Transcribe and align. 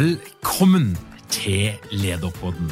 Velkommen 0.00 0.94
til 1.28 1.74
Lederpodden. 1.92 2.70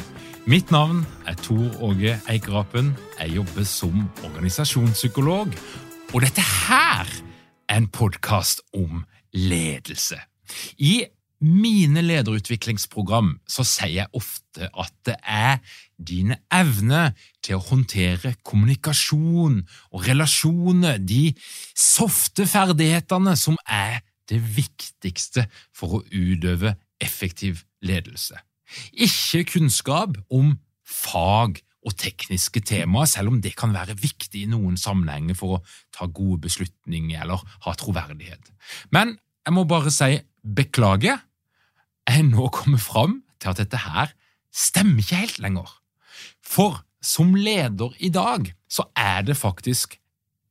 Mitt 0.49 0.71
navn 0.71 1.03
er 1.29 1.35
Tor 1.37 1.75
Åge 1.83 2.15
Eikerapen. 2.29 2.95
Jeg 3.19 3.35
jobber 3.35 3.67
som 3.69 3.99
organisasjonspsykolog, 4.25 5.53
og 6.13 6.23
dette 6.25 6.41
her 6.41 7.11
er 7.69 7.77
en 7.77 7.85
podkast 7.87 8.63
om 8.73 9.03
ledelse. 9.33 10.17
I 10.77 11.05
mine 11.45 12.01
lederutviklingsprogram 12.01 13.35
så 13.45 13.67
sier 13.75 13.93
jeg 13.99 14.13
ofte 14.17 14.71
at 14.73 14.95
det 15.05 15.19
er 15.21 15.61
dine 16.01 16.41
evner 16.49 17.13
til 17.45 17.59
å 17.59 17.65
håndtere 17.69 18.39
kommunikasjon 18.41 19.61
og 19.91 20.09
relasjoner, 20.09 20.97
de 20.97 21.35
softe 21.77 22.49
ferdighetene, 22.49 23.37
som 23.37 23.61
er 23.69 24.01
det 24.29 24.41
viktigste 24.57 25.45
for 25.77 25.99
å 25.99 26.05
utøve 26.09 26.73
effektiv 27.01 27.63
ledelse. 27.81 28.37
Ikke 28.93 29.45
kunnskap 29.55 30.17
om 30.29 30.57
fag 30.85 31.61
og 31.85 31.95
tekniske 31.97 32.61
temaer, 32.67 33.07
selv 33.07 33.31
om 33.31 33.39
det 33.41 33.55
kan 33.57 33.73
være 33.73 33.95
viktig 33.97 34.43
i 34.43 34.49
noen 34.51 34.75
sammenhenger 34.77 35.37
for 35.37 35.57
å 35.57 35.63
ta 35.95 36.09
gode 36.11 36.41
beslutninger 36.43 37.23
eller 37.23 37.43
ha 37.65 37.73
troverdighet. 37.79 38.51
Men 38.91 39.15
jeg 39.45 39.55
må 39.55 39.65
bare 39.69 39.93
si 39.93 40.19
beklager. 40.43 41.21
Jeg 42.09 42.23
er 42.23 42.27
nå 42.27 42.49
kommet 42.53 42.83
fram 42.83 43.19
til 43.39 43.53
at 43.53 43.61
dette 43.61 43.79
her 43.85 44.11
stemmer 44.51 45.03
ikke 45.03 45.23
helt 45.23 45.41
lenger. 45.45 45.71
For 46.43 46.81
som 47.01 47.31
leder 47.37 47.95
i 48.03 48.11
dag 48.11 48.51
så 48.69 48.89
er 48.97 49.23
det 49.23 49.37
faktisk 49.39 49.95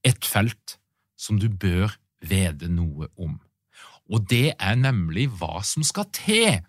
et 0.07 0.25
felt 0.25 0.79
som 1.19 1.39
du 1.41 1.49
bør 1.51 1.93
vite 2.25 2.71
noe 2.73 3.11
om 3.19 3.37
og 4.09 4.29
det 4.31 4.55
er 4.57 4.79
nemlig 4.81 5.29
hva 5.39 5.63
som 5.67 5.85
skal 5.87 6.09
til 6.17 6.61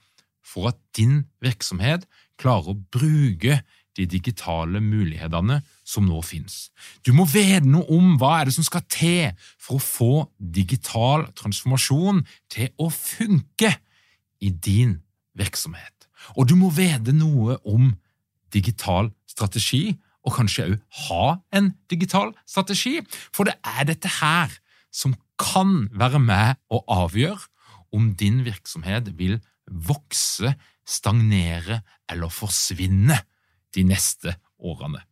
for 0.45 0.71
at 0.71 0.79
din 0.97 1.23
virksomhet 1.43 2.07
klarer 2.39 2.73
å 2.73 2.79
bruke 2.93 3.61
de 3.97 4.05
digitale 4.07 4.79
mulighetene 4.83 5.59
som 5.87 6.05
nå 6.07 6.21
finnes. 6.23 6.69
Du 7.03 7.11
må 7.15 7.25
vite 7.27 7.67
noe 7.67 7.87
om 7.91 8.15
hva 8.19 8.39
er 8.39 8.49
det 8.49 8.55
som 8.55 8.65
skal 8.67 8.85
til 8.91 9.31
for 9.59 9.77
å 9.77 9.83
få 9.83 10.11
digital 10.39 11.27
transformasjon 11.37 12.23
til 12.51 12.69
å 12.79 12.89
funke 12.93 13.73
i 14.39 14.51
din 14.51 14.99
virksomhet. 15.37 16.07
Og 16.37 16.47
du 16.49 16.55
må 16.59 16.71
vite 16.75 17.15
noe 17.15 17.57
om 17.67 17.91
digital 18.53 19.11
strategi, 19.29 19.97
og 20.25 20.35
kanskje 20.35 20.65
òg 20.67 20.79
ha 21.07 21.25
en 21.55 21.71
digital 21.91 22.33
strategi, 22.47 22.99
for 23.33 23.47
det 23.47 23.55
er 23.63 23.87
dette 23.87 24.09
her 24.19 24.51
som 24.91 25.15
kan 25.39 25.87
være 25.95 26.19
med 26.21 26.59
å 26.73 26.81
avgjøre 26.91 27.47
om 27.95 28.11
din 28.19 28.43
virksomhet 28.45 29.09
vil 29.17 29.39
vokse, 29.69 30.53
stagnere 30.89 31.81
eller 32.09 32.33
forsvinne 32.33 33.19
de 33.75 33.85
neste 33.85 34.33
årene. 34.57 35.03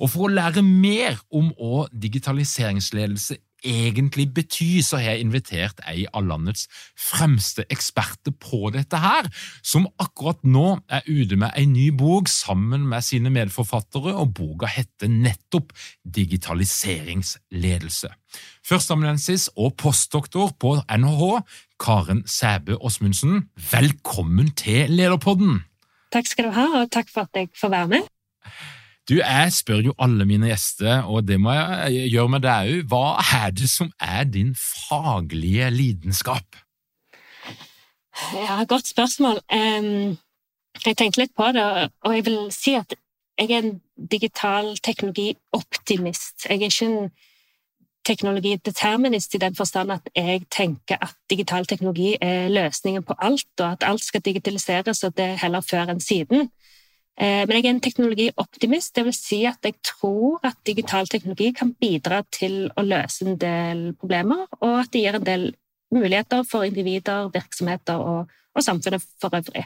Og 0.00 0.08
For 0.08 0.26
å 0.26 0.32
lære 0.32 0.62
mer 0.64 1.18
om 1.34 1.50
hva 1.58 1.86
digitaliseringsledelse 1.92 3.36
egentlig 3.64 4.34
betyr, 4.34 4.82
så 4.84 4.96
har 5.00 5.10
jeg 5.14 5.20
invitert 5.24 5.80
ei 5.88 6.06
av 6.12 6.24
landets 6.26 6.68
fremste 6.98 7.64
eksperter 7.72 8.32
på 8.42 8.70
dette 8.74 8.96
her, 9.00 9.24
som 9.62 9.86
akkurat 10.02 10.44
nå 10.44 10.80
er 10.92 11.02
ute 11.06 11.36
med 11.40 11.50
ei 11.56 11.66
ny 11.70 11.90
bok 11.96 12.28
sammen 12.30 12.86
med 12.90 13.02
sine 13.06 13.30
medforfattere, 13.32 14.14
og 14.14 14.34
boka 14.36 14.66
heter 14.70 15.08
nettopp 15.12 15.72
Digitaliseringsledelse. 16.04 18.08
Førsteamanuensis 18.66 19.48
og 19.56 19.76
postdoktor 19.80 20.48
på 20.60 20.76
NHH, 20.90 21.40
Karen 21.80 22.22
Sæbø 22.26 22.74
Åsmundsen, 22.80 23.48
velkommen 23.72 24.50
til 24.58 24.90
Lederpodden! 24.90 25.64
Takk 26.14 26.26
skal 26.30 26.48
du 26.48 26.52
ha, 26.54 26.66
og 26.82 26.92
takk 26.94 27.08
for 27.12 27.20
at 27.26 27.34
jeg 27.34 27.50
får 27.60 27.72
være 27.72 27.88
med. 27.96 28.02
Du, 29.08 29.14
Jeg 29.14 29.52
spør 29.52 29.84
jo 29.86 29.94
alle 30.02 30.24
mine 30.26 30.48
gjester, 30.50 31.04
og 31.06 31.28
det 31.28 31.38
må 31.40 31.52
jeg 31.54 32.08
gjøre 32.10 32.28
med 32.28 32.42
deg 32.42 32.70
òg. 32.72 32.86
Hva 32.90 33.04
er 33.38 33.52
det 33.54 33.68
som 33.70 33.92
er 34.02 34.24
din 34.24 34.54
faglige 34.58 35.70
lidenskap? 35.70 36.58
Ja, 38.34 38.64
Godt 38.64 38.88
spørsmål. 38.88 39.38
Jeg 39.50 40.96
tenkte 40.96 41.20
litt 41.20 41.34
på 41.36 41.52
det, 41.54 41.90
og 42.04 42.16
jeg 42.16 42.26
vil 42.26 42.40
si 42.50 42.74
at 42.74 42.96
jeg 43.38 43.50
er 43.50 43.62
en 43.62 43.80
digital 44.10 44.76
teknologioptimist. 44.82 46.48
Jeg 46.48 46.62
er 46.62 46.70
ikke 46.70 46.86
en 46.86 47.10
teknologideterminist 48.06 49.34
i 49.34 49.38
den 49.38 49.54
forstand 49.54 49.92
at 49.92 50.10
jeg 50.16 50.42
tenker 50.50 50.98
at 51.02 51.14
digital 51.30 51.66
teknologi 51.66 52.16
er 52.20 52.48
løsningen 52.48 53.02
på 53.02 53.14
alt, 53.18 53.48
og 53.60 53.72
at 53.72 53.86
alt 53.86 54.04
skal 54.04 54.20
digitaliseres, 54.20 55.02
og 55.04 55.16
det 55.16 55.24
er 55.24 55.42
heller 55.42 55.60
før 55.60 55.94
enn 55.94 56.00
siden. 56.00 56.50
Eh, 57.16 57.46
men 57.48 57.56
jeg 57.56 57.64
er 57.64 57.70
en 57.70 57.80
teknologioptimist. 57.80 58.94
Det 58.96 59.04
vil 59.06 59.16
si 59.16 59.38
at 59.48 59.64
jeg 59.64 59.78
tror 59.84 60.40
at 60.44 60.58
digital 60.66 61.08
teknologi 61.08 61.52
kan 61.56 61.72
bidra 61.80 62.22
til 62.32 62.66
å 62.76 62.84
løse 62.84 63.24
en 63.24 63.38
del 63.40 63.86
problemer, 63.96 64.44
og 64.60 64.82
at 64.82 64.92
det 64.92 65.04
gir 65.04 65.16
en 65.16 65.24
del 65.24 65.46
muligheter 65.94 66.44
for 66.44 66.66
individer, 66.66 67.30
virksomheter 67.32 67.96
og, 67.96 68.32
og 68.54 68.64
samfunnet 68.64 69.04
for 69.20 69.36
øvrig. 69.36 69.64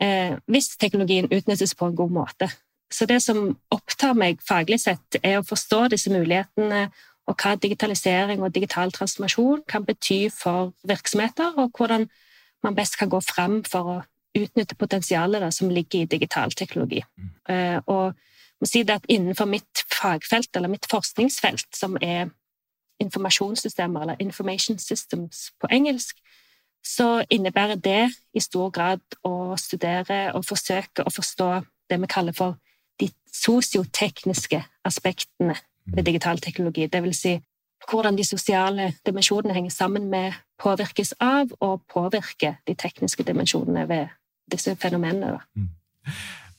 Eh, 0.00 0.36
hvis 0.46 0.76
teknologien 0.76 1.30
utnyttes 1.32 1.74
på 1.74 1.88
en 1.88 1.96
god 1.96 2.10
måte. 2.10 2.50
Så 2.90 3.06
det 3.06 3.22
som 3.22 3.56
opptar 3.70 4.14
meg 4.16 4.40
faglig 4.44 4.80
sett, 4.80 5.18
er 5.22 5.40
å 5.40 5.46
forstå 5.46 5.88
disse 5.92 6.12
mulighetene 6.12 6.88
og 7.28 7.36
hva 7.36 7.54
digitalisering 7.60 8.40
og 8.42 8.54
digital 8.54 8.92
transformasjon 8.92 9.64
kan 9.68 9.84
bety 9.84 10.28
for 10.32 10.72
virksomheter, 10.88 11.58
og 11.60 11.76
hvordan 11.76 12.08
man 12.64 12.76
best 12.76 12.96
kan 12.98 13.10
gå 13.12 13.20
frem 13.24 13.60
for 13.68 13.92
å 13.92 13.98
utnytte 14.38 14.76
potensialet 14.78 15.42
da, 15.42 15.50
som 15.54 15.70
ligger 15.70 16.02
i 16.02 16.10
digital 16.10 16.52
teknologi. 16.52 17.02
Mm. 17.16 17.30
Uh, 17.50 17.78
og 17.86 18.60
må 18.60 18.66
si 18.66 18.82
det 18.82 18.98
at 18.98 19.08
innenfor 19.08 19.46
mitt 19.46 19.84
fagfelt, 19.92 20.50
eller 20.56 20.70
mitt 20.72 20.86
forskningsfelt, 20.90 21.68
som 21.76 21.96
er 22.02 22.30
informasjonssystemer, 23.00 24.00
eller 24.02 24.16
information 24.20 24.78
systems 24.78 25.50
på 25.60 25.70
engelsk, 25.70 26.18
så 26.84 27.24
innebærer 27.30 27.74
det 27.74 28.10
i 28.34 28.40
stor 28.40 28.70
grad 28.70 29.02
å 29.26 29.56
studere 29.58 30.32
og 30.34 30.46
forsøke 30.46 31.04
å 31.04 31.12
forstå 31.12 31.50
det 31.90 31.98
vi 32.00 32.10
kaller 32.10 32.36
for 32.36 32.58
de 33.00 33.10
sosiotekniske 33.34 34.62
aspektene 34.86 35.54
ved 35.86 36.02
mm. 36.02 36.04
digital 36.04 36.38
teknologi. 36.42 36.86
Det 36.86 37.02
vil 37.02 37.14
si 37.14 37.36
hvordan 37.88 38.16
de 38.18 38.24
sosiale 38.26 38.92
dimensjonene 39.06 39.54
henger 39.54 39.70
sammen 39.70 40.08
med, 40.10 40.34
påvirkes 40.58 41.14
av 41.22 41.52
og 41.60 41.84
påvirker 41.92 42.58
de 42.66 42.74
tekniske 42.74 43.22
dimensjonene 43.22 43.86
ved 43.88 44.08
disse 44.50 44.74
fenomenene. 44.80 45.38
Mm. 45.56 45.70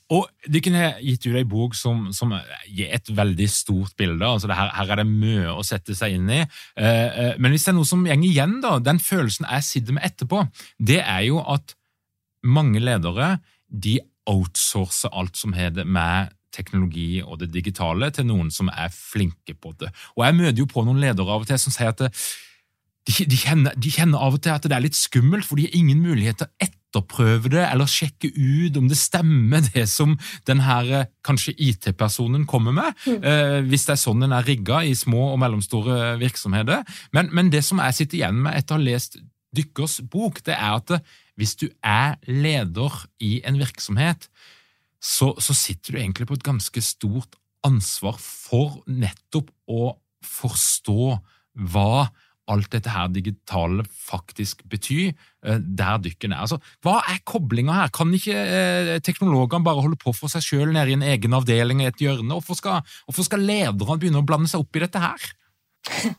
Og 0.09 0.25
Dere 0.49 0.71
har 0.73 1.01
gitt 1.05 1.27
ut 1.27 1.37
ei 1.37 1.45
bok 1.45 1.75
som, 1.77 2.07
som, 2.15 2.31
gir 2.65 2.89
et 2.89 3.11
veldig 3.13 3.45
stort 3.53 3.93
bilde. 3.97 4.25
altså 4.25 4.49
her, 4.49 4.71
her, 4.73 4.93
er 4.93 5.03
det 5.03 5.09
mye 5.09 5.53
å 5.53 5.65
sette 5.65 5.93
seg 5.97 6.15
inn 6.17 6.31
i. 6.33 6.39
Eh, 6.41 6.87
eh, 6.87 7.35
men 7.37 7.53
hvis 7.53 7.67
det 7.67 7.73
er 7.73 7.77
noe 7.77 7.89
som 7.89 8.01
går 8.07 8.25
igjen, 8.25 8.57
da, 8.63 8.79
den 8.81 9.01
følelsen 9.03 9.45
jeg 9.45 9.67
sitter 9.67 9.97
med 9.97 10.07
etterpå, 10.09 10.41
det 10.81 11.03
er 11.03 11.27
jo 11.27 11.43
at 11.45 11.75
mange 12.41 12.81
ledere 12.81 13.35
de 13.69 13.99
outsourcer 14.29 15.13
alt 15.13 15.37
som 15.37 15.53
heter 15.53 15.85
med 15.85 16.33
teknologi 16.53 17.21
og 17.21 17.43
det 17.43 17.51
digitale, 17.53 18.09
til 18.09 18.25
noen 18.25 18.49
som 18.53 18.71
er 18.73 18.89
flinke 18.93 19.53
på 19.53 19.75
det. 19.77 19.91
Og 20.17 20.25
Jeg 20.25 20.37
møter 20.39 20.63
jo 20.63 20.69
på 20.69 20.85
noen 20.87 21.01
ledere 21.01 21.29
av 21.29 21.45
og 21.45 21.49
til 21.49 21.61
som 21.61 21.75
sier 21.75 21.93
at 21.93 22.01
det, 22.01 22.09
de, 23.09 23.25
de, 23.29 23.37
kjenner, 23.37 23.77
de, 23.77 23.93
kjenner, 23.93 24.17
av 24.21 24.35
og 24.37 24.41
til 24.43 24.53
at 24.53 24.65
det 24.65 24.75
er 24.75 24.85
litt 24.85 24.97
skummelt, 24.97 25.45
for 25.45 25.57
de 25.57 25.67
har 25.67 25.77
ingen 25.77 26.01
mulighet 26.01 26.41
til 26.41 26.49
å 26.49 26.69
etterprøve 26.89 27.51
det 27.53 27.63
eller 27.67 27.89
sjekke 27.89 28.31
ut 28.33 28.77
om 28.77 28.87
det 28.89 28.97
stemmer, 28.97 29.61
det 29.73 29.85
som 29.89 30.17
den 30.49 30.63
her 30.65 30.89
eh, 30.89 31.09
kanskje 31.25 31.53
IT-personen 31.57 32.45
kommer 32.49 32.73
med, 32.73 32.93
mm. 33.05 33.23
eh, 33.23 33.57
hvis 33.69 33.85
det 33.85 33.95
er 33.95 34.01
sånn 34.01 34.23
den 34.23 34.33
er 34.33 34.45
rigga 34.45 34.81
i 34.83 34.95
små 34.97 35.31
og 35.33 35.39
mellomstore 35.39 36.17
virksomheter. 36.19 36.83
Men, 37.13 37.29
men, 37.31 37.51
det 37.53 37.63
som 37.65 37.81
jeg 37.83 37.97
sitter 37.97 38.21
igjen 38.21 38.41
med 38.41 38.57
etter 38.57 38.75
å 38.75 38.79
ha 38.79 38.85
lest 38.85 39.19
dykkers 39.55 39.99
bok, 40.09 40.41
det 40.45 40.57
er 40.57 40.77
at 40.77 40.97
hvis 41.39 41.55
du 41.61 41.69
er 41.85 42.17
leder 42.27 43.05
i 43.23 43.39
en 43.47 43.59
virksomhet, 43.61 44.27
så, 44.99 45.31
så 45.39 45.55
sitter 45.55 45.95
du 45.95 46.01
egentlig 46.01 46.27
på 46.27 46.35
et 46.35 46.43
ganske 46.45 46.81
stort 46.83 47.37
ansvar 47.65 48.17
for 48.19 48.81
nettopp 48.87 49.51
å 49.69 49.93
forstå 50.25 51.05
hva 51.71 52.09
alt 52.49 52.69
dette 52.73 52.91
her 52.93 53.09
digitale 53.13 53.83
faktisk 53.89 54.63
betyr, 54.69 55.13
eh, 55.45 55.59
der 55.59 55.99
dykken 56.03 56.33
er. 56.33 56.43
Altså, 56.45 56.59
hva 56.85 56.99
er 57.09 57.21
koblinga 57.27 57.75
her? 57.81 57.91
Kan 57.95 58.13
ikke 58.15 58.35
eh, 58.35 58.93
teknologene 59.05 59.65
bare 59.65 59.83
holde 59.85 59.99
på 60.01 60.13
for 60.15 60.31
seg 60.31 60.45
sjøl 60.45 60.73
nede 60.73 60.93
i 60.93 60.97
en 60.97 61.05
egen 61.05 61.35
avdeling 61.37 61.83
i 61.83 61.89
et 61.89 62.01
hjørne? 62.01 62.31
Hvorfor 62.33 62.57
skal, 62.59 62.81
hvorfor 63.07 63.27
skal 63.27 63.45
lederne 63.45 63.99
begynne 63.99 64.23
å 64.23 64.27
blande 64.27 64.49
seg 64.51 64.65
opp 64.65 64.79
i 64.79 64.85
dette 64.85 65.05
her? 65.05 65.29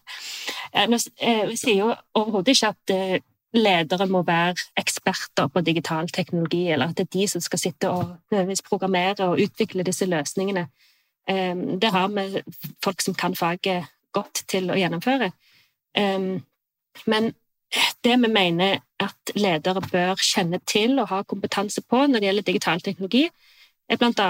Eh, 0.70 0.86
vi 0.86 1.56
sier 1.58 1.80
jo 1.80 1.86
overhodet 2.14 2.52
ikke 2.52 2.68
at 2.70 2.90
eh, 2.94 3.22
ledere 3.58 4.06
må 4.06 4.20
være 4.22 4.68
eksperter 4.78 5.48
på 5.50 5.64
digital 5.66 6.06
teknologi, 6.14 6.60
eller 6.70 6.92
at 6.92 7.00
det 7.00 7.08
er 7.08 7.16
de 7.16 7.24
som 7.32 7.42
skal 7.42 7.58
sitte 7.58 7.90
og 7.90 8.36
programmere 8.68 9.26
og 9.26 9.42
utvikle 9.42 9.82
disse 9.82 10.06
løsningene. 10.06 10.68
Det 11.26 11.90
har 11.90 12.06
vi 12.14 12.44
folk 12.86 13.02
som 13.02 13.18
kan 13.18 13.34
faget 13.34 13.90
godt 14.14 14.44
til 14.50 14.70
å 14.70 14.78
gjennomføre. 14.78 15.32
Men 15.94 17.32
det 18.04 18.16
vi 18.16 18.28
mener 18.28 18.80
at 19.00 19.32
ledere 19.36 19.82
bør 19.84 20.20
kjenne 20.22 20.60
til 20.68 20.98
og 20.98 21.10
ha 21.12 21.22
kompetanse 21.22 21.82
på 21.82 22.04
når 22.06 22.20
det 22.20 22.28
gjelder 22.28 22.46
digital 22.48 22.82
teknologi, 22.84 23.28
er 23.90 23.98
bl.a. 24.00 24.28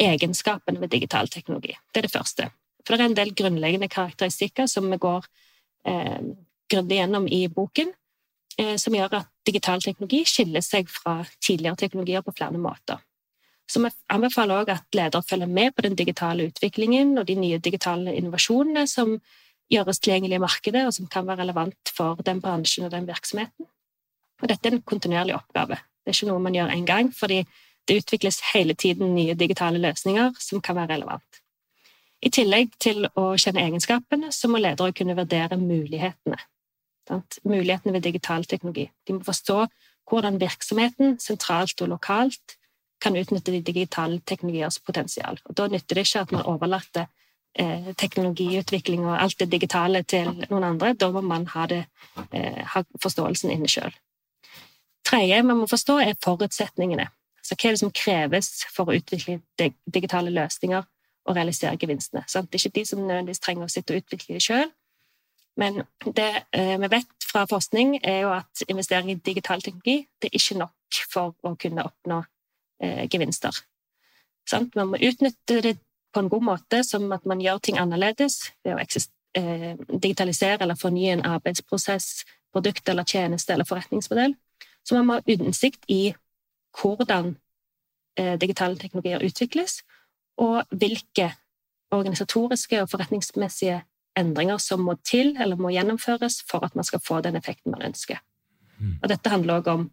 egenskapene 0.00 0.80
ved 0.80 0.92
digital 0.92 1.28
teknologi. 1.28 1.74
Det 1.92 2.02
er 2.02 2.08
det 2.08 2.12
første. 2.12 2.50
For 2.84 2.96
det 2.96 3.04
er 3.04 3.10
en 3.12 3.16
del 3.16 3.34
grunnleggende 3.36 3.88
karakteristikker 3.88 4.68
som 4.68 4.90
vi 4.90 5.00
går 5.00 5.26
eh, 5.88 6.20
grundig 6.70 6.98
gjennom 6.98 7.28
i 7.28 7.46
boken, 7.48 7.92
eh, 8.58 8.76
som 8.80 8.96
gjør 8.96 9.20
at 9.20 9.30
digital 9.46 9.82
teknologi 9.84 10.24
skiller 10.28 10.64
seg 10.64 10.90
fra 10.92 11.22
tidligere 11.40 11.80
teknologier 11.84 12.24
på 12.24 12.34
flere 12.36 12.60
måter. 12.60 13.00
Så 13.70 13.80
vi 13.80 13.88
anbefaler 14.12 14.60
også 14.60 14.76
at 14.76 14.96
ledere 14.96 15.24
følger 15.28 15.48
med 15.48 15.72
på 15.72 15.82
den 15.86 15.96
digitale 15.96 16.50
utviklingen 16.50 17.16
og 17.18 17.26
de 17.28 17.36
nye 17.40 17.58
digitale 17.58 18.12
innovasjonene 18.12 18.84
som 18.86 19.16
gjøres 19.72 20.00
tilgjengelig 20.00 20.38
i 20.38 20.44
markedet, 20.44 20.86
og 20.86 20.94
som 20.96 21.08
kan 21.10 21.26
være 21.26 21.44
relevant 21.44 21.92
for 21.96 22.20
den 22.26 22.40
bransjen 22.44 22.86
og 22.86 22.92
den 22.92 23.06
virksomheten. 23.08 23.68
Og 24.42 24.50
dette 24.50 24.68
er 24.68 24.76
en 24.76 24.82
kontinuerlig 24.82 25.36
oppgave. 25.36 25.78
Det 26.04 26.12
er 26.12 26.18
ikke 26.18 26.32
noe 26.32 26.42
man 26.42 26.56
gjør 26.56 26.74
én 26.74 26.88
gang, 26.88 27.12
fordi 27.14 27.44
det 27.88 28.00
utvikles 28.02 28.40
hele 28.52 28.74
tiden 28.74 29.14
nye 29.14 29.34
digitale 29.34 29.80
løsninger 29.80 30.36
som 30.40 30.60
kan 30.60 30.76
være 30.76 30.94
relevant. 30.96 31.40
I 32.24 32.30
tillegg 32.32 32.72
til 32.80 33.04
å 33.20 33.34
kjenne 33.40 33.64
egenskapene, 33.66 34.30
så 34.32 34.48
må 34.48 34.60
ledere 34.60 34.94
kunne 34.96 35.16
vurdere 35.16 35.58
mulighetene. 35.60 36.38
Sant? 37.08 37.38
Mulighetene 37.44 37.92
ved 37.92 38.06
digital 38.06 38.46
teknologi. 38.48 38.86
De 39.04 39.16
må 39.16 39.24
forstå 39.26 39.66
hvordan 40.08 40.40
virksomheten, 40.40 41.18
sentralt 41.20 41.80
og 41.84 41.92
lokalt, 41.92 42.56
kan 43.00 43.16
utnytte 43.20 43.52
de 43.52 43.60
digitale 43.64 44.20
teknologiers 44.24 44.78
potensial. 44.80 45.36
Og 45.44 45.56
Da 45.56 45.68
nytter 45.68 45.98
det 45.98 46.06
ikke 46.06 46.24
at 46.24 46.32
man 46.32 46.46
overlater 46.48 47.10
eh, 47.58 47.90
teknologiutvikling 48.00 49.04
og 49.06 49.18
alt 49.22 49.38
det 49.40 49.50
digitale 49.52 50.02
til 50.02 50.30
noen 50.50 50.64
andre. 50.72 50.94
Da 50.94 51.10
må 51.14 51.20
man 51.24 51.46
ha, 51.54 51.66
det, 51.70 51.84
eh, 52.30 52.62
ha 52.74 52.84
forståelsen 53.02 53.52
inne 53.54 53.70
sjøl. 53.70 53.94
Tredje 55.04 55.42
man 55.42 55.60
må 55.60 55.68
forstå, 55.70 55.98
er 56.00 56.18
forutsetningene. 56.24 57.08
Så 57.44 57.56
hva 57.58 57.68
er 57.68 57.76
det 57.76 57.82
som 57.82 57.92
kreves 57.92 58.64
for 58.72 58.88
å 58.88 58.96
utvikle 58.96 59.40
digitale 59.92 60.32
løsninger 60.32 60.84
og 61.24 61.36
realisere 61.36 61.76
gevinstene? 61.76 62.24
Sant? 62.26 62.50
Det 62.50 62.58
er 62.58 62.68
ikke 62.68 62.80
de 62.80 62.86
som 62.88 63.02
nødvendigvis 63.04 63.42
trenger 63.44 63.68
å 63.68 63.72
sitte 63.72 63.94
og 63.94 64.00
utvikle 64.00 64.38
det 64.38 64.44
sjøl. 64.46 64.72
Men 65.60 65.84
det 66.16 66.30
eh, 66.56 66.74
vi 66.80 66.90
vet 66.90 67.28
fra 67.28 67.44
forskning, 67.50 67.98
er 68.02 68.24
jo 68.24 68.32
at 68.34 68.64
investering 68.68 69.12
i 69.12 69.20
digital 69.20 69.62
teknologi 69.62 70.06
det 70.22 70.30
er 70.30 70.38
ikke 70.40 70.58
nok 70.58 71.00
for 71.12 71.34
å 71.46 71.54
kunne 71.60 71.84
oppnå 71.84 72.22
eh, 72.82 73.04
gevinster. 73.12 73.54
Sant? 74.48 74.74
Man 74.74 74.92
må 74.92 75.00
utnytte 75.00 75.60
det 75.64 75.76
på 76.14 76.22
en 76.22 76.30
god 76.30 76.44
måte, 76.46 76.82
som 76.86 77.12
at 77.12 77.26
man 77.26 77.42
gjør 77.42 77.60
ting 77.62 77.78
annerledes 77.80 78.52
ved 78.64 78.76
å 78.76 78.82
eh, 79.38 79.72
digitalisere 79.90 80.62
eller 80.62 80.78
fornye 80.78 81.16
en 81.16 81.24
arbeidsprosess, 81.26 82.24
produkt 82.54 82.88
eller 82.88 83.06
tjeneste 83.08 83.52
eller 83.52 83.66
forretningsmodell. 83.66 84.36
Så 84.86 84.94
man 84.94 85.08
må 85.08 85.16
ha 85.18 85.24
innsikt 85.26 85.88
i 85.90 86.14
hvordan 86.78 87.34
eh, 88.18 88.36
digitale 88.38 88.78
teknologier 88.78 89.24
utvikles, 89.26 89.82
og 90.38 90.62
hvilke 90.70 91.32
organisatoriske 91.94 92.80
og 92.82 92.90
forretningsmessige 92.90 93.82
endringer 94.18 94.58
som 94.62 94.82
må 94.86 94.96
til 95.06 95.34
eller 95.40 95.58
må 95.58 95.70
gjennomføres 95.74 96.40
for 96.48 96.66
at 96.66 96.74
man 96.78 96.86
skal 96.86 97.02
få 97.02 97.20
den 97.22 97.38
effekten 97.38 97.74
man 97.74 97.82
ønsker. 97.90 98.22
Mm. 98.78 98.98
Og 99.02 99.08
dette 99.10 99.30
handler 99.30 99.60
også 99.60 99.76
om 99.78 99.90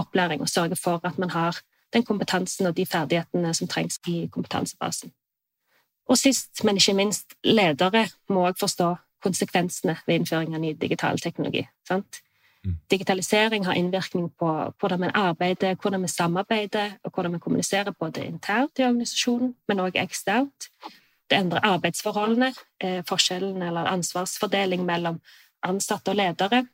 opplæring, 0.00 0.40
og 0.40 0.48
sørge 0.48 0.76
for 0.76 1.00
at 1.04 1.18
man 1.18 1.30
har 1.30 1.58
den 1.92 2.02
kompetansen 2.06 2.66
og 2.66 2.76
de 2.76 2.86
ferdighetene 2.86 3.54
som 3.54 3.68
trengs 3.68 3.98
i 4.06 4.28
kompetansebasen. 4.32 5.12
Og 6.10 6.18
sist, 6.18 6.64
men 6.66 6.76
ikke 6.80 6.96
minst, 6.98 7.36
ledere 7.44 8.08
må 8.28 8.48
også 8.48 8.66
forstå 8.66 8.88
konsekvensene 9.22 9.96
ved 10.06 10.18
innføring 10.18 10.56
av 10.56 10.62
ny 10.62 10.72
digital 10.80 11.20
teknologi. 11.22 11.62
Sant? 11.86 12.22
Mm. 12.64 12.76
Digitalisering 12.90 13.64
har 13.64 13.78
innvirkning 13.78 14.26
på 14.38 14.48
hvordan 14.80 15.04
vi 15.04 15.10
arbeider, 15.14 15.76
hvordan 15.80 16.02
vi 16.02 16.08
samarbeider, 16.08 16.96
og 17.04 17.14
hvordan 17.14 17.32
vi 17.32 17.38
kommuniserer 17.38 17.90
både 17.90 18.24
internt 18.24 18.78
i 18.78 18.84
organisasjonen, 18.84 19.54
men 19.68 19.80
også 19.80 20.02
eksternt. 20.02 20.68
Det 21.30 21.38
endrer 21.38 21.64
arbeidsforholdene, 21.64 22.54
eh, 22.80 23.02
forskjellen 23.08 23.62
eller 23.62 23.86
ansvarsfordeling 23.86 24.84
mellom 24.84 25.20
ansatte 25.62 26.10
og 26.10 26.16
ledere. 26.16 26.66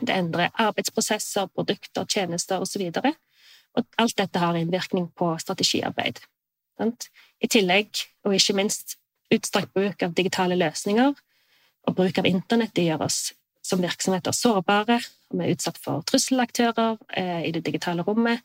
Det 0.00 0.10
endrer 0.10 0.48
arbeidsprosesser, 0.54 1.46
produkter, 1.46 2.04
tjenester 2.04 2.58
osv. 2.58 2.90
Og, 3.04 3.12
og 3.74 3.84
alt 3.98 4.18
dette 4.18 4.38
har 4.38 4.56
innvirkning 4.56 5.12
på 5.16 5.36
strategiarbeid. 5.38 6.24
I 7.42 7.50
tillegg, 7.50 8.04
og 8.24 8.34
ikke 8.36 8.56
minst, 8.56 8.96
utstrakt 9.32 9.72
bruk 9.74 10.02
av 10.04 10.12
digitale 10.14 10.58
løsninger 10.60 11.14
og 11.88 11.94
bruk 11.96 12.18
av 12.20 12.28
internett 12.28 12.74
det 12.76 12.84
gjør 12.90 13.06
oss 13.06 13.32
som 13.64 13.82
virksomheter 13.82 14.34
sårbare, 14.34 14.98
og 15.30 15.38
vi 15.38 15.46
er 15.46 15.54
utsatt 15.54 15.78
for 15.80 16.02
trusselaktører 16.06 16.98
eh, 17.16 17.44
i 17.48 17.52
det 17.54 17.62
digitale 17.66 18.04
rommet. 18.06 18.42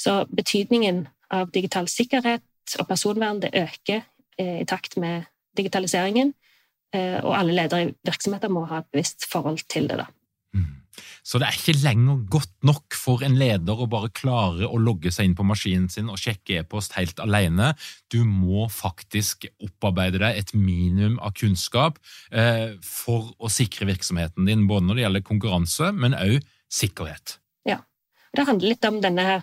Så 0.00 0.24
betydningen 0.32 1.04
av 1.34 1.52
digital 1.54 1.88
sikkerhet 1.90 2.76
og 2.80 2.88
personvern 2.88 3.42
det 3.44 3.52
øker 3.54 4.00
eh, 4.40 4.62
i 4.62 4.68
takt 4.68 4.96
med 5.00 5.28
digitaliseringen, 5.56 6.32
eh, 6.96 7.20
og 7.20 7.36
alle 7.38 7.54
ledere 7.54 7.84
i 7.84 7.92
virksomheter 8.08 8.52
må 8.52 8.64
ha 8.72 8.80
et 8.82 8.90
bevisst 8.92 9.28
forhold 9.30 9.62
til 9.68 9.88
det. 9.92 10.00
da. 10.00 10.08
Mm. 10.56 10.83
Så 11.26 11.40
det 11.40 11.48
er 11.48 11.58
ikke 11.58 11.76
lenger 11.82 12.22
godt 12.30 12.54
nok 12.66 12.96
for 12.98 13.24
en 13.26 13.36
leder 13.38 13.80
å 13.80 13.88
bare 13.90 14.12
klare 14.14 14.68
å 14.68 14.80
logge 14.80 15.12
seg 15.14 15.28
inn 15.28 15.36
på 15.38 15.46
maskinen 15.46 15.90
sin 15.92 16.10
og 16.12 16.20
sjekke 16.20 16.60
e-post 16.60 16.96
helt 16.98 17.20
alene. 17.22 17.72
Du 18.12 18.22
må 18.28 18.68
faktisk 18.72 19.48
opparbeide 19.64 20.22
deg 20.22 20.40
et 20.40 20.54
minimum 20.56 21.18
av 21.24 21.34
kunnskap 21.38 22.00
eh, 22.32 22.76
for 22.84 23.32
å 23.38 23.52
sikre 23.52 23.88
virksomheten 23.90 24.48
din, 24.48 24.68
både 24.70 24.88
når 24.88 24.98
det 24.98 25.06
gjelder 25.06 25.28
konkurranse, 25.30 25.92
men 25.96 26.16
òg 26.18 26.40
sikkerhet. 26.72 27.38
Ja. 27.68 27.80
Det 28.34 28.46
handler 28.48 28.74
litt 28.74 28.86
om 28.88 29.00
denne 29.02 29.26
her 29.26 29.42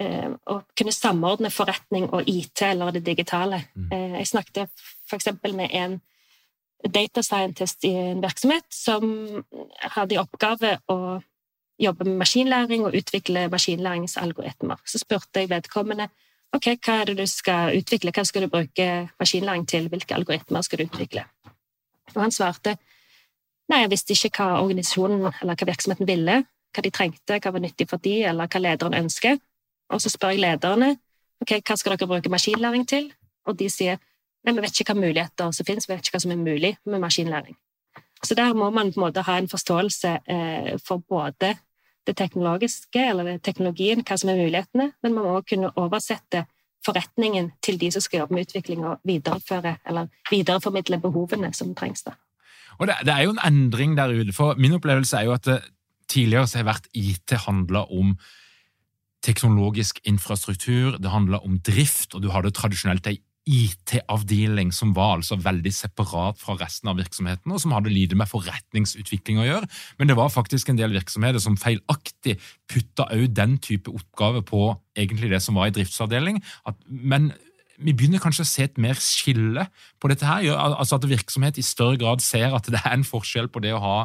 eh, 0.00 0.28
å 0.48 0.60
kunne 0.76 0.94
samordne 0.94 1.52
forretning 1.52 2.08
og 2.10 2.28
IT, 2.30 2.64
eller 2.70 2.94
det 2.96 3.04
digitale. 3.06 3.64
Mm. 3.74 3.90
Eh, 3.92 4.14
jeg 4.20 4.30
snakket 4.32 4.86
f.eks. 5.10 5.32
med 5.52 5.68
en 5.70 5.98
data 6.88 7.22
scientist 7.22 7.84
i 7.84 7.92
en 7.92 8.22
virksomhet 8.22 8.64
som 8.72 9.04
hadde 9.94 10.16
i 10.16 10.20
oppgave 10.20 10.78
å 10.88 11.20
jobbe 11.80 12.06
med 12.08 12.20
maskinlæring 12.20 12.84
og 12.84 12.96
utvikle 12.96 13.46
maskinlæringsalgoritmer. 13.52 14.80
Så 14.84 15.00
spurte 15.00 15.42
jeg 15.42 15.50
vedkommende 15.50 16.08
ok, 16.56 16.72
hva 16.84 17.00
er 17.00 17.10
det 17.10 17.18
du 17.20 17.26
skal 17.30 17.76
utvikle, 17.78 18.12
hva 18.14 18.24
skal 18.26 18.44
du 18.44 18.52
bruke 18.52 18.86
maskinlæring 19.20 19.66
til, 19.68 19.88
hvilke 19.88 20.16
algoritmer 20.16 20.64
skal 20.66 20.82
du 20.82 20.88
utvikle? 20.88 21.24
Og 22.14 22.24
han 22.24 22.34
svarte 22.34 22.76
nei, 23.70 23.84
jeg 23.84 23.92
visste 23.92 24.16
ikke 24.16 24.42
hva 24.42 24.64
organisasjonen 24.64 25.28
eller 25.30 25.54
hva 25.54 25.68
virksomheten 25.68 26.08
ville, 26.08 26.40
hva 26.74 26.84
de 26.84 26.92
trengte, 26.94 27.38
hva 27.38 27.54
var 27.54 27.62
nyttig 27.62 27.86
for 27.90 28.02
de, 28.02 28.16
eller 28.26 28.50
hva 28.50 28.62
lederen 28.62 28.98
ønsker. 28.98 29.38
Og 29.90 30.02
så 30.02 30.10
spør 30.12 30.34
jeg 30.34 30.44
lederne 30.44 30.94
ok, 31.40 31.60
hva 31.64 31.76
skal 31.78 31.94
dere 31.94 32.10
bruke 32.10 32.32
maskinlæring 32.32 32.86
til? 32.88 33.10
Og 33.48 33.56
de 33.58 33.70
sier 33.72 34.00
nei, 34.44 34.54
vi 34.54 34.62
vet 34.64 34.80
ikke 34.80 34.94
hva 34.94 35.06
muligheter 35.06 35.50
som 35.56 35.68
finnes, 35.68 35.88
vi 35.88 35.94
vet 35.94 36.06
ikke 36.06 36.18
hva 36.18 36.22
som 36.24 36.34
er 36.34 36.40
mulig 36.40 36.76
med 36.88 37.02
maskinlæring. 37.02 37.56
Så 38.24 38.36
der 38.36 38.54
må 38.54 38.68
man 38.70 38.92
på 38.92 39.00
en 39.00 39.06
måte 39.06 39.24
ha 39.24 39.38
en 39.40 39.48
forståelse 39.48 40.14
eh, 40.28 40.72
for 40.84 41.00
både 41.08 41.54
det 42.06 42.16
teknologiske, 42.16 43.00
eller 43.10 43.24
det 43.24 43.42
teknologien, 43.44 44.02
hva 44.04 44.16
som 44.20 44.32
er 44.32 44.40
mulighetene, 44.40 44.90
men 45.02 45.14
man 45.14 45.24
må 45.24 45.36
også 45.38 45.54
kunne 45.54 45.72
oversette 45.76 46.44
forretningen 46.84 47.52
til 47.64 47.78
de 47.80 47.90
som 47.92 48.04
skal 48.04 48.22
jobbe 48.22 48.36
med 48.36 48.48
utvikling, 48.48 48.84
og 48.84 49.00
videreføre 49.04 49.76
eller 49.86 50.08
videreformidle 50.30 51.00
behovene 51.00 51.52
som 51.56 51.74
trengs. 51.74 52.02
da. 52.02 52.16
Og 52.78 52.88
det, 52.88 52.96
det, 53.04 53.14
er 53.14 53.26
jo 53.26 53.34
en 53.36 53.44
endring 53.44 53.96
der 53.96 54.12
ute. 54.12 54.32
for 54.32 54.54
Min 54.54 54.72
opplevelse 54.72 55.16
er 55.16 55.28
jo 55.28 55.32
at 55.36 55.44
det, 55.44 55.60
tidligere 56.08 56.46
så 56.46 56.58
har 56.58 56.70
vært 56.72 56.88
IT 56.96 57.36
handla 57.46 57.84
om 57.92 58.16
teknologisk 59.22 60.00
infrastruktur, 60.08 60.96
det 60.96 61.10
handla 61.12 61.42
om 61.44 61.58
drift, 61.60 62.14
og 62.14 62.22
du 62.22 62.30
hadde 62.32 62.50
tradisjonelt 62.56 63.06
ei 63.06 63.20
IT-avdeling 63.48 64.68
som 64.74 64.92
var 64.94 65.16
altså 65.16 65.38
veldig 65.40 65.72
separat 65.72 66.38
fra 66.38 66.58
resten 66.60 66.90
av 66.92 66.98
virksomheten, 67.00 67.52
og 67.52 67.62
som 67.62 67.72
hadde 67.74 67.92
lite 67.92 68.18
med 68.18 68.28
forretningsutvikling 68.28 69.40
å 69.40 69.46
gjøre. 69.46 69.70
Men 69.98 70.10
det 70.10 70.16
var 70.18 70.32
faktisk 70.32 70.70
en 70.70 70.80
del 70.80 70.92
virksomheter 70.94 71.42
som 71.42 71.58
feilaktig 71.60 72.36
putta 72.70 73.08
òg 73.14 73.30
den 73.36 73.56
type 73.62 73.92
oppgave 73.92 74.44
på 74.46 74.74
egentlig 74.98 75.32
det 75.32 75.40
som 75.44 75.56
var 75.58 75.70
i 75.70 75.74
driftsavdeling. 75.74 76.42
At, 76.68 76.76
men 76.86 77.32
vi 77.80 77.94
begynner 77.96 78.20
kanskje 78.22 78.44
å 78.44 78.50
se 78.50 78.66
et 78.68 78.80
mer 78.80 78.98
skille 79.00 79.64
på 80.00 80.10
dette 80.12 80.28
her. 80.28 80.44
Altså 80.52 80.98
At 80.98 81.08
virksomhet 81.08 81.58
i 81.58 81.64
større 81.64 81.96
grad 82.00 82.20
ser 82.24 82.52
at 82.56 82.68
det 82.68 82.82
er 82.82 82.92
en 82.92 83.08
forskjell 83.08 83.48
på 83.52 83.64
det 83.64 83.72
å 83.76 83.82
ha 83.82 83.96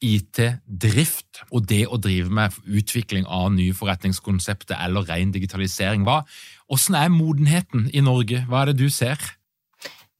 IT-drift 0.00 1.42
og 1.50 1.66
det 1.68 1.82
å 1.88 1.98
drive 2.00 2.32
med 2.32 2.56
utvikling 2.64 3.26
av 3.28 3.50
nye 3.52 3.74
forretningskonsepter 3.76 4.80
eller 4.80 5.06
ren 5.08 5.32
digitalisering. 5.34 6.06
Hva, 6.08 6.22
hvordan 6.68 6.96
er 7.02 7.12
modenheten 7.12 7.90
i 7.92 8.02
Norge? 8.04 8.44
Hva 8.48 8.62
er 8.62 8.72
det 8.72 8.80
du 8.80 8.88
ser? 8.92 9.20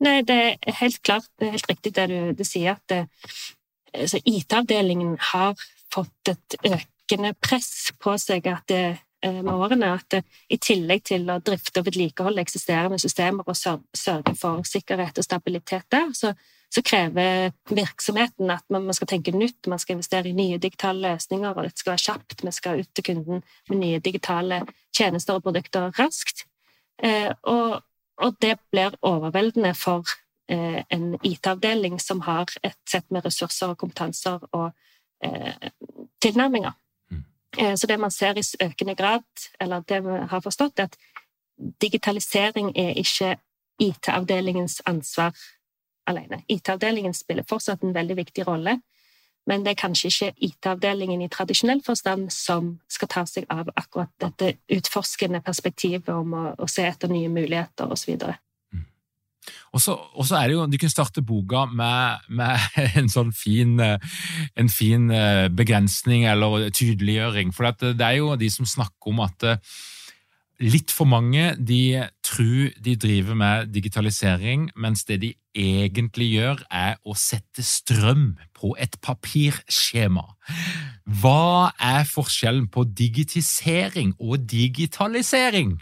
Nei, 0.01 0.23
Det 0.23 0.39
er 0.57 0.79
helt 0.81 1.03
klart 1.03 1.29
det 1.39 1.49
er 1.49 1.57
helt 1.57 1.71
riktig 1.71 1.95
det 1.97 2.09
du, 2.09 2.19
du 2.37 2.45
sier, 2.45 2.77
at 2.77 2.97
eh, 2.97 3.35
altså, 3.95 4.21
IT-avdelingen 4.25 5.17
har 5.33 5.57
fått 5.93 6.33
et 6.33 6.57
økende 6.65 7.35
press 7.41 7.91
på 8.01 8.17
seg 8.21 8.49
at 8.49 8.65
det, 8.69 8.85
eh, 9.25 9.41
med 9.43 9.53
årene 9.53 9.93
at 9.97 10.09
det, 10.13 10.23
i 10.49 10.57
tillegg 10.57 11.05
til 11.11 11.29
å 11.29 11.41
drifte 11.45 11.83
og 11.83 11.91
vedlikeholde 11.91 12.41
eksisterende 12.45 13.01
systemer 13.03 13.45
og 13.45 13.57
sørge 13.57 14.37
for 14.41 14.65
sikkerhet 14.65 15.21
og 15.21 15.27
stabilitet 15.27 15.89
der, 15.93 16.13
så 16.17 16.33
så 16.71 16.83
krever 16.87 17.51
virksomheten 17.75 18.51
at 18.51 18.65
man, 18.71 18.95
skal 18.95 19.09
tenke 19.11 19.35
nytt, 19.35 19.67
man 19.67 19.79
skal 19.79 19.97
investere 19.97 20.31
i 20.31 20.37
nye 20.37 20.59
digitale 20.63 21.03
løsninger, 21.09 21.51
og 21.51 21.67
dette 21.67 21.83
skal 21.83 21.97
være 21.97 22.05
kjapt. 22.05 22.45
Vi 22.47 22.53
skal 22.55 22.83
ut 22.85 22.91
til 22.95 23.05
kunden 23.05 23.43
med 23.69 23.81
nye 23.81 23.99
digitale 23.99 24.63
tjenester 24.95 25.35
og 25.35 25.43
produkter 25.43 25.91
raskt. 25.99 26.45
Eh, 27.03 27.33
og, 27.43 27.83
og, 28.17 28.37
det 28.43 28.59
blir 28.71 28.95
overveldende 29.03 29.75
for 29.75 30.07
eh, 30.49 30.85
en 30.95 31.17
IT-avdeling 31.25 31.99
som 32.01 32.23
har 32.29 32.47
et 32.63 32.79
sett 32.89 33.11
med 33.11 33.27
ressurser 33.27 33.75
og 33.75 33.81
kompetanser 33.83 34.39
og 34.53 34.71
eh, 35.25 35.71
tilnærminger. 36.23 36.77
Mm. 37.11 37.25
Eh, 37.59 37.75
så 37.75 37.87
det 37.91 37.99
man 38.01 38.15
ser 38.15 38.39
i 38.39 38.47
økende 38.63 38.95
grad, 38.95 39.27
eller 39.61 39.83
det 39.89 40.05
vi 40.07 40.25
har 40.31 40.41
forstått, 40.41 40.79
er 40.79 40.87
at 40.87 40.99
digitalisering 41.83 42.77
er 42.79 42.95
ikke 43.01 43.39
IT-avdelingens 43.81 44.83
ansvar 44.87 45.35
alene. 46.11 46.43
IT-avdelingen 46.51 47.15
spiller 47.17 47.47
fortsatt 47.49 47.85
en 47.87 47.95
veldig 47.97 48.17
viktig 48.21 48.47
rolle, 48.49 48.79
men 49.49 49.65
det 49.65 49.73
er 49.73 49.81
kanskje 49.81 50.11
ikke 50.11 50.47
IT-avdelingen 50.51 51.23
i 51.25 51.31
tradisjonell 51.33 51.81
forstand 51.85 52.29
som 52.35 52.75
skal 52.93 53.11
ta 53.11 53.25
seg 53.27 53.49
av 53.51 53.71
akkurat 53.73 54.13
dette 54.21 54.53
utforskende 54.77 55.41
perspektivet 55.45 56.13
om 56.15 56.37
å, 56.37 56.45
å 56.61 56.69
se 56.71 56.85
etter 56.87 57.11
nye 57.11 57.31
muligheter 57.33 57.91
osv. 57.91 58.13
Mm. 58.21 58.85
Og 59.73 59.83
så, 59.83 59.97
er 60.37 60.51
det 60.51 60.59
jo, 60.59 60.67
Du 60.69 60.77
kunne 60.77 60.93
starte 60.93 61.25
boka 61.25 61.65
med, 61.73 62.29
med 62.29 62.79
en 63.01 63.09
sånn 63.11 63.33
fin, 63.35 63.79
en 63.81 64.71
fin 64.71 65.09
eh, 65.11 65.49
begrensning 65.49 66.29
eller 66.29 66.69
tydeliggjøring. 66.69 67.55
For 67.57 67.73
det 67.81 68.07
er 68.07 68.21
jo 68.21 68.37
de 68.39 68.53
som 68.53 68.69
snakker 68.69 69.15
om 69.15 69.25
at 69.25 69.49
Litt 70.61 70.93
for 70.93 71.09
mange 71.09 71.55
de 71.57 72.03
tror 72.21 72.75
de 72.85 72.93
driver 73.01 73.37
med 73.39 73.71
digitalisering, 73.73 74.67
mens 74.77 75.07
det 75.09 75.21
de 75.23 75.31
egentlig 75.57 76.27
gjør, 76.35 76.61
er 76.69 76.99
å 77.01 77.15
sette 77.17 77.65
strøm 77.65 78.35
på 78.55 78.75
et 78.77 78.99
papirskjema. 79.01 80.27
Hva 81.23 81.71
er 81.81 82.05
forskjellen 82.05 82.69
på 82.69 82.85
digitisering 82.85 84.13
og 84.21 84.45
digitalisering? 84.51 85.79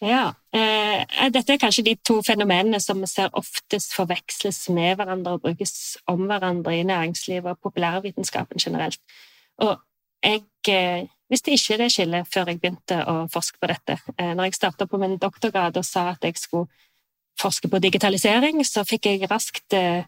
Ja, 0.00 0.32
eh, 0.52 1.30
Dette 1.32 1.54
er 1.54 1.60
kanskje 1.60 1.84
de 1.84 1.94
to 2.04 2.22
fenomenene 2.24 2.80
som 2.80 3.00
vi 3.00 3.08
ser 3.08 3.32
oftest 3.36 3.92
forveksles 3.96 4.68
med 4.72 4.96
hverandre 4.96 5.36
og 5.36 5.42
brukes 5.44 5.96
om 6.08 6.26
hverandre 6.28 6.78
i 6.78 6.84
næringslivet 6.88 7.50
og 7.52 7.60
populærvitenskapen 7.64 8.60
generelt. 8.60 9.00
Og 9.60 9.76
jeg 10.24 10.44
eh, 10.68 11.08
visste 11.30 11.54
ikke 11.54 11.78
det 11.80 11.90
skillet 11.94 12.28
før 12.30 12.50
jeg 12.50 12.60
begynte 12.60 13.00
å 13.08 13.16
forske 13.32 13.60
på 13.60 13.70
dette. 13.70 13.98
Eh, 14.16 14.32
når 14.34 14.50
jeg 14.50 14.58
starta 14.58 14.86
på 14.90 15.00
min 15.00 15.18
doktorgrad 15.20 15.78
og 15.78 15.86
sa 15.86 16.10
at 16.14 16.24
jeg 16.26 16.38
skulle 16.40 16.68
forske 17.40 17.70
på 17.72 17.80
digitalisering, 17.80 18.60
så 18.66 18.84
fikk 18.84 19.08
jeg 19.08 19.30
raskt 19.30 19.76
eh, 19.78 20.04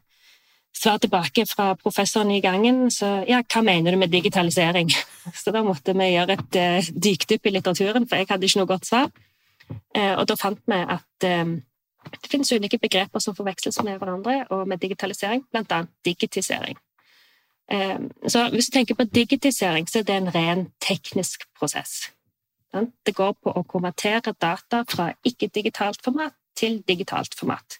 svar 0.77 0.99
tilbake 1.01 1.47
fra 1.49 1.73
professoren 1.79 2.33
i 2.35 2.43
gangen. 2.45 2.87
Så 2.91 3.09
ja, 3.29 3.43
hva 3.43 3.65
mener 3.65 3.95
du 3.95 4.01
med 4.01 4.13
digitalisering? 4.13 4.93
Så 5.41 5.55
da 5.55 5.63
måtte 5.65 5.95
vi 5.97 6.13
gjøre 6.15 6.39
et 6.39 6.57
uh, 6.59 6.93
dykdypp 7.07 7.47
i 7.47 7.53
litteraturen, 7.55 8.09
for 8.09 8.19
jeg 8.19 8.31
hadde 8.31 8.49
ikke 8.49 8.63
noe 8.63 8.71
godt 8.73 8.89
svar. 8.89 9.13
Og 9.73 10.25
da 10.29 10.35
fant 10.37 10.59
vi 10.69 10.79
at 10.81 11.23
det 11.23 12.29
finnes 12.29 12.51
ulike 12.53 12.81
begreper 12.83 13.23
som 13.23 13.37
forveksles 13.37 13.79
med 13.87 14.01
hverandre, 14.01 14.43
og 14.53 14.67
med 14.69 14.81
digitalisering, 14.83 15.45
blant 15.53 15.73
annet 15.73 15.93
digitisering. 16.05 16.77
Ehm, 17.73 18.11
så 18.29 18.49
hvis 18.53 18.67
du 18.67 18.77
tenker 18.77 18.95
på 18.95 19.05
digitisering, 19.05 19.89
så 19.89 19.99
er 19.99 20.03
det 20.03 20.17
en 20.17 20.35
ren 20.35 20.67
teknisk 20.81 21.47
prosess. 21.59 22.13
Det 23.07 23.15
går 23.15 23.33
på 23.33 23.53
å 23.53 23.65
konvertere 23.69 24.33
data 24.41 24.85
fra 24.89 25.13
ikke-digitalt 25.25 26.01
format 26.05 26.35
til 26.57 26.83
digitalt 26.89 27.35
format. 27.39 27.79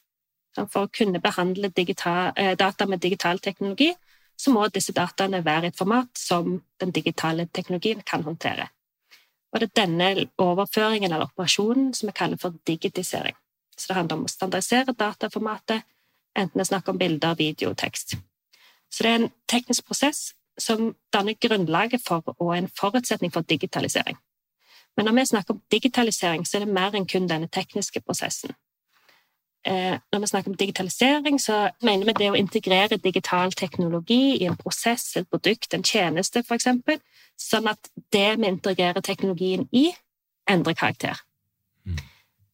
For 0.57 0.85
å 0.85 0.91
kunne 0.93 1.21
behandle 1.21 1.71
eh, 1.77 2.57
data 2.57 2.87
med 2.87 3.01
digital 3.01 3.39
teknologi, 3.39 3.95
så 4.37 4.51
må 4.51 4.67
disse 4.69 4.93
dataene 4.93 5.45
være 5.45 5.65
i 5.65 5.69
et 5.69 5.79
format 5.79 6.09
som 6.19 6.63
den 6.81 6.91
digitale 6.91 7.47
teknologien 7.47 8.03
kan 8.05 8.23
håndtere. 8.23 8.69
Og 9.53 9.61
det 9.61 9.71
er 9.71 9.87
denne 9.87 10.27
overføringen 10.39 11.13
eller 11.13 11.29
operasjonen 11.29 11.95
som 11.95 12.09
vi 12.09 12.13
kaller 12.13 12.37
for 12.37 12.55
digitisering. 12.67 13.37
Så 13.77 13.89
det 13.89 13.97
handler 13.97 14.17
om 14.17 14.25
å 14.25 14.33
standardisere 14.33 14.93
dataformatet, 14.93 15.85
enten 16.37 16.59
det 16.59 16.67
er 16.67 16.71
snakk 16.73 16.89
om 16.89 16.99
bilder, 16.99 17.37
video 17.37 17.73
tekst. 17.75 18.17
Så 18.93 19.03
det 19.03 19.11
er 19.11 19.21
en 19.23 19.33
teknisk 19.49 19.87
prosess 19.87 20.33
som 20.59 20.95
danner 21.13 21.35
grunnlaget 21.41 22.03
for 22.07 22.35
og 22.39 22.59
en 22.59 22.69
forutsetning 22.81 23.33
for 23.33 23.41
digitalisering. 23.41 24.19
Men 24.97 25.07
når 25.07 25.13
vi 25.13 25.27
snakker 25.27 25.55
om 25.55 25.63
digitalisering, 25.71 26.47
så 26.47 26.57
er 26.57 26.65
det 26.65 26.75
mer 26.75 26.95
enn 26.95 27.09
kun 27.09 27.29
denne 27.29 27.49
tekniske 27.49 28.01
prosessen. 28.01 28.53
Eh, 29.67 29.97
når 30.13 30.21
vi 30.21 30.27
snakker 30.27 30.51
om 30.51 30.57
digitalisering, 30.57 31.41
så 31.41 31.71
mener 31.83 32.07
vi 32.07 32.13
det 32.19 32.31
å 32.31 32.37
integrere 32.37 32.97
digital 32.97 33.53
teknologi 33.53 34.37
i 34.43 34.47
en 34.51 34.57
prosess, 34.57 35.17
et 35.17 35.29
produkt, 35.31 35.75
en 35.75 35.85
tjeneste 35.87 36.43
f.eks., 36.43 36.67
sånn 37.39 37.69
at 37.71 37.91
det 38.13 38.41
vi 38.41 38.51
integrerer 38.51 39.01
teknologien 39.01 39.69
i, 39.73 39.93
endrer 40.51 40.75
karakter. 40.75 41.23
Mm. 41.87 42.03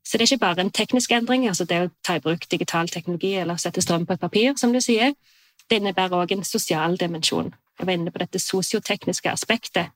Så 0.04 0.18
det 0.18 0.24
er 0.24 0.34
ikke 0.34 0.44
bare 0.44 0.60
en 0.60 0.70
teknisk 0.70 1.10
endring, 1.12 1.48
altså 1.48 1.64
det 1.64 1.80
å 1.82 1.90
ta 2.04 2.16
i 2.16 2.22
bruk 2.24 2.46
digital 2.50 2.88
teknologi 2.88 3.34
eller 3.40 3.56
sette 3.56 3.82
strøm 3.82 4.06
på 4.06 4.14
et 4.14 4.20
papir, 4.20 4.52
som 4.56 4.72
du 4.72 4.80
sier, 4.84 5.16
det 5.70 5.80
innebærer 5.80 6.16
òg 6.16 6.32
en 6.32 6.44
sosial 6.44 6.96
dimensjon. 7.00 7.54
Jeg 7.78 7.86
var 7.86 7.92
inne 7.92 8.10
på 8.10 8.18
dette 8.22 8.40
sosiotekniske 8.42 9.30
aspektet. 9.30 9.90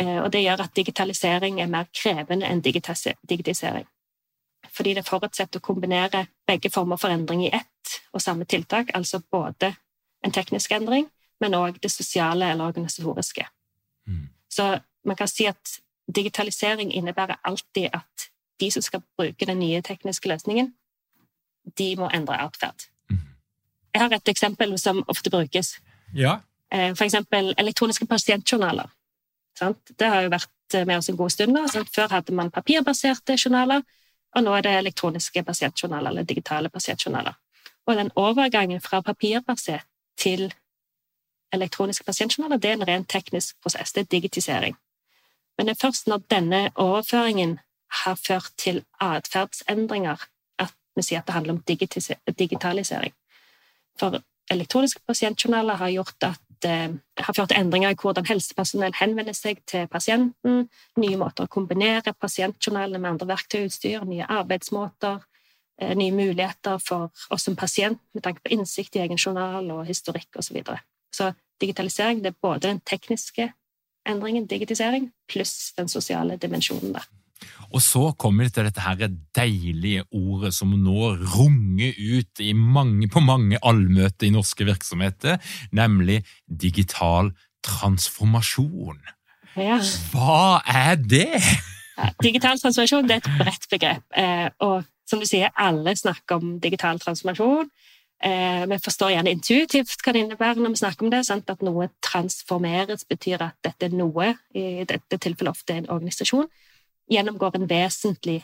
Eh, 0.00 0.18
og 0.22 0.32
det 0.32 0.42
gjør 0.44 0.64
at 0.64 0.76
digitalisering 0.76 1.60
er 1.60 1.70
mer 1.70 1.88
krevende 1.92 2.48
enn 2.48 2.62
digitalisering. 2.62 3.86
Fordi 4.70 4.94
det 4.94 5.06
forutsetter 5.08 5.60
å 5.60 5.64
kombinere 5.64 6.26
begge 6.46 6.70
former 6.70 7.00
for 7.00 7.12
endring 7.12 7.44
i 7.46 7.52
ett 7.52 7.96
og 8.12 8.22
samme 8.22 8.44
tiltak, 8.44 8.92
altså 8.94 9.20
både 9.20 9.74
en 10.24 10.32
teknisk 10.32 10.72
endring, 10.72 11.08
men 11.40 11.56
òg 11.56 11.80
det 11.82 11.90
sosiale 11.90 12.50
eller 12.52 12.68
organisatoriske. 12.68 13.46
Mm. 14.06 14.28
Så 14.48 14.78
man 15.04 15.16
kan 15.16 15.28
si 15.28 15.46
at 15.46 15.80
digitalisering 16.14 16.92
innebærer 16.92 17.40
alltid 17.44 17.88
at 17.92 18.30
de 18.60 18.70
som 18.70 18.82
skal 18.82 19.02
bruke 19.16 19.46
den 19.46 19.58
nye 19.58 19.82
tekniske 19.82 20.28
løsningen, 20.28 20.74
de 21.78 21.96
må 21.96 22.10
endre 22.14 22.40
atferd. 22.40 22.88
Jeg 23.94 24.02
har 24.02 24.14
et 24.14 24.28
eksempel 24.28 24.78
som 24.78 25.04
ofte 25.08 25.30
brukes. 25.30 25.76
Ja. 26.14 26.38
F.eks. 26.70 26.98
for 26.98 27.04
eksempel 27.04 27.54
elektroniske 27.58 28.06
pasientjournaler. 28.06 28.90
Det 29.98 30.06
har 30.06 30.22
jo 30.22 30.30
vært 30.30 30.86
med 30.86 30.98
oss 30.98 31.08
en 31.08 31.16
god 31.16 31.30
stund. 31.30 31.52
nå. 31.52 31.84
Før 31.94 32.08
hadde 32.08 32.32
man 32.32 32.50
papirbaserte 32.50 33.36
journaler, 33.44 33.82
og 34.36 34.44
nå 34.44 34.54
er 34.54 34.62
det 34.62 34.74
elektroniske 34.78 35.42
pasientjournaler, 35.42 36.10
eller 36.10 36.22
digitale 36.22 36.68
pasientjournaler. 36.68 37.34
Og 37.86 37.96
den 37.96 38.10
overgangen 38.16 38.80
fra 38.80 39.00
papirbasert 39.00 39.86
til 40.18 40.52
elektroniske 41.52 42.04
pasientjournaler 42.04 42.56
det 42.56 42.70
er 42.70 42.78
en 42.78 42.88
ren 42.88 43.04
teknisk 43.04 43.56
prosess. 43.62 43.92
Det 43.92 44.00
er 44.00 44.10
digitisering. 44.10 44.76
Men 45.58 45.66
det 45.66 45.76
er 45.76 45.86
først 45.86 46.06
når 46.06 46.22
denne 46.30 46.70
overføringen 46.74 47.58
har 48.04 48.14
ført 48.14 48.52
til 48.58 48.84
atferdsendringer 49.00 50.22
at 50.58 50.74
vi 50.96 51.02
sier 51.02 51.18
at 51.18 51.26
det 51.26 51.34
handler 51.34 51.52
om 51.52 51.62
digitalisering. 52.38 53.14
For 53.98 54.20
elektroniske 54.50 55.02
pasientjournaler 55.06 55.80
har 55.80 55.92
gjort 55.94 56.28
at 56.30 56.40
det 56.60 57.00
har 57.24 57.34
ført 57.34 57.48
til 57.48 57.60
endringer 57.60 57.94
i 57.94 57.96
hvordan 57.96 58.26
helsepersonell 58.28 58.92
henvender 58.98 59.36
seg 59.36 59.62
til 59.68 59.86
pasienten, 59.88 60.66
nye 61.00 61.18
måter 61.20 61.46
å 61.46 61.52
kombinere 61.52 62.12
pasientjournalene 62.12 63.00
med 63.00 63.14
andre 63.14 63.30
verktøy 63.30 63.62
og 63.62 63.70
utstyr, 63.70 64.04
nye 64.04 64.26
arbeidsmåter, 64.28 65.22
eh, 65.80 65.94
nye 65.96 66.12
muligheter 66.12 66.82
for 66.84 67.08
oss 67.30 67.48
som 67.48 67.56
pasient 67.56 68.00
med 68.14 68.26
tanke 68.26 68.44
på 68.44 68.52
innsikt 68.58 68.96
i 68.96 69.04
egen 69.06 69.20
journal 69.20 69.70
og 69.72 69.86
historikk 69.88 70.36
osv. 70.36 70.50
Så, 70.50 70.54
videre. 70.54 70.80
så 71.12 71.32
digitalisering 71.60 72.22
det 72.22 72.34
er 72.34 72.42
både 72.42 72.68
den 72.68 72.80
tekniske 72.80 73.52
endringen, 74.06 74.46
digitisering, 74.46 75.10
pluss 75.28 75.72
den 75.76 75.88
sosiale 75.88 76.36
dimensjonen 76.36 76.92
der. 76.92 77.08
Og 77.70 77.82
så 77.84 78.02
kommer 78.18 78.46
vi 78.48 78.54
til 78.54 78.66
dette 78.66 78.82
her 78.82 79.12
deilige 79.36 80.04
ordet 80.10 80.52
som 80.56 80.72
nå 80.74 81.12
runger 81.36 81.94
ut 81.96 82.42
mange, 82.54 83.08
på 83.08 83.22
mange 83.22 83.60
allmøter 83.62 84.26
i 84.26 84.34
norske 84.34 84.66
virksomheter, 84.66 85.38
nemlig 85.72 86.24
digital 86.46 87.30
transformasjon. 87.66 88.98
Ja. 89.58 89.78
Hva 90.12 90.62
er 90.66 90.96
det? 90.98 91.28
Ja, 91.98 92.10
digital 92.22 92.58
transformasjon 92.58 93.08
det 93.08 93.18
er 93.18 93.22
et 93.22 93.38
bredt 93.38 93.68
begrep. 93.70 94.04
Eh, 94.16 94.48
og 94.64 94.82
som 95.10 95.20
du 95.20 95.26
sier, 95.28 95.50
alle 95.58 95.94
snakker 95.98 96.38
om 96.38 96.58
digital 96.62 97.00
transformasjon. 97.02 97.70
Eh, 98.20 98.64
vi 98.68 98.78
forstår 98.84 99.14
gjerne 99.14 99.32
intuitivt 99.32 100.02
hva 100.04 100.12
det 100.12 100.24
innebærer 100.24 100.60
når 100.60 100.74
vi 100.74 100.80
snakker 100.82 101.06
om 101.06 101.12
det. 101.12 101.22
Sant? 101.26 101.50
At 101.50 101.64
noe 101.66 101.88
transformeres 102.04 103.06
betyr 103.08 103.42
at 103.46 103.56
dette 103.64 103.88
er 103.88 103.96
noe, 103.96 104.34
i 104.54 104.84
dette 104.88 105.18
tilfellet 105.18 105.54
ofte 105.54 105.78
en 105.78 105.88
organisasjon, 105.90 106.48
gjennomgår 107.10 107.56
en 107.56 107.68
vesentlig 107.70 108.40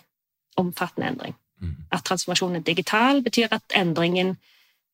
omfattende 0.57 1.09
endring. 1.09 1.35
Mm. 1.61 1.77
At 1.93 2.05
transformasjonen 2.05 2.61
er 2.61 2.67
digital, 2.67 3.23
betyr 3.23 3.53
at 3.57 3.77
endringen 3.77 4.37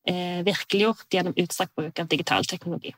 er 0.07 0.43
virkeliggjort 0.43 1.07
gjennom 1.11 1.35
utstrakt 1.39 1.75
bruk 1.75 1.99
av 1.99 2.07
digital 2.11 2.45
teknologi. 2.45 2.93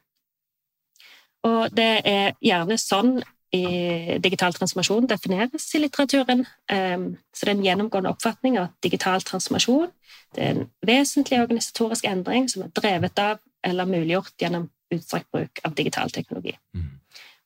Og 1.45 1.69
det 1.77 2.01
er 2.09 2.33
gjerne 2.41 2.77
sånn 2.81 3.19
i 3.53 4.17
digital 4.19 4.53
transformasjon 4.55 5.07
defineres 5.07 5.67
i 5.77 5.81
litteraturen. 5.83 6.45
Ehm, 6.71 7.15
så 7.33 7.45
det 7.45 7.51
er 7.51 7.57
en 7.57 7.65
gjennomgående 7.65 8.11
oppfatning 8.11 8.57
av 8.57 8.69
at 8.69 8.77
digital 8.83 9.21
transformasjon 9.21 9.91
er 10.35 10.49
en 10.49 10.65
vesentlig 10.85 11.39
organisatorisk 11.39 12.07
endring 12.09 12.49
som 12.51 12.65
er 12.65 12.73
drevet 12.75 13.19
av 13.21 13.39
eller 13.63 13.87
muliggjort 13.89 14.33
gjennom 14.41 14.67
utstrakt 14.93 15.29
bruk 15.31 15.61
av 15.63 15.75
digital 15.77 16.11
teknologi. 16.11 16.57
Mm. 16.75 16.89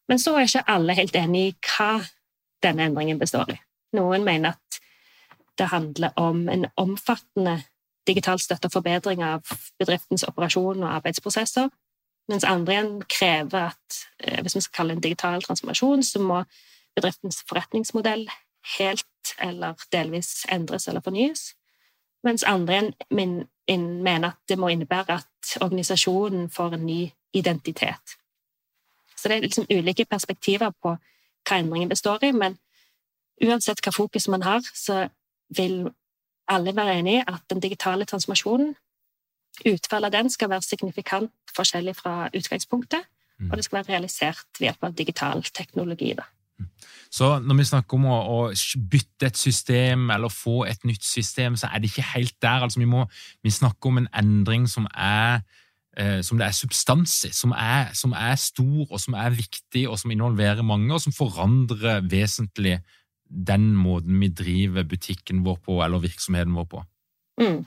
Men 0.10 0.20
så 0.20 0.36
er 0.36 0.48
ikke 0.48 0.66
alle 0.74 0.96
helt 0.98 1.16
enig 1.16 1.44
i 1.46 1.54
hva 1.68 2.00
denne 2.64 2.86
endringen 2.90 3.20
består 3.20 3.52
i. 3.54 3.58
Noen 3.98 4.24
mener 4.24 4.56
at 4.56 4.80
det 5.60 5.68
handler 5.72 6.16
om 6.16 6.48
en 6.50 6.66
omfattende 6.78 7.60
digital 8.08 8.40
støtte 8.40 8.70
og 8.70 8.72
forbedring 8.74 9.24
av 9.24 9.44
bedriftens 9.80 10.24
operasjon 10.24 10.84
og 10.84 10.96
arbeidsprosesser, 10.96 11.70
mens 12.30 12.46
andre 12.46 12.74
igjen 12.74 12.92
krever 13.10 13.72
at 13.72 14.00
eh, 14.24 14.42
hvis 14.42 14.56
vi 14.56 14.62
skal 14.62 14.76
kalle 14.76 14.94
det 14.94 14.98
en 14.98 15.08
digital 15.08 15.44
transformasjon, 15.44 16.04
så 16.04 16.22
må 16.22 16.44
bedriftens 16.96 17.42
forretningsmodell 17.50 18.28
helt 18.78 19.34
eller 19.42 19.74
delvis 19.92 20.46
endres 20.52 20.88
eller 20.88 21.02
fornyes. 21.06 21.54
Mens 22.24 22.44
andre 22.44 22.92
igjen 23.10 24.04
mener 24.04 24.28
at 24.28 24.40
det 24.50 24.60
må 24.60 24.70
innebære 24.74 25.20
at 25.22 25.56
organisasjonen 25.62 26.50
får 26.50 26.76
en 26.76 26.86
ny 26.86 27.02
identitet. 27.34 28.16
Så 29.16 29.28
det 29.28 29.38
er 29.38 29.42
liksom 29.42 29.68
ulike 29.72 30.06
perspektiver 30.06 30.72
på 30.82 30.96
hva 31.48 31.60
endringen 31.60 31.90
består 31.92 32.24
i, 32.26 32.32
men 32.36 32.58
uansett 33.44 33.82
hva 33.86 33.94
fokus 33.96 34.28
man 34.28 34.44
har, 34.44 34.66
så 34.76 35.08
vil 35.56 35.90
alle 36.50 36.76
være 36.76 37.00
enig 37.00 37.20
i 37.20 37.26
at 37.28 37.46
den 37.50 37.62
digitale 37.64 38.06
transformasjonen, 38.10 38.74
utfallet 39.68 40.10
av 40.10 40.16
den, 40.16 40.30
skal 40.32 40.50
være 40.50 40.66
signifikant 40.66 41.54
forskjellig 41.56 41.96
fra 42.00 42.30
utgangspunktet, 42.36 43.08
og 43.50 43.56
det 43.56 43.64
skal 43.66 43.80
være 43.80 43.94
realisert 43.94 44.60
ved 44.60 44.68
hjelp 44.68 44.84
av 44.84 44.96
digital 44.96 45.44
teknologi. 45.56 46.12
Da. 46.18 46.26
Så 47.12 47.30
når 47.40 47.56
vi 47.56 47.68
snakker 47.70 47.98
om 47.98 48.08
å, 48.12 48.18
å, 48.20 48.40
bytte 48.92 49.30
et 49.30 49.40
system 49.40 50.10
eller 50.14 50.34
få 50.34 50.64
et 50.68 50.84
nytt 50.86 51.06
system, 51.08 51.56
så 51.58 51.70
er 51.70 51.80
det 51.80 51.92
ikke 51.92 52.10
helt 52.14 52.36
der. 52.42 52.66
Altså, 52.68 52.82
vi, 52.82 52.90
må, 52.90 53.06
vi 53.44 53.54
snakker 53.54 53.90
om 53.90 54.02
en 54.02 54.10
endring 54.14 54.68
som 54.70 54.88
er 54.94 55.42
som 56.24 56.40
det 56.40 56.46
er 56.48 56.56
substans 56.56 57.14
i, 57.28 57.32
som 57.36 57.52
er, 57.52 57.90
som 57.98 58.14
er, 58.16 58.38
stor 58.40 58.86
og 58.88 59.02
som 59.04 59.18
er 59.20 59.34
viktig, 59.36 59.84
og 59.90 60.00
som 60.00 60.14
involverer 60.14 60.64
mange, 60.64 60.94
og 60.94 61.02
som 61.04 61.16
forandrer 61.16 62.06
vesentlig 62.08 62.78
den 63.30 63.74
måten 63.76 64.16
vi 64.22 64.30
driver 64.32 64.88
butikken 64.88 65.44
vår 65.46 65.60
på, 65.66 65.82
eller 65.84 66.02
virksomheten 66.02 66.56
vår 66.56 66.70
på. 66.72 66.84
Mm, 67.42 67.66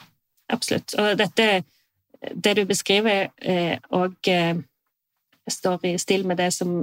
absolutt. 0.49 0.95
Og 0.99 1.19
dette, 1.19 1.47
det 2.45 2.57
du 2.57 2.65
beskriver, 2.67 3.29
og 3.91 4.33
eh, 4.33 4.57
står 5.49 5.87
i 5.87 5.99
stil 5.99 6.27
med 6.27 6.37
det 6.37 6.53
som 6.55 6.83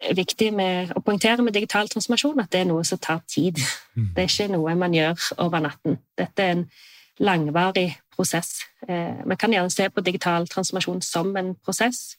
er 0.00 0.16
viktig 0.16 0.50
med 0.52 0.92
å 0.96 1.00
poengtere 1.04 1.44
med 1.44 1.56
digital 1.56 1.88
transformasjon, 1.88 2.40
at 2.42 2.52
det 2.52 2.62
er 2.62 2.68
noe 2.68 2.84
som 2.84 3.00
tar 3.00 3.22
tid. 3.28 3.60
Mm. 3.94 4.10
Det 4.14 4.24
er 4.24 4.30
ikke 4.30 4.52
noe 4.52 4.74
man 4.76 4.94
gjør 4.94 5.30
over 5.46 5.64
natten. 5.64 5.98
Dette 6.18 6.44
er 6.44 6.56
en 6.56 6.66
langvarig 7.18 7.96
prosess. 8.16 8.60
Eh, 8.88 9.24
vi 9.26 9.36
kan 9.36 9.52
gjerne 9.52 9.70
se 9.70 9.88
på 9.90 10.04
digital 10.04 10.48
transformasjon 10.48 11.02
som 11.02 11.36
en 11.36 11.54
prosess. 11.54 12.16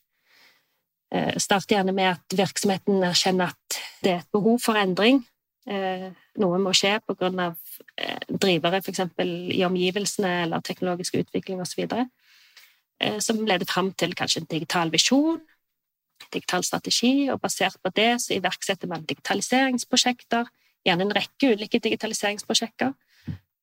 Eh, 1.12 1.38
Start 1.38 1.71
gjerne 1.71 1.93
med 1.93 2.12
at 2.12 2.38
virksomheten 2.38 3.03
erkjenner 3.03 3.53
at 3.53 3.81
det 4.03 4.12
er 4.12 4.21
et 4.23 4.31
behov 4.33 4.60
for 4.63 4.77
endring. 4.77 5.23
Eh, 5.67 6.10
noe 6.39 6.60
må 6.62 6.73
skje 6.73 6.97
av 6.97 7.55
drivere, 8.29 8.79
f.eks. 8.81 9.01
i 9.57 9.63
omgivelsene 9.65 10.43
eller 10.43 10.62
teknologisk 10.62 11.15
utvikling 11.15 11.62
osv., 11.62 11.88
som 13.21 13.43
leder 13.45 13.65
fram 13.69 13.91
til 13.93 14.15
kanskje 14.17 14.41
en 14.41 14.47
digital 14.49 14.89
visjon, 14.89 15.41
digital 16.33 16.63
strategi, 16.63 17.29
og 17.29 17.41
basert 17.41 17.77
på 17.83 17.91
det 17.93 18.21
så 18.23 18.33
iverksetter 18.33 18.89
man 18.89 19.05
digitaliseringsprosjekter, 19.05 20.47
gjerne 20.86 21.05
en 21.05 21.13
rekke 21.13 21.51
ulike 21.53 21.81
digitaliseringsprosjekter, 21.83 22.95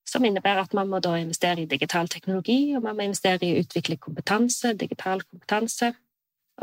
som 0.04 0.24
innebærer 0.24 0.62
at 0.62 0.74
man 0.76 0.88
må 0.88 1.00
da 1.00 1.16
investere 1.16 1.62
i 1.62 1.68
digital 1.68 2.08
teknologi, 2.08 2.74
og 2.76 2.82
man 2.84 2.96
må 2.96 3.06
investere 3.08 3.40
i 3.46 3.54
å 3.54 3.62
utvikle 3.64 3.96
kompetanse, 3.96 4.74
digital 4.78 5.24
kompetanse. 5.24 5.94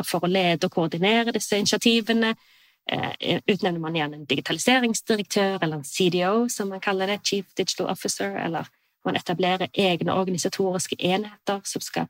For 0.08 0.23
å 0.23 0.30
lede 0.30 0.69
og 0.69 0.75
koordinere 0.77 1.34
disse 1.36 1.58
initiativene 1.60 2.30
eh, 2.32 3.41
utnevner 3.49 3.82
man 3.82 3.97
igjen 3.97 4.13
en 4.15 4.27
digitaliseringsdirektør, 4.30 5.58
eller 5.58 5.82
en 5.82 5.88
CDO, 5.88 6.45
som 6.54 6.71
man 6.71 6.84
kaller 6.84 7.12
det, 7.12 7.23
Chief 7.27 7.49
Digital 7.58 7.89
Officer, 7.91 8.38
eller 8.45 8.69
man 9.06 9.17
etablerer 9.17 9.73
egne 9.73 10.13
organisatoriske 10.13 10.95
enheter 11.01 11.60
som 11.65 11.84
skal 11.84 12.08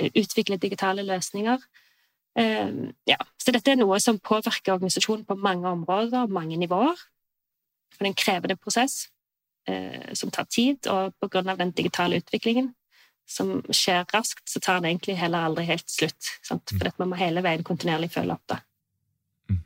eh, 0.00 0.10
utvikle 0.16 0.58
digitale 0.58 1.04
løsninger. 1.06 1.62
Eh, 2.40 2.74
ja, 3.06 3.20
så 3.38 3.54
dette 3.54 3.76
er 3.76 3.78
noe 3.78 4.00
som 4.00 4.18
påvirker 4.18 4.74
organisasjonen 4.74 5.28
på 5.28 5.38
mange 5.38 5.68
områder 5.68 6.24
og 6.24 6.34
mange 6.34 6.58
nivåer. 6.58 6.98
For 7.92 8.00
det 8.00 8.08
er 8.08 8.14
en 8.14 8.22
krevende 8.24 8.56
prosess 8.56 9.10
som 10.16 10.30
tar 10.34 10.46
tid, 10.50 10.86
og 10.90 11.36
av 11.36 11.58
den 11.60 11.70
digitale 11.76 12.16
utviklingen 12.18 12.70
som 13.30 13.60
skjer 13.70 14.08
raskt, 14.14 14.48
så 14.50 14.60
tar 14.62 14.80
det 14.80 14.90
egentlig 14.90 15.18
heller 15.20 15.46
aldri 15.50 15.68
helt 15.70 15.88
slutt. 15.90 16.34
Sant? 16.46 16.74
For 16.74 16.90
man 17.00 17.12
må 17.12 17.20
hele 17.20 17.44
veien 17.44 17.64
kontinuerlig 17.66 18.10
følge 18.14 18.34
opp 18.34 18.50
det. 18.50 18.58
Mm. 19.50 19.60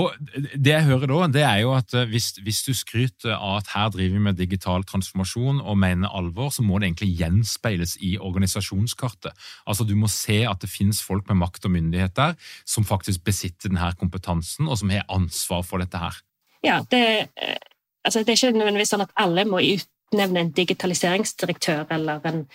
Og 0.00 0.16
Det 0.54 0.72
jeg 0.74 0.86
hører 0.88 1.12
da, 1.12 1.28
det 1.38 1.44
er 1.46 1.60
jo 1.62 1.72
at 1.76 1.94
eh, 1.94 2.08
hvis, 2.10 2.32
hvis, 2.42 2.64
du 2.66 2.72
skryter 2.74 3.36
av 3.36 3.60
at 3.60 3.72
her 3.74 3.92
driver 3.94 4.18
vi 4.18 4.24
med 4.26 4.40
digital 4.40 4.86
transformasjon 4.88 5.62
og 5.62 5.78
mener 5.78 6.10
alvor, 6.10 6.50
så 6.54 6.66
må 6.66 6.78
det 6.78 6.90
egentlig 6.90 7.12
gjenspeiles 7.22 7.96
i 8.02 8.16
organisasjonskartet. 8.18 9.48
Altså 9.66 9.86
Du 9.86 9.94
må 9.98 10.10
se 10.12 10.42
at 10.50 10.62
det 10.64 10.72
finnes 10.72 11.02
folk 11.02 11.30
med 11.30 11.42
makt 11.44 11.70
og 11.70 11.76
myndighet 11.78 12.16
der 12.18 12.38
som 12.66 12.86
faktisk 12.86 13.24
besitter 13.24 13.70
denne 13.70 13.94
kompetansen, 14.00 14.66
og 14.66 14.80
som 14.82 14.90
har 14.90 15.06
ansvar 15.08 15.62
for 15.62 15.84
dette 15.84 16.02
her. 16.02 16.18
Ja, 16.66 16.82
det, 16.90 17.30
eh, 17.38 17.58
altså 18.04 18.18
Det 18.18 18.28
er 18.28 18.38
ikke 18.38 18.58
nødvendigvis 18.58 18.92
sånn 18.94 19.04
at 19.04 19.14
alle 19.16 19.44
må 19.44 19.60
utnevne 19.60 20.40
en 20.40 20.52
digitaliseringsdirektør 20.56 21.90
eller 21.90 22.24
en, 22.28 22.46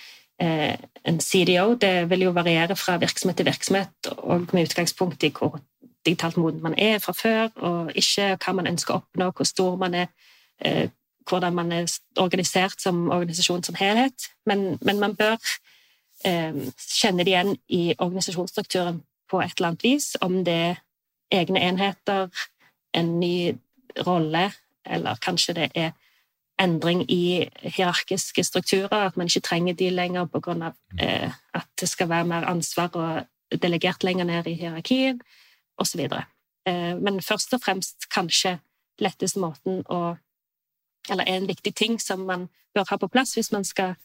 eh, 0.41 0.77
en 1.06 1.19
CDO. 1.19 1.75
Det 1.75 2.10
vil 2.10 2.27
jo 2.27 2.32
variere 2.32 2.75
fra 2.75 2.97
virksomhet 2.97 3.38
til 3.38 3.45
virksomhet, 3.45 4.12
og 4.17 4.49
med 4.53 4.67
utgangspunkt 4.69 5.23
i 5.23 5.29
hvor 5.29 5.60
digitalt 6.06 6.38
moden 6.38 6.62
man 6.63 6.75
er 6.77 6.99
fra 6.99 7.13
før, 7.13 7.49
og 7.56 7.91
ikke 7.95 8.36
hva 8.36 8.53
man 8.53 8.67
ønsker 8.67 8.93
å 8.93 9.01
oppnå, 9.01 9.32
hvor 9.32 9.47
stor 9.47 9.75
man 9.75 9.93
er, 9.93 10.08
eh, 10.62 10.89
hvordan 11.29 11.53
man 11.53 11.71
er 11.71 11.86
organisert 12.17 12.82
som 12.82 13.10
organisasjon 13.10 13.63
som 13.63 13.75
helhet. 13.75 14.29
Men, 14.45 14.77
men 14.82 14.99
man 14.99 15.15
bør 15.15 15.38
eh, 16.25 16.53
kjenne 16.77 17.23
det 17.23 17.32
igjen 17.32 17.56
i 17.69 17.95
organisasjonsstrukturen 17.97 19.03
på 19.32 19.41
et 19.41 19.53
eller 19.58 19.67
annet 19.67 19.84
vis, 19.84 20.15
om 20.21 20.43
det 20.43 20.53
er 20.53 20.82
egne 21.34 21.62
enheter, 21.62 22.29
en 22.93 23.19
ny 23.19 23.56
rolle, 24.06 24.51
eller 24.86 25.15
kanskje 25.22 25.54
det 25.54 25.69
er 25.76 25.91
endring 26.62 27.04
i 27.12 27.50
hierarkiske 27.62 28.43
strukturer, 28.43 29.08
at 29.08 29.17
man 29.17 29.28
ikke 29.28 29.39
trenger 29.39 29.74
de 29.74 29.89
lenger 29.89 30.26
pga. 30.26 30.74
Eh, 31.02 31.32
at 31.54 31.67
det 31.80 31.89
skal 31.89 32.10
være 32.10 32.26
mer 32.26 32.46
ansvar 32.46 32.89
og 32.93 33.62
delegert 33.62 34.04
lenger 34.04 34.24
ned 34.24 34.48
i 34.48 34.54
hierarkien, 34.54 35.22
osv. 35.78 36.00
Eh, 36.67 36.96
men 37.02 37.22
først 37.22 37.54
og 37.54 37.62
fremst 37.65 38.10
kanskje 38.13 38.60
letteste 39.00 39.39
måten 39.39 39.82
å 39.89 40.15
eller 41.10 41.28
er 41.28 41.36
en 41.36 41.48
viktig 41.48 41.76
ting 41.76 42.00
som 42.00 42.19
man 42.19 42.48
bør 42.76 42.88
ha 42.89 42.98
på 42.98 43.10
plass 43.12 43.34
hvis 43.36 43.52
man 43.52 43.65
skal 43.67 43.96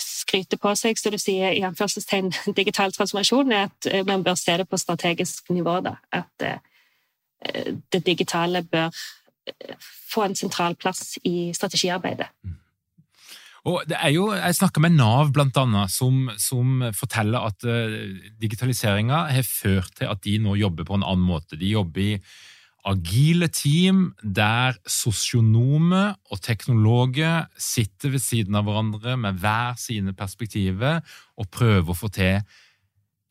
skryte 0.00 0.58
på 0.60 0.72
seg, 0.76 0.98
så 0.98 1.10
du 1.10 1.18
sier 1.18 1.54
i 1.54 1.62
anførselstegn 1.64 2.32
digital 2.60 2.92
transformasjon, 2.92 3.52
er 3.52 3.68
at 3.70 3.88
eh, 3.90 4.04
man 4.06 4.24
bør 4.24 4.34
se 4.34 4.56
det 4.60 4.68
på 4.68 4.80
strategisk 4.80 5.50
nivå. 5.50 5.78
Da. 5.86 5.96
At 6.12 6.44
eh, 6.44 6.58
det 7.92 8.02
digitale 8.06 8.62
bør 8.62 8.90
få 10.12 10.26
en 10.26 10.38
sentral 10.38 10.76
plass 10.78 11.16
i 11.24 11.52
strategiarbeidet. 11.56 12.28
Mm. 12.44 12.56
Og 13.66 13.82
det 13.90 13.96
er 13.98 14.12
jo, 14.14 14.30
Jeg 14.30 14.58
snakka 14.60 14.80
med 14.82 14.94
Nav, 14.94 15.32
blant 15.34 15.56
annet, 15.58 15.90
som, 15.90 16.28
som 16.38 16.84
forteller 16.94 17.48
at 17.48 17.66
uh, 17.66 17.96
digitaliseringa 18.38 19.24
har 19.34 19.48
ført 19.48 19.96
til 19.98 20.10
at 20.10 20.22
de 20.22 20.36
nå 20.42 20.54
jobber 20.60 20.86
på 20.86 20.98
en 20.98 21.06
annen 21.06 21.26
måte. 21.26 21.58
De 21.58 21.72
jobber 21.72 22.04
i 22.04 22.20
agile 22.86 23.48
team 23.50 24.12
der 24.22 24.76
sosionomer 24.86 26.14
og 26.30 26.38
teknologer 26.44 27.48
sitter 27.58 28.14
ved 28.14 28.22
siden 28.22 28.54
av 28.54 28.68
hverandre 28.68 29.16
med 29.18 29.42
hver 29.42 29.74
sine 29.82 30.14
perspektiver 30.14 31.02
og 31.34 31.50
prøver 31.50 31.90
å 31.90 31.98
få 31.98 32.12
til 32.14 32.46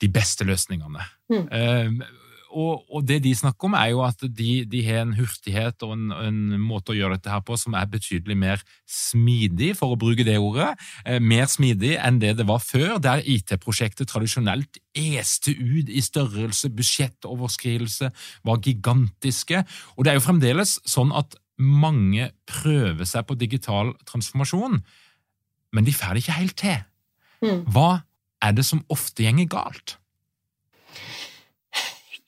de 0.04 0.12
beste 0.12 0.44
løsningene. 0.44 1.08
Mm. 1.32 1.48
Uh, 1.48 2.25
og, 2.56 2.86
og, 2.88 3.04
det 3.08 3.20
de 3.26 3.34
snakker 3.36 3.68
om, 3.68 3.76
er 3.76 3.90
jo 3.92 4.02
at 4.06 4.22
de, 4.24 4.52
de 4.70 4.82
har 4.86 5.04
en 5.04 5.14
hurtighet 5.18 5.84
og 5.84 5.92
en, 5.96 6.12
en, 6.16 6.38
måte 6.64 6.94
å 6.94 6.96
gjøre 6.96 7.18
dette 7.18 7.32
her 7.34 7.44
på 7.46 7.58
som 7.60 7.76
er 7.76 7.90
betydelig 7.92 8.38
mer 8.40 8.64
smidig, 8.88 9.74
for 9.80 9.94
å 9.94 10.00
bruke 10.00 10.24
det 10.28 10.38
ordet. 10.40 10.72
Eh, 11.04 11.20
mer 11.20 11.50
smidig 11.52 11.96
enn 12.00 12.22
det 12.24 12.36
det 12.40 12.48
var 12.48 12.64
før, 12.64 12.96
der 13.04 13.24
IT-prosjektet 13.28 14.10
tradisjonelt 14.12 14.80
este 14.96 15.52
ut 15.52 15.92
i 15.92 16.04
størrelse, 16.04 16.72
budsjettoverskridelse 16.72 18.12
var 18.48 18.64
gigantiske. 18.64 19.66
Og 19.98 20.06
det 20.06 20.14
er 20.14 20.22
jo 20.22 20.28
fremdeles 20.30 20.78
sånn 20.88 21.12
at 21.16 21.36
mange 21.60 22.32
prøver 22.48 23.08
seg 23.08 23.28
på 23.28 23.38
digital 23.40 23.94
transformasjon, 24.08 24.82
men 25.76 25.88
de 25.88 25.94
får 25.96 26.16
det 26.16 26.24
ikke 26.24 26.40
helt 26.40 26.58
til. 26.60 26.82
Mm. 27.44 27.62
Hva 27.76 27.90
er 28.44 28.56
det 28.56 28.66
som 28.68 28.84
ofte 28.92 29.26
gjenger 29.26 29.52
galt? 29.52 29.98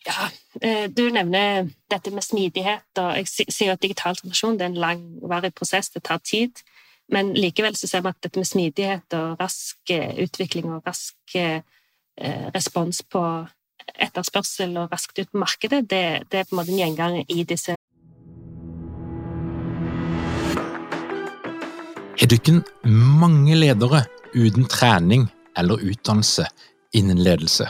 Ja, 0.08 0.30
eh, 0.62 0.88
du 0.90 1.10
nevner 1.12 1.68
dette 1.92 2.12
med 2.16 2.24
smidighet, 2.24 2.88
og 3.02 3.18
jeg 3.18 3.52
sier 3.52 3.74
at 3.74 3.84
digital 3.84 4.16
transformasjon 4.16 4.62
er 4.62 4.70
en 4.70 4.80
langvarig 4.80 5.52
prosess, 5.56 5.90
det 5.92 6.06
tar 6.08 6.22
tid. 6.24 6.64
Men 7.12 7.34
likevel 7.36 7.76
så 7.76 7.88
ser 7.88 8.04
vi 8.04 8.12
at 8.12 8.22
dette 8.24 8.40
med 8.40 8.48
smidighet 8.48 9.16
og 9.20 9.42
rask 9.42 9.92
eh, 9.92 10.16
utvikling 10.24 10.72
og 10.72 10.88
rask 10.88 11.36
eh, 11.36 11.60
respons 12.56 13.04
på 13.04 13.24
etterspørsel 13.96 14.78
og 14.80 14.92
raskt 14.92 15.20
ut 15.20 15.32
på 15.32 15.42
markedet, 15.44 15.84
det, 15.90 16.04
det 16.32 16.40
er 16.40 16.48
på 16.48 16.56
en 16.56 16.62
måte 16.62 16.74
en 16.74 16.82
gjenganger 16.82 17.28
i 17.30 17.44
disse 17.48 17.76
Har 22.18 22.32
dere 22.34 22.64
mange 22.84 23.56
ledere 23.56 24.02
uten 24.34 24.66
trening 24.68 25.28
eller 25.56 25.80
utdannelse 25.80 26.48
innen 26.98 27.22
ledelse? 27.24 27.70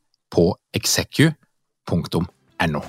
på 0.31 0.55
execu.no. 0.73 2.81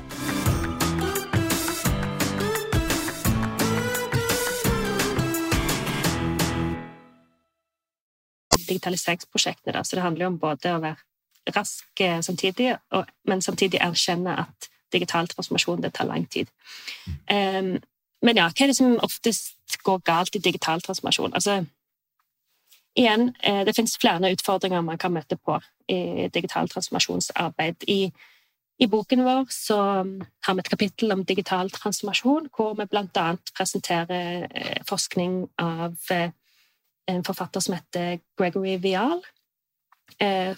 digitaliseringsprosjektene. 8.73 9.85
Så 9.85 9.97
det 9.97 10.03
handler 10.03 10.25
jo 10.25 10.33
om 10.33 10.39
både 10.39 10.73
å 10.73 10.83
være 10.83 11.57
rask 11.57 12.01
eh, 12.01 12.21
samtidig, 12.23 12.77
men 13.29 13.43
samtidig 13.43 13.81
erkjenne 13.83 14.37
at 14.45 14.69
digital 14.93 15.29
transformasjon 15.29 15.83
det 15.83 15.93
tar 15.97 16.09
lang 16.09 16.27
tid. 16.31 16.51
Um, 17.31 17.77
men 18.23 18.39
ja, 18.39 18.49
hva 18.49 18.65
er 18.65 18.71
det 18.71 18.79
som 18.79 18.99
oftest 19.03 19.79
går 19.83 20.03
galt 20.07 20.37
i 20.37 20.43
digital 20.43 20.83
transformasjon? 20.85 21.35
Altså, 21.35 21.65
igjen, 22.95 23.35
eh, 23.43 23.65
det 23.65 23.75
finnes 23.77 23.97
flere 24.01 24.33
utfordringer 24.33 24.85
man 24.85 24.99
kan 24.99 25.13
møte 25.13 25.37
på 25.37 25.59
i 25.89 26.29
digital 26.33 26.69
transformasjonsarbeid. 26.69 27.85
I, 27.89 28.13
I, 28.79 28.87
boken 28.87 29.25
vår 29.25 29.47
så 29.51 29.79
har 30.45 30.55
vi 30.55 30.61
et 30.61 30.71
kapittel 30.71 31.13
om 31.13 31.25
digital 31.25 31.71
transformasjon, 31.71 32.49
hvor 32.57 32.75
vi 32.75 32.87
annet 33.21 33.53
presenterer 33.57 34.47
eh, 34.51 34.83
forskning 34.89 35.47
av 35.59 35.97
eh, 36.11 36.31
en 37.09 37.25
forfatter 37.25 37.61
som 37.61 37.75
heter 37.75 38.21
Gregory 38.39 38.77
Vial, 38.79 39.23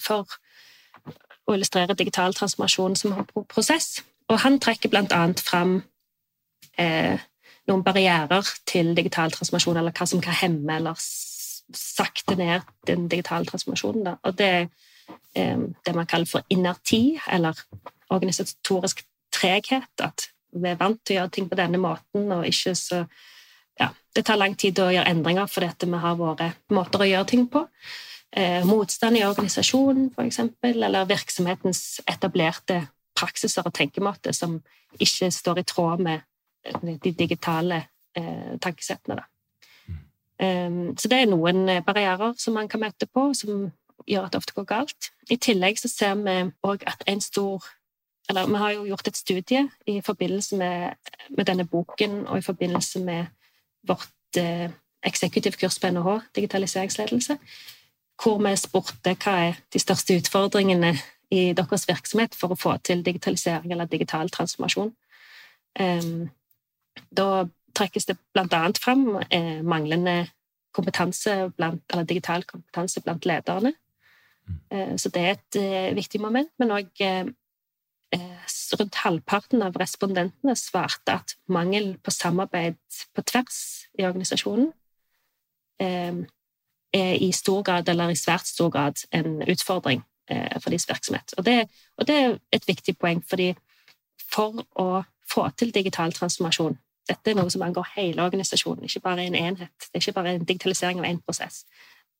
for 0.03 0.29
å 1.49 1.55
illustrere 1.55 1.94
digital 1.97 2.35
transformasjon 2.37 2.97
som 2.99 3.14
prosess. 3.49 4.03
Og 4.29 4.42
han 4.42 4.59
trekker 4.61 4.90
annet 5.16 5.40
fram 5.40 5.79
noen 6.77 7.85
barrierer 7.87 8.51
til 8.68 8.92
digital 8.99 9.33
transformasjon, 9.33 9.79
eller 9.81 9.94
hva 9.97 10.09
som 10.11 10.20
kan 10.20 10.37
hemme 10.37 10.77
eller 10.77 11.01
sakte 11.72 12.37
ned 12.37 12.66
den 12.87 13.09
digitale 13.09 13.46
transformasjonen. 13.48 14.05
Da. 14.05 14.14
Og 14.22 14.38
det 14.38 14.46
er 14.46 14.66
eh, 15.35 15.59
det 15.87 15.94
man 15.94 16.07
kaller 16.07 16.29
for 16.29 16.44
inerti, 16.50 17.18
eller 17.33 17.59
organisatorisk 18.11 19.05
treghet. 19.33 19.90
At 20.00 20.29
vi 20.53 20.70
er 20.70 20.81
vant 20.81 21.00
til 21.05 21.16
å 21.16 21.22
gjøre 21.22 21.35
ting 21.37 21.48
på 21.50 21.59
denne 21.59 21.81
måten, 21.83 22.33
og 22.33 22.46
ikke 22.48 22.74
så 22.79 23.05
ja, 23.81 23.88
Det 24.14 24.22
tar 24.22 24.38
lang 24.38 24.53
tid 24.55 24.79
å 24.79 24.92
gjøre 24.94 25.11
endringer 25.11 25.48
fordi 25.50 25.88
vi 25.90 25.98
har 25.98 26.14
våre 26.14 26.53
måter 26.70 27.03
å 27.03 27.09
gjøre 27.09 27.27
ting 27.27 27.48
på. 27.50 27.64
Eh, 28.31 28.62
motstand 28.66 29.16
i 29.18 29.24
organisasjonen, 29.27 30.12
f.eks., 30.14 30.38
eller 30.62 31.09
virksomhetens 31.11 32.00
etablerte 32.07 32.85
praksiser 33.14 33.66
og 33.66 33.74
tenkemåte 33.74 34.33
som 34.35 34.61
ikke 34.98 35.31
står 35.31 35.59
i 35.59 35.66
tråd 35.66 36.03
med 36.07 36.22
de 37.03 37.12
digitale 37.12 37.83
eh, 38.16 38.55
tankesettene. 38.62 39.18
Da. 39.18 39.27
Ehm, 40.42 40.97
så 40.99 41.09
det 41.09 41.20
er 41.20 41.31
noen 41.31 41.68
eh, 41.68 41.83
barrierer 41.85 42.35
som 42.38 42.57
man 42.59 42.68
kan 42.68 42.83
møte 42.83 43.07
på, 43.07 43.31
som 43.38 43.68
gjør 44.09 44.27
at 44.27 44.35
det 44.35 44.40
ofte 44.42 44.57
går 44.57 44.68
galt. 44.68 45.11
I 45.31 45.38
tillegg 45.38 45.79
så 45.81 45.88
ser 45.88 46.18
vi 46.20 46.37
òg 46.66 46.85
at 46.87 47.07
en 47.07 47.20
stor 47.20 47.64
Eller 48.29 48.47
vi 48.47 48.57
har 48.57 48.70
jo 48.73 48.85
gjort 48.88 49.09
et 49.09 49.16
studie 49.16 49.68
i 49.87 50.01
forbindelse 50.01 50.57
med, 50.57 50.94
med 51.37 51.44
denne 51.44 51.66
boken 51.68 52.27
og 52.27 52.38
i 52.38 52.40
forbindelse 52.40 53.03
med 53.05 53.27
vårt 53.87 54.38
eh, 54.40 54.70
eksekutivkurs 55.05 55.77
på 55.79 55.90
NHH, 55.90 56.09
digitaliseringsledelse, 56.35 57.37
hvor 58.23 58.38
vi 58.40 58.57
spurte 58.57 59.12
hva 59.25 59.35
er 59.51 59.61
de 59.73 59.79
største 59.79 60.16
utfordringene 60.16 60.94
i 61.31 61.53
deres 61.53 61.85
virksomhet 61.88 62.35
for 62.35 62.55
å 62.55 62.59
få 62.59 62.79
til 62.81 63.05
digitalisering 63.05 63.73
eller 63.73 63.85
digital 63.85 64.31
transformasjon. 64.31 64.94
Um, 65.81 66.31
da 67.11 67.44
trekkes 67.76 68.08
det 68.08 68.16
bl.a. 68.34 68.62
fram 68.80 69.06
eh, 69.30 69.62
manglende 69.62 70.24
kompetanse 70.74 71.50
blant, 71.56 71.82
eller 71.92 72.04
digital 72.08 72.44
kompetanse 72.48 73.02
blant 73.04 73.26
lederne. 73.26 73.74
Mm. 74.46 74.60
Eh, 74.70 74.94
så 74.98 75.10
det 75.14 75.22
er 75.22 75.34
et 75.37 75.58
eh, 75.60 75.96
viktig 75.96 76.20
moment. 76.20 76.50
Men 76.58 76.74
òg 76.74 77.02
eh, 77.04 77.26
eh, 78.14 78.54
rundt 78.78 79.00
halvparten 79.04 79.62
av 79.62 79.76
respondentene 79.80 80.56
svarte 80.58 81.18
at 81.20 81.37
mangel 81.46 81.94
på 82.02 82.14
samarbeid 82.14 82.80
på 83.14 83.22
tvers 83.22 83.60
i 83.98 84.06
organisasjonen 84.06 84.72
eh, 85.80 86.24
er 86.94 87.14
i 87.22 87.32
stor 87.34 87.62
grad, 87.66 87.88
eller 87.88 88.10
i 88.10 88.18
svært 88.18 88.46
stor 88.46 88.70
grad, 88.70 89.06
en 89.10 89.42
utfordring 89.42 90.04
for 90.30 90.70
deres 90.72 90.87
virksomhet. 90.88 91.34
Og 91.37 91.44
det, 91.44 91.66
og 91.98 92.06
det 92.08 92.14
er 92.16 92.37
et 92.54 92.68
viktig 92.68 92.94
poeng, 92.96 93.18
fordi 93.28 93.50
for 94.32 94.62
å 94.80 95.02
få 95.28 95.44
til 95.58 95.74
digital 95.74 96.14
transformasjon 96.16 96.78
dette 97.08 97.30
er 97.30 97.36
noe 97.36 97.52
som 97.52 97.62
angår 97.66 97.86
hele 97.94 98.24
organisasjonen, 98.24 98.86
ikke 98.88 99.02
bare 99.04 99.26
en 99.26 99.36
enhet. 99.36 99.74
Det 99.78 99.98
er 99.98 100.02
ikke 100.02 100.16
bare 100.16 100.34
en 100.34 100.44
digitalisering 100.44 101.02
av 101.02 101.08
én 101.08 101.20
prosess. 101.24 101.64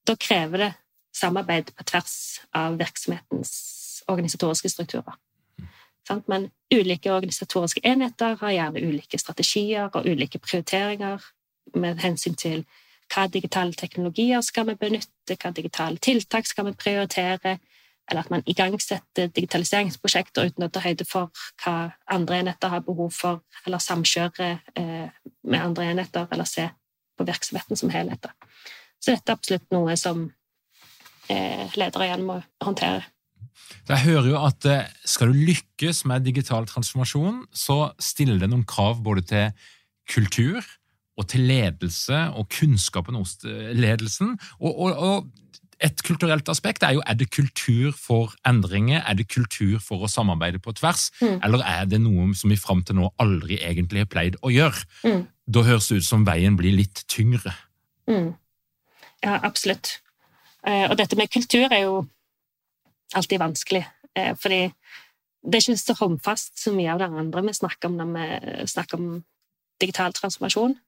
Da 0.07 0.17
krever 0.21 0.61
det 0.61 0.73
samarbeid 1.15 1.73
på 1.77 1.87
tvers 1.89 2.17
av 2.53 2.79
virksomhetens 2.79 3.55
organisatoriske 4.11 4.69
strukturer. 4.69 5.17
Men 6.29 6.51
ulike 6.75 7.13
organisatoriske 7.13 7.81
enheter 7.85 8.37
har 8.41 8.53
gjerne 8.53 8.83
ulike 8.85 9.19
strategier 9.19 9.89
og 9.89 10.05
ulike 10.07 10.39
prioriteringer 10.39 11.23
med 11.75 12.03
hensyn 12.05 12.37
til 12.37 12.65
hva 13.13 13.27
digitale 13.29 13.73
teknologier 13.73 14.41
skal 14.45 14.67
vi 14.69 14.75
benytte, 14.81 15.37
hva 15.37 15.53
digitale 15.55 15.97
tiltak 15.97 16.47
skal 16.49 16.69
vi 16.69 16.77
prioritere, 16.77 17.59
eller 18.11 18.25
at 18.25 18.31
man 18.33 18.45
igangsetter 18.47 19.31
digitaliseringsprosjekter 19.33 20.51
uten 20.51 20.67
å 20.67 20.71
ta 20.73 20.83
høyde 20.85 21.07
for 21.09 21.33
hva 21.63 21.95
andre 22.13 22.43
enheter 22.43 22.73
har 22.73 22.85
behov 22.85 23.15
for, 23.17 23.41
eller 23.65 23.83
samkjøre 23.83 24.51
eh, 24.81 25.09
med 25.43 25.61
andre 25.61 25.89
enheter, 25.93 26.29
eller 26.33 26.49
se 26.49 26.69
på 27.19 27.27
virksomheten 27.29 27.79
som 27.81 27.93
helhet. 27.95 28.29
Så 29.01 29.15
dette 29.15 29.33
er 29.33 29.39
absolutt 29.39 29.67
noe 29.73 29.97
som 30.01 30.27
eh, 31.33 31.65
ledere 31.79 32.11
igjen 32.11 32.27
må 32.29 32.41
håndtere. 32.65 33.05
Jeg 33.89 34.05
hører 34.05 34.31
jo 34.33 34.41
at 34.43 34.69
eh, 34.69 34.89
skal 35.09 35.33
du 35.33 35.45
lykkes 35.53 36.05
med 36.11 36.27
digital 36.29 36.69
transformasjon, 36.69 37.45
så 37.53 37.95
stiller 38.03 38.41
det 38.43 38.51
noen 38.53 38.67
krav 38.69 39.01
både 39.05 39.25
til 39.31 39.71
kultur 40.11 40.61
og 41.15 41.29
til 41.31 41.47
ledelse 41.47 42.19
og 42.35 42.49
kunnskapen 42.53 43.17
hos 43.17 43.39
ledelsen. 43.45 44.35
Og, 44.59 44.73
og, 44.73 44.93
og, 44.99 45.33
et 45.83 46.03
kulturelt 46.07 46.49
aspekt 46.49 46.85
er 46.87 46.97
jo 46.97 47.03
er 47.07 47.17
det 47.19 47.31
kultur 47.35 47.93
for 47.97 48.35
endringer, 48.47 49.03
er 49.03 49.17
det 49.19 49.29
kultur 49.33 49.81
for 49.83 50.05
å 50.05 50.11
samarbeide 50.11 50.61
på 50.63 50.75
tvers, 50.79 51.09
mm. 51.21 51.41
eller 51.47 51.65
er 51.67 51.89
det 51.91 52.01
noe 52.05 52.31
som 52.39 52.53
vi 52.53 52.59
fram 52.61 52.83
til 52.87 52.99
nå 53.01 53.11
aldri 53.23 53.59
egentlig 53.63 54.05
har 54.05 54.11
pleid 54.13 54.39
å 54.43 54.53
gjøre? 54.53 54.87
Mm. 55.05 55.27
Da 55.55 55.65
høres 55.67 55.91
det 55.91 56.01
ut 56.01 56.09
som 56.09 56.25
veien 56.27 56.57
blir 56.57 56.77
litt 56.77 57.05
tyngre. 57.11 57.53
Mm. 58.11 58.33
Ja, 59.25 59.39
absolutt. 59.43 59.99
Eh, 60.67 60.87
og 60.89 60.97
dette 61.01 61.17
med 61.21 61.33
kultur 61.33 61.67
er 61.69 61.85
jo 61.85 62.05
alltid 63.15 63.41
vanskelig, 63.41 63.85
eh, 64.17 64.33
fordi 64.41 64.67
det 65.45 65.59
er 65.59 65.65
ikke 65.67 65.81
så 65.81 65.97
håndfast 65.99 66.59
så 66.61 66.73
mye 66.73 66.93
av 66.93 67.03
det 67.03 67.11
andre 67.13 67.43
vi 67.45 67.53
snakker 67.53 67.91
om 67.91 67.99
når 68.01 68.13
vi 68.15 68.67
snakker 68.73 69.01
om 69.01 69.09
digital 69.81 70.15
transformasjon. 70.17 70.79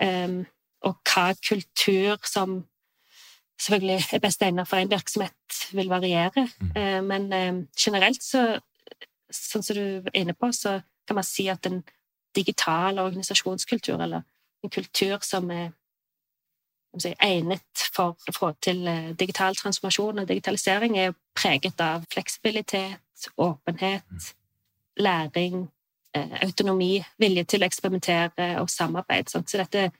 Um, 0.00 0.44
og 0.84 0.96
hva 1.08 1.30
kultur 1.40 2.16
som 2.28 2.62
selvfølgelig 3.60 4.04
er 4.12 4.22
best 4.22 4.42
egnet 4.42 4.68
for 4.68 4.76
en 4.76 4.90
virksomhet, 4.90 5.60
vil 5.72 5.88
variere. 5.88 6.48
Mm. 6.60 6.70
Uh, 6.76 7.04
men 7.04 7.32
uh, 7.32 7.64
generelt, 7.78 8.22
så, 8.22 8.58
sånn 9.32 9.64
som 9.64 9.78
du 9.78 9.82
er 9.82 10.20
inne 10.20 10.36
på, 10.36 10.52
så 10.52 10.80
kan 11.06 11.18
man 11.18 11.26
si 11.26 11.48
at 11.48 11.66
en 11.66 11.82
digital 12.36 12.98
organisasjonskultur, 12.98 14.00
eller 14.02 14.26
en 14.64 14.72
kultur 14.72 15.18
som 15.24 15.50
er 15.50 15.70
si, 17.00 17.14
egnet 17.22 17.86
for 17.94 18.16
å 18.16 18.36
få 18.36 18.52
til 18.64 18.84
uh, 18.88 19.14
digital 19.18 19.56
transformasjon 19.56 20.24
og 20.24 20.28
digitalisering, 20.28 20.98
er 20.98 21.16
preget 21.36 21.80
av 21.80 22.04
fleksibilitet, 22.12 23.30
åpenhet, 23.40 24.04
mm. 24.10 24.28
læring, 25.00 25.66
Eh, 26.16 26.42
autonomi, 26.42 26.96
vilje 27.20 27.44
til 27.44 27.64
å 27.64 27.68
eksperimentere 27.68 28.48
og 28.62 28.70
samarbeid. 28.72 29.28
Så 29.28 29.42
dette, 29.58 29.78
eh, 29.78 29.90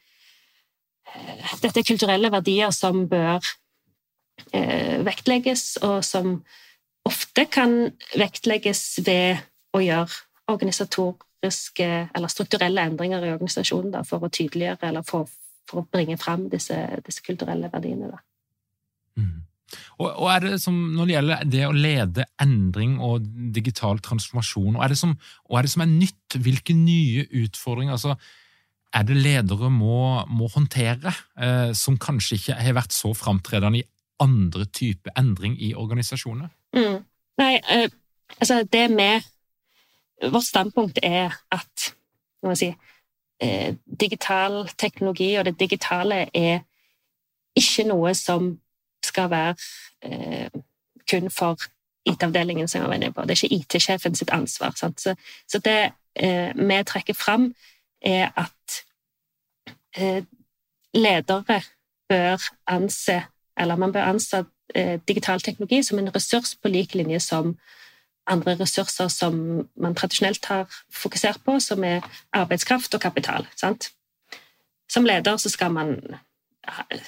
dette 1.63 1.81
er 1.81 1.87
kulturelle 1.87 2.31
verdier 2.33 2.73
som 2.75 3.05
bør 3.11 3.41
eh, 4.53 4.99
vektlegges, 5.07 5.79
og 5.87 6.03
som 6.07 6.41
ofte 7.07 7.47
kan 7.53 7.77
vektlegges 8.19 8.83
ved 9.07 9.43
å 9.77 9.83
gjøre 9.85 10.53
organisatoriske 10.53 11.89
eller 12.15 12.33
strukturelle 12.33 12.87
endringer 12.91 13.25
i 13.25 13.35
organisasjonen 13.35 13.93
da, 13.95 14.05
for 14.07 14.27
å 14.27 14.33
tydeliggjøre 14.33 14.91
eller 14.91 15.07
for, 15.07 15.31
for 15.69 15.83
å 15.83 15.89
bringe 15.93 16.19
fram 16.21 16.49
disse, 16.53 16.79
disse 17.07 17.25
kulturelle 17.27 17.71
verdiene. 17.73 18.11
Da. 18.13 18.23
Mm. 19.21 19.47
Og, 19.99 20.09
og, 20.11 20.27
er 20.31 20.45
det 20.45 20.59
som, 20.63 20.75
Når 20.95 21.07
det 21.07 21.15
gjelder 21.15 21.47
det 21.51 21.63
å 21.67 21.75
lede 21.75 22.27
endring 22.43 22.99
og 23.03 23.27
digital 23.55 24.01
transformasjon, 24.05 24.77
og 24.77 24.85
er 24.85 24.95
det 24.95 24.99
som, 25.01 25.17
og 25.49 25.59
er, 25.59 25.67
det 25.67 25.73
som 25.75 25.87
er 25.87 25.93
nytt? 25.93 26.39
Hvilke 26.43 26.77
nye 26.77 27.27
utfordringer 27.45 27.97
altså, 27.97 28.17
er 28.95 29.05
det 29.07 29.17
ledere 29.17 29.71
må, 29.71 30.25
må 30.31 30.49
håndtere, 30.53 31.13
eh, 31.39 31.73
som 31.77 31.99
kanskje 31.99 32.39
ikke 32.39 32.59
har 32.61 32.77
vært 32.79 32.95
så 32.97 33.13
framtredende 33.17 33.83
i 33.83 33.87
andre 34.23 34.65
typer 34.73 35.13
endring 35.19 35.57
i 35.61 35.75
organisasjoner? 35.77 36.49
Mm. 36.77 37.03
Nei, 37.41 37.55
eh, 37.61 37.89
altså 38.39 38.63
det 38.65 38.91
med 38.91 39.33
Vårt 40.33 40.47
standpunkt 40.47 40.99
er 41.05 41.35
at 41.53 41.91
må 42.43 42.55
si, 42.57 42.71
eh, 43.41 43.75
digital 44.01 44.69
teknologi 44.79 45.35
og 45.37 45.45
det 45.45 45.59
digitale 45.61 46.27
er 46.35 46.61
ikke 47.57 47.87
noe 47.89 48.15
som 48.15 48.55
skal 49.05 49.31
være 49.31 49.55
eh, 50.03 50.49
kun 51.11 51.31
for 51.31 51.57
IT-avdelingen, 52.07 52.69
som 52.69 52.81
jeg 52.81 52.89
var 52.89 52.99
inne 52.99 53.13
på. 53.13 53.23
Det 53.23 53.35
er 53.35 53.45
ikke 53.45 53.57
IT-sjefen 53.57 54.15
sitt 54.15 54.31
ansvar. 54.31 54.75
Så, 54.77 54.93
så, 55.49 55.59
det 55.59 55.93
eh, 56.15 56.53
vi 56.55 56.83
trekker 56.87 57.15
fram, 57.15 57.55
er 58.03 58.31
at 58.37 58.83
eh, 59.97 60.25
ledere 60.95 61.63
bør 62.09 62.43
anse 62.67 63.23
Eller 63.59 63.77
man 63.77 63.93
bør 63.93 64.05
anse 64.05 64.45
eh, 64.75 65.01
digital 65.09 65.41
teknologi 65.41 65.83
som 65.83 65.99
en 65.99 66.15
ressurs 66.15 66.57
på 66.63 66.69
lik 66.69 66.95
linje 66.95 67.21
som 67.21 67.57
andre 68.27 68.57
ressurser 68.61 69.09
som 69.09 69.69
man 69.77 69.95
tradisjonelt 69.95 70.45
har 70.45 70.67
fokusert 70.93 71.41
på, 71.45 71.61
som 71.61 71.85
er 71.85 72.05
arbeidskraft 72.33 72.95
og 72.95 73.01
kapital. 73.01 73.47
Sant? 73.57 73.91
Som 74.91 75.05
leder 75.05 75.37
så 75.37 75.49
skal 75.49 75.73
man 75.73 75.97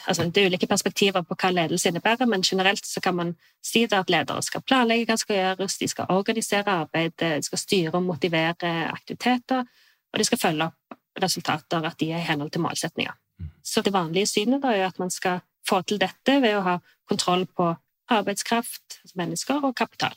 altså 0.07 0.25
Det 0.25 0.43
er 0.43 0.47
ulike 0.47 0.67
perspektiver 0.67 1.23
på 1.23 1.35
hva 1.35 1.51
ledelse 1.51 1.89
innebærer, 1.89 2.27
men 2.27 2.43
generelt 2.43 2.87
så 2.87 3.01
kan 3.01 3.15
man 3.15 3.37
si 3.65 3.85
at 3.91 4.11
ledere 4.11 4.43
skal 4.43 4.63
planlegge 4.63 5.07
hva 5.07 5.17
som 5.17 5.25
skal 5.25 5.37
gjøres, 5.37 5.79
de 5.79 5.89
skal 5.89 6.07
organisere 6.09 6.71
arbeidet, 6.71 7.37
de 7.37 7.43
skal 7.43 7.59
styre 7.59 7.95
og 7.95 8.03
motivere 8.03 8.89
aktiviteter, 8.93 9.65
og 10.13 10.19
de 10.21 10.25
skal 10.25 10.41
følge 10.41 10.69
opp 10.71 11.23
resultater, 11.23 11.85
at 11.85 11.99
de 12.01 12.13
er 12.13 12.23
i 12.23 12.29
henhold 12.29 12.51
til 12.55 12.63
målsetninger. 12.63 13.13
Mm. 13.39 13.51
Så 13.63 13.83
det 13.83 13.93
vanlige 13.93 14.27
synet 14.27 14.63
da 14.63 14.73
er 14.75 14.87
at 14.87 14.99
man 14.99 15.11
skal 15.11 15.41
få 15.69 15.83
til 15.83 16.01
dette 16.01 16.39
ved 16.43 16.57
å 16.57 16.65
ha 16.65 16.79
kontroll 17.09 17.47
på 17.47 17.73
arbeidskraft, 18.09 19.01
altså 19.03 19.21
mennesker 19.21 19.65
og 19.65 19.77
kapital. 19.77 20.15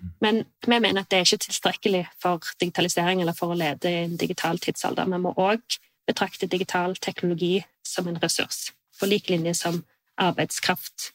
Mm. 0.00 0.10
Men 0.20 0.44
vi 0.66 0.78
mener 0.78 1.00
at 1.00 1.10
det 1.10 1.18
er 1.18 1.28
ikke 1.28 1.46
tilstrekkelig 1.46 2.04
for 2.22 2.44
digitalisering 2.60 3.22
eller 3.22 3.36
for 3.36 3.52
å 3.52 3.58
lede 3.58 3.90
i 3.90 4.04
en 4.04 4.16
digital 4.20 4.58
tidsalder. 4.58 5.08
Vi 5.08 5.22
må 5.22 5.32
òg 5.36 5.78
betrakte 6.06 6.46
digital 6.46 6.96
teknologi 6.96 7.64
som 7.86 8.08
en 8.08 8.18
ressurs, 8.22 8.72
på 9.00 9.08
lik 9.08 9.30
linje 9.30 9.54
som 9.54 9.82
arbeidskraft 10.18 11.12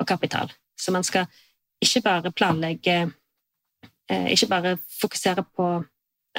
og 0.00 0.06
kapital. 0.06 0.52
Så 0.76 0.92
man 0.92 1.04
skal 1.04 1.26
ikke 1.80 2.02
bare 2.04 2.32
planlegge 2.32 3.12
eh, 4.10 4.32
Ikke 4.32 4.46
bare 4.46 4.78
fokusere 5.00 5.44
på 5.56 5.84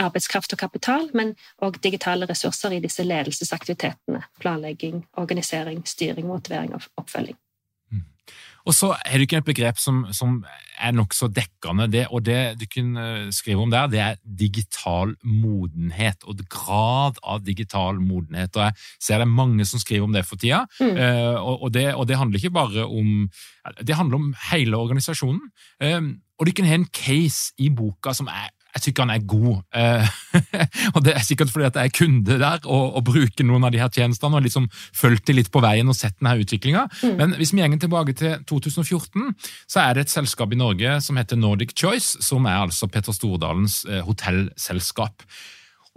arbeidskraft 0.02 0.54
og 0.54 0.62
kapital, 0.62 1.10
men 1.18 1.34
òg 1.64 1.82
digitale 1.84 2.30
ressurser 2.30 2.78
i 2.78 2.82
disse 2.84 3.06
ledelsesaktivitetene. 3.06 4.24
Planlegging, 4.42 5.04
organisering, 5.18 5.84
styring, 5.88 6.28
motivering 6.28 6.74
og 6.78 6.88
oppfølging. 6.98 7.38
Og 8.68 8.76
så 8.76 8.90
er 9.00 9.16
det 9.16 9.28
ikke 9.28 9.40
et 9.40 9.48
begrep 9.48 9.80
som, 9.80 10.02
som 10.16 10.42
er 10.84 10.96
nokså 10.96 11.30
dekkende, 11.32 11.88
det, 11.92 12.04
og 12.12 12.26
det 12.28 12.58
du 12.60 12.66
kunne 12.70 13.32
skrive 13.36 13.64
om 13.64 13.72
der, 13.72 13.88
det 13.92 14.02
er 14.04 14.20
digital 14.40 15.14
modenhet, 15.24 16.26
og 16.28 16.44
grad 16.52 17.22
av 17.24 17.46
digital 17.48 18.02
modenhet. 18.04 18.52
Og 18.60 18.68
jeg 18.68 18.76
ser 19.00 19.22
det 19.22 19.28
er 19.28 19.38
mange 19.40 19.66
som 19.68 19.80
skriver 19.80 20.08
om 20.08 20.16
det 20.16 20.26
for 20.28 20.40
tida, 20.42 20.66
mm. 20.82 21.00
uh, 21.00 21.40
og, 21.40 21.64
og, 21.64 21.74
det, 21.74 21.88
og, 21.96 22.08
det, 22.10 22.20
handler 22.20 22.42
ikke 22.42 22.56
bare 22.60 22.86
om 22.86 23.30
Det 23.88 23.96
handler 23.96 24.20
om 24.20 24.36
hele 24.52 24.78
organisasjonen. 24.78 25.42
Uh, 25.84 26.16
og 26.38 26.46
du 26.46 26.52
kan 26.52 26.68
ha 26.68 26.76
en 26.78 26.92
case 26.94 27.56
i 27.58 27.72
boka 27.74 28.14
som 28.14 28.28
er 28.28 28.52
jeg 28.78 28.86
syns 28.86 29.02
han 29.04 29.14
er 29.14 29.26
god. 29.28 29.60
Uh, 29.76 30.08
og 30.96 31.02
Det 31.06 31.16
er 31.16 31.26
sikkert 31.26 31.52
fordi 31.54 31.68
at 31.68 31.80
jeg 31.80 31.92
er 31.92 31.96
kunde 31.98 32.40
der 32.42 32.64
og, 32.66 32.98
og 33.00 33.06
bruker 33.10 33.48
noen 33.48 33.68
av 33.68 33.74
de 33.74 33.82
her 33.82 33.92
tjenestene 33.94 34.40
og 34.40 34.46
liksom 34.46 34.70
fulgte 34.96 35.36
litt 35.36 35.52
på 35.54 35.62
veien 35.64 35.90
og 35.90 35.98
sett 35.98 36.18
denne 36.20 36.38
utviklinga. 36.42 36.88
Mm. 37.02 37.16
Men 37.20 37.36
hvis 37.40 37.54
vi 37.56 37.64
går 37.64 37.84
tilbake 37.84 38.16
til 38.18 38.40
2014, 38.50 39.36
så 39.68 39.84
er 39.84 39.98
det 39.98 40.08
et 40.08 40.16
selskap 40.16 40.54
i 40.54 40.60
Norge 40.60 40.98
som 41.04 41.20
heter 41.20 41.40
Nordic 41.40 41.76
Choice, 41.78 42.22
som 42.24 42.46
er 42.50 42.64
altså 42.64 42.90
Petter 42.92 43.16
Stordalens 43.16 43.84
uh, 43.90 44.02
hotellselskap. 44.08 45.26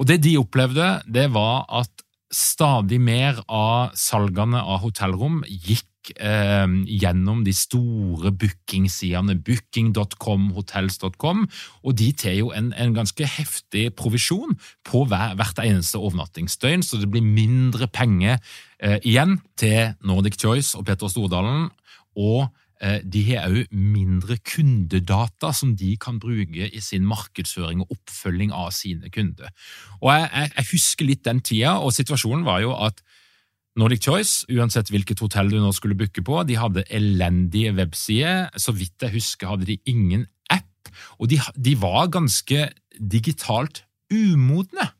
Og 0.01 0.09
Det 0.09 0.23
de 0.25 0.39
opplevde, 0.41 1.03
det 1.05 1.29
var 1.35 1.67
at 1.69 2.07
stadig 2.31 3.01
mer 3.03 3.41
av 3.51 3.97
salgene 3.99 4.63
av 4.63 4.85
hotellrom 4.85 5.43
gikk 5.51 5.90
eh, 6.17 6.73
gjennom 7.01 7.43
de 7.47 7.53
store 7.57 8.33
bookingsidene, 8.33 9.37
booking.com, 9.45 10.51
hotels.com, 10.57 11.45
og 11.85 11.99
de 11.99 12.11
tar 12.17 12.39
jo 12.39 12.53
en, 12.57 12.73
en, 12.73 12.95
ganske 12.97 13.27
heftig 13.37 13.91
provisjon 13.99 14.57
på 14.87 15.05
hver, 15.11 15.37
hvert 15.39 15.61
eneste 15.65 16.01
overnattingsdøgn, 16.01 16.85
så 16.87 17.01
det 17.01 17.11
blir 17.13 17.27
mindre 17.27 17.91
penger 17.93 18.41
eh, 18.83 18.99
igjen 19.03 19.39
til 19.61 19.95
Nordic 20.07 20.41
Choice 20.41 20.79
og 20.79 20.89
Petter 20.89 21.13
Stordalen. 21.13 21.71
og 22.17 22.49
eh, 22.83 23.01
de 23.05 23.23
har 23.29 23.53
òg 23.53 23.71
mindre 23.71 24.39
kundedata 24.41 25.53
som 25.55 25.77
de 25.77 25.95
kan 26.01 26.19
bruke 26.19 26.71
i 26.71 26.81
sin 26.81 27.07
markedsføring 27.07 27.85
og 27.85 27.95
oppfølging 27.99 28.53
av 28.57 28.73
sine 28.75 29.13
kunder. 29.13 29.53
Og 30.01 30.11
jeg, 30.15 30.31
jeg, 30.33 30.53
jeg 30.57 30.71
husker 30.73 31.11
litt 31.13 31.25
den 31.25 31.45
tida, 31.45 31.79
og 31.79 31.95
situasjonen 31.95 32.45
var 32.49 32.65
jo 32.65 32.75
at 32.75 33.05
Nordic 33.79 34.03
Choice, 34.03 34.47
uansett 34.51 34.91
hvilket 34.91 35.21
hotell 35.23 35.51
du 35.53 35.61
nå 35.61 35.71
skulle 35.75 35.99
booke 35.99 36.25
på, 36.27 36.41
de 36.47 36.59
hadde 36.59 36.87
elendige 36.91 37.75
websider. 37.77 38.49
Så 38.59 38.75
vidt 38.77 39.07
jeg 39.07 39.15
husker, 39.15 39.53
hadde 39.53 39.69
de 39.69 39.79
ingen 39.91 40.27
app, 40.51 40.91
og 41.19 41.31
de, 41.31 41.39
de 41.55 41.77
var 41.79 42.11
ganske 42.13 42.67
digitalt 42.99 43.85
umodne. 44.11 44.91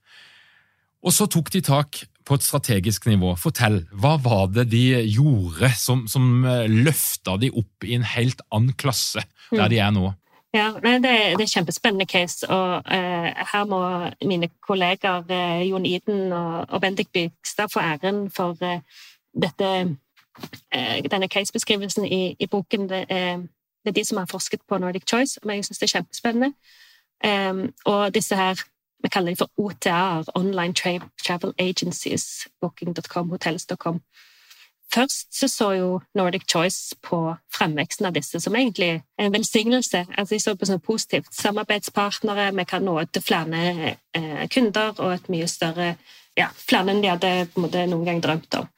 Og 1.01 1.15
så 1.17 1.27
tok 1.31 1.51
de 1.53 1.63
tak 1.65 2.05
på 2.29 2.37
et 2.37 2.47
strategisk 2.47 3.09
nivå. 3.11 3.33
Fortell, 3.41 3.83
hva 3.91 4.15
var 4.23 4.51
det 4.55 4.69
de 4.71 4.85
gjorde 5.11 5.73
som, 5.81 6.05
som 6.11 6.45
eh, 6.47 6.69
løfta 6.71 7.35
de 7.41 7.51
opp 7.51 7.89
i 7.89 7.97
en 7.97 8.07
helt 8.07 8.45
annen 8.55 8.77
klasse 8.79 9.25
der 9.51 9.73
de 9.73 9.81
er 9.83 9.95
nå? 9.97 10.13
Ja, 10.55 10.73
nei, 10.83 10.97
det, 10.99 11.11
det, 11.39 11.45
er 11.45 11.53
kjempespennende 11.53 12.07
case, 12.11 12.49
og 12.51 12.83
eh, 12.91 13.29
her 13.53 13.65
må 13.71 13.81
mine 14.27 14.49
kolleger 14.67 15.23
eh, 15.31 15.69
Jon 15.69 15.87
Iden 15.87 16.33
og, 16.33 16.65
og 16.69 16.81
Bendik 16.81 17.13
Bygstad 17.13 17.71
få 17.73 17.81
æren 17.81 18.31
for 18.31 18.59
eh, 18.67 18.81
dette, 19.43 19.97
eh, 20.75 21.05
denne 21.11 21.29
casebeskrivelsen 21.29 22.05
i, 22.07 22.37
i 22.39 22.47
boken. 22.47 22.89
Det 22.89 23.05
er, 23.09 23.37
det 23.85 23.93
er, 23.93 23.93
de 23.93 24.05
som 24.05 24.19
har 24.19 24.27
forsket 24.27 24.61
på 24.69 24.79
Nordic 24.79 25.07
Choice, 25.07 25.41
men 25.45 25.57
jeg 25.57 25.65
syns 25.65 25.79
det 25.79 25.89
er 25.89 25.99
kjempespennende. 25.99 26.53
Um, 27.25 27.73
og 27.85 28.15
disse 28.15 28.37
her 28.37 28.63
vi 29.03 29.09
kaller 29.09 29.31
dem 29.31 29.37
for 29.37 29.51
OTR, 29.57 30.31
Online 30.35 30.75
Travel 31.25 31.55
Agencies, 31.59 32.49
booking.com, 32.61 33.29
hotels.com. 33.29 34.01
Først 34.91 35.29
så, 35.31 35.49
så 35.49 35.71
jo 35.79 35.91
Nordic 36.19 36.43
Choice 36.51 36.97
på 37.03 37.19
fremveksten 37.55 38.09
av 38.09 38.15
disse 38.17 38.41
som 38.43 38.57
egentlig 38.59 39.03
en 39.19 39.33
velsignelse. 39.33 40.05
Altså 40.19 40.35
De 40.35 40.41
så 40.43 40.55
på 40.59 40.67
sånn 40.67 40.83
positivt. 40.83 41.31
Samarbeidspartnere, 41.35 42.51
vi 42.57 42.65
kan 42.67 42.83
nå 42.85 42.97
til 43.13 43.23
flere 43.23 43.95
eh, 44.17 44.49
kunder 44.51 44.99
og 44.99 45.15
et 45.15 45.31
mye 45.31 45.47
større 45.51 45.95
ja, 46.39 46.47
Flere 46.55 46.93
enn 46.93 47.03
de 47.03 47.11
hadde 47.11 47.31
en 47.43 47.49
måte 47.59 47.87
noen 47.91 48.07
gang 48.07 48.21
drømt 48.23 48.55
om. 48.61 48.69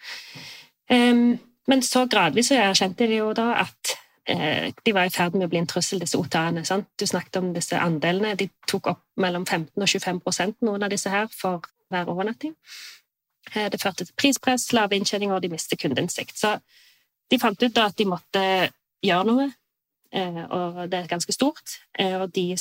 Um, 0.90 1.34
men 1.70 1.82
så 1.84 2.06
gradvis 2.10 2.48
så 2.50 2.56
erkjente 2.58 3.06
de 3.06 3.20
jo 3.20 3.28
da 3.36 3.50
at 3.60 3.92
eh, 4.28 4.72
de 4.72 4.94
var 4.96 5.06
i 5.06 5.12
ferd 5.14 5.36
med 5.36 5.46
å 5.46 5.50
bli 5.52 5.60
en 5.60 5.68
trussel, 5.70 6.00
disse 6.02 6.18
OTA-ene. 6.18 6.64
Du 6.98 7.06
snakket 7.06 7.38
om 7.42 7.52
disse 7.54 7.78
andelene. 7.78 8.34
De 8.40 8.48
tok 8.68 8.90
opp 8.94 9.04
mellom 9.20 9.46
15 9.46 9.76
og 9.76 9.88
25% 9.88 10.66
noen 10.66 10.88
av 10.88 10.92
disse 10.92 11.12
her, 11.12 11.28
for 11.30 11.62
hver 11.92 12.10
overnatting. 12.10 12.56
Eh, 13.50 13.70
det 13.70 13.80
førte 13.82 14.04
til 14.04 14.14
prispress, 14.16 14.72
lave 14.72 14.96
inntjeninger, 14.96 15.34
og 15.34 15.42
de 15.42 15.50
mistet 15.52 15.80
kundeinnsikt. 15.80 16.38
Så 16.38 16.58
de 17.30 17.38
fant 17.38 17.62
ut 17.62 17.78
at 17.78 17.98
de 17.98 18.06
måtte 18.08 18.44
gjøre 19.02 19.26
noe, 19.26 19.48
eh, 20.12 20.42
og 20.44 20.90
det 20.90 21.00
er 21.00 21.10
ganske 21.10 21.32
stort. 21.32 21.78
Eh, 21.98 22.16
og 22.20 22.34
de 22.34 22.56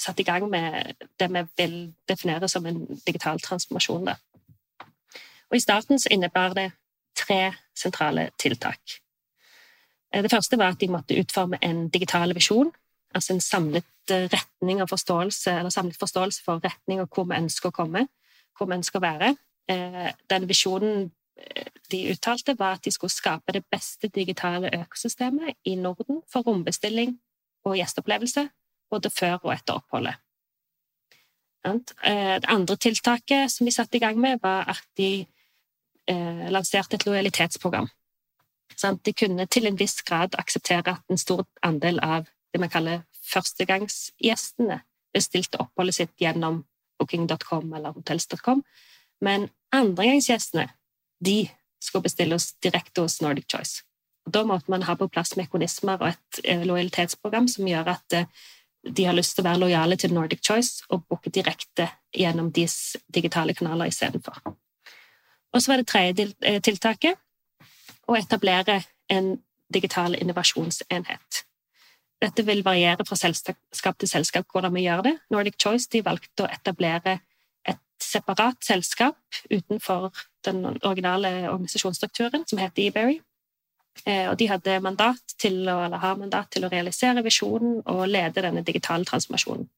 satte 0.00 0.22
i 0.22 0.24
gang 0.24 0.48
med 0.50 0.94
det 1.20 1.30
vi 1.32 1.44
vil 1.56 1.94
definere 2.08 2.48
som 2.48 2.66
en 2.66 2.86
digital 3.06 3.40
transformasjon. 3.40 4.04
Da. 4.04 4.16
Og 5.50 5.56
I 5.56 5.60
starten 5.60 5.98
så 5.98 6.08
innebar 6.10 6.54
det 6.54 6.70
tre 7.16 7.52
sentrale 7.74 8.30
tiltak. 8.38 8.80
Det 10.12 10.30
første 10.30 10.58
var 10.58 10.72
at 10.72 10.80
de 10.80 10.88
måtte 10.88 11.18
utforme 11.20 11.58
en 11.62 11.88
digital 11.88 12.34
visjon, 12.34 12.72
altså 13.14 13.32
en 13.32 13.40
samlet 13.40 13.84
retning 14.10 14.82
og 14.82 14.88
forståelse, 14.88 15.50
eller 15.50 15.70
samlet 15.70 15.98
forståelse 16.00 16.42
for 16.44 16.60
retning 16.64 17.00
og 17.00 17.08
hvor 17.14 17.28
vi 17.30 17.38
ønsker 17.38 17.68
å 17.68 17.74
komme, 17.74 18.08
hvor 18.58 18.66
vi 18.66 18.74
ønsker 18.74 18.98
å 18.98 19.04
være. 19.04 19.36
Eh, 19.70 20.12
den 20.30 20.48
visjonen 20.48 21.10
eh, 21.36 21.66
de 21.90 22.10
uttalte, 22.10 22.58
var 22.58 22.72
at 22.72 22.84
de 22.84 22.90
skulle 22.90 23.10
skape 23.10 23.52
det 23.52 23.64
beste 23.70 24.08
digitale 24.08 24.70
økosystemet 24.80 25.54
i 25.64 25.74
Norden 25.74 26.22
for 26.32 26.42
rombestilling 26.42 27.18
og 27.64 27.76
gjesteopplevelse, 27.76 28.48
både 28.90 29.10
før 29.10 29.38
og 29.44 29.52
etter 29.54 29.78
oppholdet. 29.78 30.16
Eh, 31.64 32.36
det 32.40 32.48
andre 32.48 32.76
tiltaket 32.76 33.52
som 33.52 33.66
de 33.66 33.72
satte 33.72 33.96
i 33.96 34.00
gang 34.00 34.18
med, 34.20 34.38
var 34.42 34.68
at 34.70 34.82
de 34.96 35.26
lanserte 36.50 36.96
et 36.96 37.04
lojalitetsprogram. 37.06 37.86
De 39.04 39.12
kunne 39.12 39.46
til 39.46 39.66
en 39.66 39.76
viss 39.78 40.02
grad 40.02 40.34
akseptere 40.38 40.96
at 40.96 41.12
en 41.12 41.18
stor 41.18 41.44
andel 41.62 42.00
av 42.02 42.26
det 42.50 42.58
man 42.60 42.72
kaller 42.72 43.04
førstegangsgjestene 43.30 44.80
bestilte 45.14 45.60
oppholdet 45.62 45.94
sitt 45.94 46.14
gjennom 46.18 46.64
booking.com 46.98 47.74
eller 47.76 47.94
hotels.com, 47.94 48.64
men 49.20 49.46
andregangsgjestene 49.76 50.68
de 51.24 51.50
skulle 51.80 52.02
bestille 52.08 52.36
oss 52.36 52.52
direkte 52.62 53.04
hos 53.04 53.20
Nordic 53.24 53.48
Choice. 53.50 53.84
Og 54.26 54.32
da 54.34 54.44
måtte 54.44 54.70
man 54.72 54.84
ha 54.84 54.96
på 54.96 55.08
plass 55.08 55.34
mekanismer 55.36 56.00
og 56.00 56.12
et 56.12 56.40
eh, 56.44 56.64
lojalitetsprogram 56.66 57.48
som 57.48 57.68
gjør 57.68 57.92
at 57.94 58.16
eh, 58.16 58.28
de 58.84 59.04
har 59.04 59.16
lyst 59.16 59.36
til 59.36 59.44
å 59.44 59.48
være 59.48 59.62
lojale 59.64 59.96
til 60.00 60.14
Nordic 60.16 60.42
Choice 60.44 60.84
og 60.88 61.04
booke 61.08 61.32
direkte 61.32 61.88
gjennom 62.16 62.50
deres 62.52 62.96
digitale 63.12 63.54
kanaler 63.56 63.92
istedenfor. 63.92 64.40
Og 65.52 65.62
så 65.62 65.72
var 65.72 65.80
det 65.80 65.88
tredje 65.90 66.28
eh, 66.40 66.60
tiltaket 66.64 67.18
å 68.08 68.16
etablere 68.18 68.80
en 69.10 69.38
digital 69.72 70.16
innovasjonsenhet. 70.18 71.44
Dette 72.20 72.44
vil 72.44 72.64
variere 72.64 73.06
fra 73.08 73.16
selskap 73.16 73.98
til 73.98 74.10
selskap 74.10 74.48
hvordan 74.52 74.74
vi 74.76 74.84
gjør 74.84 75.04
det. 75.06 75.16
Nordic 75.32 75.56
Choice 75.62 75.88
de 75.92 76.02
valgte 76.04 76.44
å 76.44 76.50
etablere 76.52 77.20
separat 78.10 78.58
selskap 78.66 79.18
utenfor 79.50 80.10
den 80.46 80.64
originale 80.82 81.50
organisasjonsstrukturen, 81.50 82.46
som 82.46 82.60
heter 82.60 82.88
eBerry. 82.88 83.20
Eh, 84.04 84.30
og 84.30 84.38
de 84.38 84.48
hadde 84.48 84.80
mandat 84.80 85.34
til 85.38 85.62
å, 85.68 85.76
eller 85.84 86.00
har 86.00 86.18
mandat 86.18 86.50
til 86.54 86.64
å 86.64 86.70
realisere 86.72 87.24
visjonen 87.26 87.80
og 87.90 88.06
lede 88.08 88.44
denne 88.46 88.64
digitale 88.66 89.04
transformasjonen. 89.08 89.68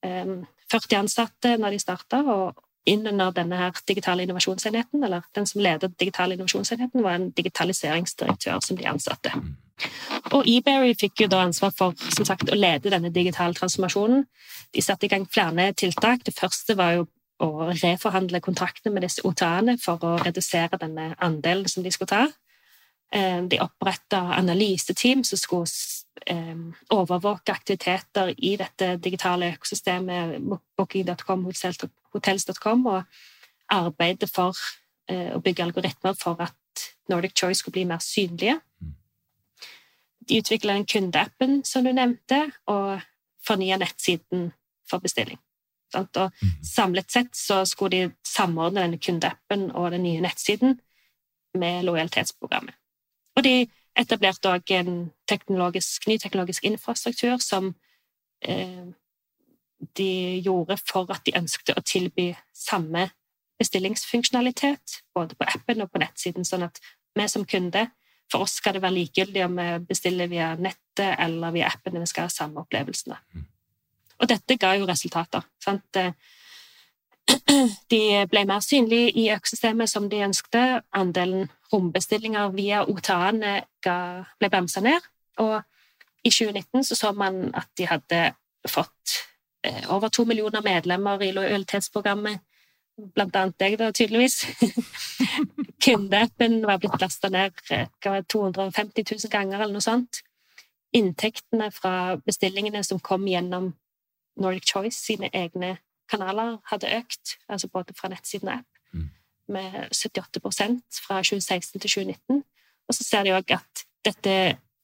40 0.00 0.46
eh, 0.72 0.98
ansatte 1.00 1.56
når 1.60 1.76
de 1.76 1.80
starta, 1.82 2.22
og 2.24 2.60
innunder 2.88 3.34
denne 3.36 3.58
her 3.60 3.82
digitale 3.86 4.24
innovasjonsenheten, 4.24 5.04
eller 5.04 5.26
den 5.36 5.46
som 5.46 5.60
leder 5.60 5.92
digitale 6.00 6.34
innovasjonsenheten, 6.34 7.02
var 7.04 7.18
en 7.18 7.30
digitaliseringsdirektør 7.36 8.62
som 8.64 8.78
de 8.78 8.88
ansatte. 8.88 9.34
Og 10.36 10.48
eBerry 10.48 10.94
fikk 10.98 11.24
jo 11.24 11.28
da 11.32 11.42
ansvar 11.44 11.72
for 11.76 11.96
som 12.16 12.26
sagt, 12.28 12.50
å 12.52 12.56
lede 12.56 12.92
denne 12.92 13.12
digitale 13.12 13.56
transformasjonen. 13.56 14.24
De 14.74 14.84
satte 14.84 15.06
i 15.06 15.12
gang 15.12 15.26
flere 15.28 15.70
tiltak. 15.72 16.24
Det 16.24 16.36
første 16.36 16.76
var 16.78 16.98
jo 16.98 17.06
å 17.40 17.70
reforhandle 17.70 18.42
kontraktene 18.44 18.94
med 18.94 19.06
disse 19.06 19.24
OTA-ene 19.26 19.76
for 19.80 20.02
å 20.04 20.16
redusere 20.20 20.78
denne 20.80 21.14
andelen 21.24 21.68
som 21.70 21.84
de 21.84 21.92
skulle 21.94 22.12
ta. 22.12 22.26
Eh, 23.12 23.42
de 23.50 23.58
oppretta 23.58 24.20
analyseteam 24.36 25.24
som 25.26 25.38
skulle 25.40 25.66
eh, 26.26 26.60
overvåke 26.94 27.52
aktiviteter 27.52 28.34
i 28.36 28.54
dette 28.60 28.92
digitale 29.02 29.54
økosystemet, 29.56 30.38
booking.com, 30.78 31.48
hotels.com, 32.14 32.86
og 32.86 33.02
arbeide 33.74 34.30
for 34.30 34.54
eh, 35.10 35.34
å 35.34 35.42
bygge 35.42 35.66
algoritmer 35.66 36.14
for 36.18 36.38
at 36.44 36.86
Nordic 37.10 37.34
Choice 37.34 37.64
skulle 37.64 37.80
bli 37.80 37.88
mer 37.90 38.04
synlige. 38.04 38.60
De 40.28 40.38
utvikla 40.38 40.78
den 40.78 40.86
kundeappen 40.86 41.62
som 41.66 41.82
du 41.84 41.90
nevnte, 41.92 42.44
og 42.70 43.00
fornya 43.42 43.80
nettsiden 43.80 44.52
for 44.86 45.02
bestilling. 45.02 45.40
Og 45.98 46.30
mhm. 46.30 46.52
samlet 46.64 47.12
sett 47.12 47.36
så 47.36 47.64
skulle 47.68 47.90
de 47.96 48.14
samordne 48.26 48.84
denne 48.84 49.00
kundeappen 49.02 49.70
og 49.74 49.90
den 49.94 50.04
nye 50.06 50.22
nettsiden 50.24 50.78
med 51.58 51.84
lojalitetsprogrammet. 51.84 52.74
Og 53.36 53.44
de 53.44 53.66
etablerte 53.98 54.50
òg 54.50 54.72
en 54.76 55.10
teknologisk, 55.28 56.06
ny 56.08 56.18
teknologisk 56.18 56.66
infrastruktur 56.68 57.38
som 57.42 57.72
eh, 58.42 58.90
de 59.96 60.10
gjorde 60.44 60.76
for 60.84 61.10
at 61.12 61.24
de 61.26 61.36
ønsket 61.38 61.74
å 61.74 61.84
tilby 61.86 62.30
samme 62.54 63.08
bestillingsfunksjonalitet 63.60 65.00
både 65.14 65.36
på 65.36 65.48
appen 65.48 65.84
og 65.84 65.90
på 65.92 66.00
nettsiden, 66.00 66.46
sånn 66.48 66.68
at 66.68 66.80
vi 67.16 67.26
som 67.28 67.48
kunde 67.48 67.88
For 68.30 68.44
oss 68.44 68.60
skal 68.60 68.76
det 68.76 68.84
være 68.84 68.94
likegyldig 68.94 69.40
om 69.42 69.56
vi 69.58 69.64
bestiller 69.88 70.28
via 70.30 70.52
nettet 70.54 71.16
eller 71.18 71.50
via 71.50 71.66
appen, 71.66 71.96
vi 71.98 72.06
skal 72.06 72.28
ha 72.28 72.30
samme 72.30 72.62
opplevelsene. 72.62 73.16
Og 74.20 74.28
dette 74.28 74.56
ga 74.60 74.74
jo 74.76 74.88
resultater. 74.88 75.44
Sant? 75.64 75.96
De 77.90 78.00
ble 78.30 78.44
mer 78.48 78.60
synlige 78.64 79.12
i 79.18 79.30
økosystemet 79.32 79.90
som 79.90 80.08
de 80.10 80.22
ønskte. 80.26 80.82
Andelen 80.92 81.48
rombestillinger 81.72 82.52
via 82.56 82.82
OTA-ene 82.84 83.54
ble 83.82 84.50
bremsa 84.50 84.82
ned. 84.84 85.00
Og 85.40 85.60
i 86.24 86.30
2019 86.30 86.84
så, 86.84 86.96
så 86.96 87.12
man 87.16 87.48
at 87.56 87.68
de 87.78 87.88
hadde 87.88 88.20
fått 88.68 89.16
eh, 89.64 89.86
over 89.88 90.08
to 90.08 90.24
millioner 90.28 90.62
medlemmer 90.64 91.22
i 91.24 91.32
lojalitetsprogrammet. 91.32 92.42
Blant 93.14 93.36
annet 93.36 93.56
deg, 93.62 93.78
da, 93.80 93.88
tydeligvis. 93.96 94.42
Kundeappen 95.84 96.58
var 96.68 96.82
blitt 96.82 97.00
lasta 97.00 97.30
ned 97.32 97.56
250 97.64 99.00
eh, 99.00 99.14
000 99.16 99.32
ganger, 99.32 99.62
eller 99.62 99.78
noe 99.78 99.84
sånt. 99.84 100.20
Inntektene 100.92 101.70
fra 101.72 102.18
bestillingene 102.26 102.82
som 102.84 103.00
kom 103.00 103.24
gjennom 103.30 103.70
Nordic 104.40 104.66
Choice 104.72 104.98
sine 104.98 105.30
egne 105.32 105.76
kanaler 106.10 106.56
hadde 106.70 106.90
økt, 106.98 107.36
altså 107.48 107.68
både 107.68 107.94
fra 107.98 108.08
nettsiden 108.08 108.48
og 108.48 108.54
app, 108.54 108.80
mm. 108.92 109.10
med 109.48 109.76
78% 109.94 111.02
fra 111.06 111.20
2016 111.22 111.80
til 111.80 111.90
2019. 111.90 112.42
Og 112.88 112.94
så 112.94 113.04
ser 113.04 113.24
de 113.24 113.36
òg 113.36 113.54
at 113.54 113.84
dette 114.04 114.34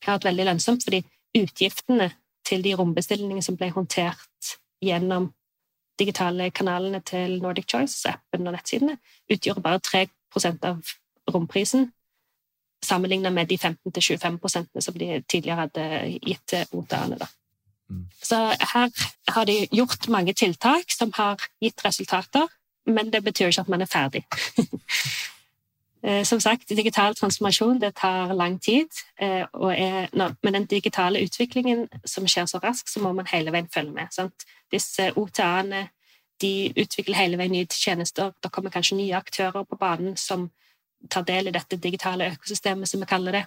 har 0.05 0.19
vært 0.19 0.29
veldig 0.29 0.47
lønnsomt, 0.51 0.85
fordi 0.85 1.03
utgiftene 1.37 2.11
til 2.47 2.63
de 2.65 2.77
rombestillingene 2.79 3.43
som 3.43 3.57
ble 3.59 3.73
håndtert 3.75 4.53
gjennom 4.85 5.33
digitale 5.99 6.51
kanalene 6.51 7.01
til 7.01 7.41
Nordic 7.43 7.71
Choice, 7.71 8.09
appen 8.09 8.47
og 8.47 8.55
nettsidene, 8.55 8.99
utgjorde 9.33 9.65
bare 9.65 9.81
3% 9.81 10.69
av 10.69 10.83
romprisen, 11.33 11.91
sammenlignet 12.85 13.33
med 13.33 13.49
de 13.49 13.59
15-25% 13.59 14.81
som 14.81 14.99
de 14.99 15.23
tidligere 15.29 15.65
hadde 15.65 15.87
gitt 16.23 16.45
til 16.47 16.77
OTA-ene. 16.77 17.29
Så 18.23 18.37
her 18.73 18.91
har 19.29 19.45
de 19.45 19.69
gjort 19.73 20.09
mange 20.09 20.33
tiltak 20.33 20.91
som 20.91 21.13
har 21.15 21.43
gitt 21.63 21.85
resultater, 21.85 22.49
men 22.87 23.13
det 23.13 23.25
betyr 23.25 23.49
ikke 23.51 23.61
at 23.67 23.69
man 23.69 23.83
er 23.83 23.91
ferdig. 23.91 24.25
Eh, 26.07 26.25
som 26.25 26.41
sagt, 26.41 26.69
digital 26.69 27.15
transformasjon 27.15 27.81
det 27.81 27.95
tar 27.99 28.33
lang 28.35 28.61
tid. 28.63 28.87
Eh, 29.21 29.43
og 29.53 29.73
er, 29.75 30.07
med 30.43 30.53
den 30.53 30.67
digitale 30.67 31.23
utviklingen 31.25 31.89
som 32.05 32.29
skjer 32.29 32.47
så 32.47 32.61
raskt, 32.63 32.93
så 32.93 33.01
må 33.03 33.13
man 33.13 33.27
hele 33.27 33.51
veien 33.51 33.67
følge 33.75 33.91
med. 33.93 34.13
Sant? 34.15 34.47
Disse 34.71 35.09
OTA-ene 35.17 35.89
de 36.41 36.73
utvikler 36.77 37.17
hele 37.17 37.41
veien 37.41 37.53
nye 37.53 37.67
tjenester. 37.67 38.31
Det 38.43 38.53
kommer 38.53 38.71
kanskje 38.71 39.01
nye 39.01 39.17
aktører 39.17 39.65
på 39.65 39.77
banen 39.81 40.17
som 40.17 40.51
tar 41.11 41.27
del 41.27 41.49
i 41.49 41.57
dette 41.57 41.77
digitale 41.77 42.31
økosystemet, 42.37 42.89
som 42.89 43.01
vi 43.01 43.11
kaller 43.11 43.41
det. 43.41 43.45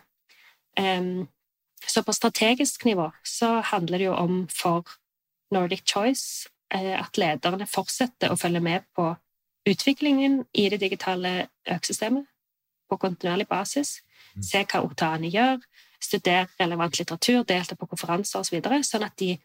Så 1.87 2.03
på 2.03 2.13
strategisk 2.13 2.85
nivå 2.85 3.11
så 3.23 3.59
handler 3.61 3.97
det 3.97 4.09
jo 4.09 4.15
om 4.15 4.47
for 4.51 4.87
Nordic 5.51 5.81
Choice 5.85 6.49
eh, 6.73 6.95
at 6.99 7.17
lederne 7.17 7.67
fortsetter 7.67 8.31
å 8.31 8.37
følge 8.37 8.61
med 8.63 8.85
på 8.95 9.13
utviklingen 9.69 10.43
i 10.53 10.69
det 10.69 10.79
digitale 10.81 11.49
økosystemet 11.67 12.25
på 12.89 12.97
kontinuerlig 12.97 13.47
basis. 13.47 13.99
Mm. 14.35 14.43
Se 14.43 14.63
hva 14.65 14.81
OTA-ene 14.85 15.29
gjør, 15.33 15.61
studere 16.01 16.47
relevant 16.59 16.99
litteratur, 16.99 17.43
delta 17.43 17.75
på 17.75 17.87
konferanser 17.89 18.41
osv., 18.41 18.59
så 18.61 18.81
sånn 18.87 19.07
at 19.07 19.17
de 19.19 19.35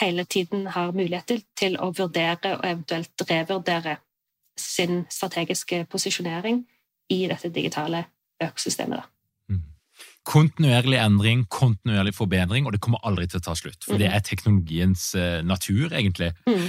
hele 0.00 0.24
tiden 0.24 0.66
har 0.66 0.92
muligheter 0.92 1.42
til 1.56 1.78
å 1.80 1.90
vurdere 1.96 2.56
og 2.56 2.64
eventuelt 2.64 3.26
revurdere 3.30 3.96
sin 4.56 5.04
strategiske 5.12 5.84
posisjonering 5.92 6.62
i 7.12 7.26
dette 7.28 7.48
digitale 7.52 8.04
økosystemet. 8.42 9.04
Kontinuerlig 10.26 10.98
endring, 10.98 11.44
kontinuerlig 11.52 12.12
forbedring, 12.16 12.66
og 12.66 12.74
det 12.74 12.80
kommer 12.82 13.02
aldri 13.06 13.28
til 13.30 13.38
å 13.38 13.44
ta 13.46 13.54
slutt. 13.54 13.78
For 13.86 14.00
det 14.00 14.08
mm. 14.10 14.14
er 14.16 14.24
teknologiens 14.26 15.04
uh, 15.14 15.38
natur, 15.46 15.92
egentlig. 15.94 16.32
Mm. 16.48 16.64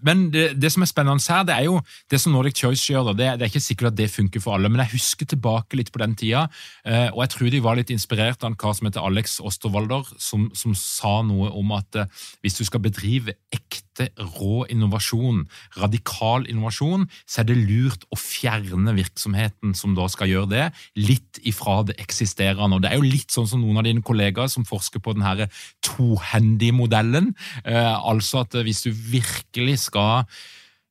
Men, 0.00 0.22
det, 0.32 0.46
det, 0.56 0.70
som 0.72 0.86
er 0.86 0.88
spennende 0.88 1.20
her, 1.20 1.44
det 1.44 1.56
er 1.58 1.66
jo 1.68 1.76
det 2.10 2.20
som 2.22 2.32
Nordic 2.32 2.56
Choice 2.62 2.88
gjør. 2.88 3.12
Det, 3.12 3.28
det, 3.36 3.44
er 3.44 3.52
ikke 3.52 3.62
sikkert 3.66 3.92
at 3.92 3.98
det 4.00 4.08
funker 4.12 4.40
for 4.40 4.56
alle, 4.56 4.72
men 4.72 4.80
jeg 4.86 4.94
husker 4.96 5.28
tilbake 5.28 5.76
litt 5.76 5.92
på 5.92 6.00
den 6.00 6.16
tida, 6.16 6.46
uh, 6.88 7.08
og 7.12 7.20
jeg 7.26 7.34
tror 7.36 7.52
de 7.52 7.62
var 7.68 7.78
litt 7.78 7.92
inspirert 7.92 8.40
av 8.40 8.52
en 8.54 8.58
kar 8.64 8.74
som 8.78 8.88
heter 8.88 9.04
Alex 9.04 9.36
Osterwalder, 9.44 10.08
som, 10.16 10.48
som 10.56 10.72
sa 10.78 11.18
noe 11.28 11.52
om 11.52 11.76
at 11.76 12.00
uh, 12.00 12.24
hvis 12.40 12.56
du 12.56 12.64
skal 12.64 12.82
bedrive 12.88 13.36
ekte 13.52 13.93
rå 14.38 14.64
innovasjon, 14.72 15.44
radikal 15.78 16.48
innovasjon, 16.50 17.06
så 17.26 17.42
er 17.42 17.48
det 17.50 17.58
lurt 17.60 18.06
å 18.10 18.18
fjerne 18.18 18.94
virksomheten 18.96 19.74
som 19.78 19.94
da 19.96 20.08
skal 20.12 20.30
gjøre 20.32 20.50
det, 20.50 20.66
litt 20.98 21.40
ifra 21.46 21.82
det 21.88 21.98
eksisterende. 22.02 22.76
og 22.76 22.82
det 22.82 22.92
er 22.92 23.00
jo 23.00 23.06
litt 23.06 23.30
sånn 23.34 23.48
som 23.50 23.62
noen 23.62 23.78
av 23.80 23.88
dine 23.88 24.04
kollegaer 24.04 24.50
som 24.50 24.66
forsker 24.66 25.02
på 25.04 25.14
den 25.16 25.48
tohendige 25.84 26.74
modellen. 26.74 27.34
Eh, 27.64 27.94
altså 27.94 28.42
at 28.44 28.54
hvis 28.54 28.84
du 28.86 28.92
virkelig 28.92 29.78
skal 29.88 30.24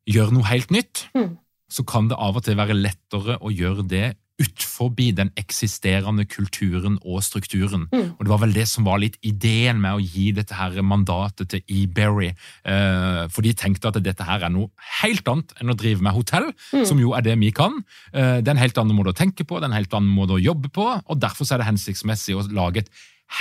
gjøre 0.10 0.36
noe 0.36 0.50
helt 0.50 0.72
nytt, 0.74 1.08
mm. 1.16 1.38
så 1.72 1.86
kan 1.88 2.10
det 2.10 2.20
av 2.20 2.38
og 2.40 2.46
til 2.46 2.60
være 2.60 2.78
lettere 2.78 3.40
å 3.40 3.52
gjøre 3.54 3.88
det 3.88 4.08
utforbi 4.42 5.12
den 5.14 5.30
eksisterende 5.38 6.26
kulturen 6.26 6.96
og 7.06 7.22
strukturen. 7.24 7.86
Mm. 7.92 8.16
Og 8.18 8.24
Det 8.26 8.32
var 8.32 8.42
vel 8.42 8.56
det 8.56 8.66
som 8.68 8.86
var 8.88 9.02
litt 9.04 9.18
ideen 9.22 9.82
med 9.82 9.94
å 9.94 10.02
gi 10.02 10.32
dette 10.34 10.58
her 10.58 10.80
mandatet 10.82 11.52
til 11.54 11.62
eBerry. 11.70 12.32
Eh, 12.66 13.24
for 13.30 13.46
de 13.46 13.54
tenkte 13.54 13.92
at 13.92 14.02
dette 14.02 14.26
her 14.26 14.44
er 14.44 14.54
noe 14.54 14.72
helt 15.04 15.28
annet 15.30 15.54
enn 15.62 15.70
å 15.70 15.78
drive 15.78 16.02
med 16.02 16.18
hotell, 16.18 16.50
mm. 16.74 16.86
som 16.90 17.02
jo 17.02 17.14
er 17.14 17.26
det 17.26 17.38
vi 17.40 17.52
kan. 17.54 17.84
Eh, 18.14 18.42
det 18.42 18.50
er 18.50 18.56
en 18.56 18.64
helt 18.64 18.78
annen 18.82 18.98
måte 18.98 19.14
å 19.14 19.22
tenke 19.22 19.46
på, 19.46 19.60
det 19.60 19.70
er 19.70 19.74
en 19.74 19.82
helt 19.82 19.94
annen 19.94 20.14
måte 20.14 20.40
å 20.40 20.42
jobbe 20.42 20.74
på, 20.74 20.88
og 20.98 21.22
derfor 21.22 21.46
er 21.54 21.62
det 21.62 21.70
hensiktsmessig 21.70 22.38
å 22.38 22.48
lage 22.50 22.84
et 22.84 22.92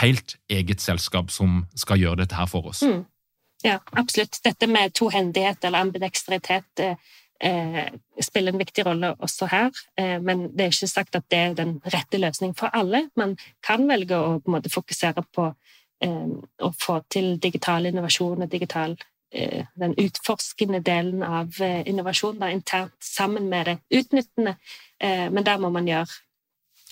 helt 0.01 0.37
eget 0.53 0.81
selskap 0.81 1.33
som 1.33 1.65
skal 1.79 2.01
gjøre 2.01 2.23
dette 2.23 2.37
her 2.37 2.49
for 2.51 2.69
oss. 2.69 2.85
Mm. 2.85 3.05
Ja, 3.63 3.79
absolutt. 3.93 4.41
Dette 4.45 4.67
med 4.67 4.95
tohendighet 4.95 5.65
eller 5.65 5.87
ambidexteritet 5.87 6.81
eh, 6.83 6.87
eh, 6.91 6.97
spiller 8.23 8.53
en 8.53 8.59
viktig 8.59 8.85
rolle 8.87 9.13
også 9.19 9.49
her. 9.51 9.71
Eh, 9.99 10.19
men 10.23 10.49
det 10.53 10.65
er 10.65 10.75
ikke 10.75 10.91
sagt 10.91 11.17
at 11.19 11.29
det 11.31 11.39
er 11.39 11.55
den 11.59 11.77
rette 11.95 12.21
løsningen 12.21 12.55
for 12.59 12.71
alle. 12.73 13.09
Man 13.17 13.37
kan 13.67 13.87
velge 13.89 14.17
å 14.17 14.39
på 14.39 14.51
en 14.51 14.57
måte 14.57 14.73
fokusere 14.73 15.25
på 15.35 15.49
eh, 16.05 16.35
å 16.63 16.73
få 16.79 17.01
til 17.11 17.37
digital 17.43 17.89
innovasjon 17.91 18.45
og 18.45 18.51
digital 18.53 18.97
eh, 19.35 19.65
den 19.75 19.97
utforskende 19.99 20.83
delen 20.87 21.25
av 21.27 21.59
eh, 21.61 21.83
innovasjon 21.89 22.39
da, 22.39 22.51
internt 22.51 22.99
sammen 23.03 23.49
med 23.51 23.71
det 23.71 23.79
utnyttende. 24.03 24.57
Eh, 24.99 25.29
men 25.31 25.47
der 25.47 25.59
må 25.63 25.73
man 25.75 25.89
gjøre 25.89 26.21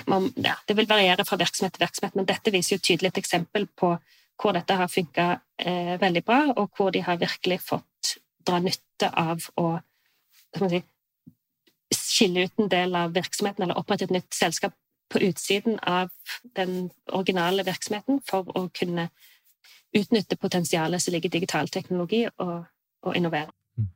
man, 0.09 0.31
ja, 0.41 0.55
Det 0.65 0.73
vil 0.79 0.89
variere 0.89 1.27
fra 1.29 1.37
virksomhet 1.37 1.75
til 1.77 1.85
virksomhet, 1.85 2.15
men 2.17 2.25
dette 2.25 2.51
viser 2.51 2.79
jo 2.79 2.81
tydelig 2.81 3.11
et 3.11 3.19
eksempel 3.21 3.67
på 3.77 3.99
hvor 4.41 4.57
dette 4.57 4.73
har 4.73 4.89
funka 4.89 5.25
veldig 6.01 6.23
bra, 6.25 6.39
og 6.57 6.71
hvor 6.73 6.89
de 6.95 7.03
har 7.05 7.19
virkelig 7.21 7.59
fått 7.61 8.15
dra 8.49 8.57
nytte 8.65 9.11
av 9.13 9.45
å 9.61 9.75
si, 10.59 10.83
skille 11.95 12.47
ut 12.47 12.63
en 12.63 12.71
del 12.71 12.95
av 12.99 13.15
virksomheten 13.15 13.65
eller 13.65 13.79
opprette 13.79 14.07
et 14.09 14.15
nytt 14.15 14.35
selskap 14.35 14.75
på 15.11 15.23
utsiden 15.27 15.79
av 15.83 16.11
den 16.57 16.91
originale 17.11 17.65
virksomheten 17.67 18.21
for 18.27 18.47
å 18.55 18.69
kunne 18.75 19.09
utnytte 19.97 20.39
potensialet 20.39 21.03
som 21.03 21.15
ligger 21.15 21.33
i 21.33 21.41
digital 21.41 21.71
teknologi, 21.73 22.23
og, 22.39 22.69
og 23.03 23.17
innovere. 23.19 23.51
Mm. 23.75 23.89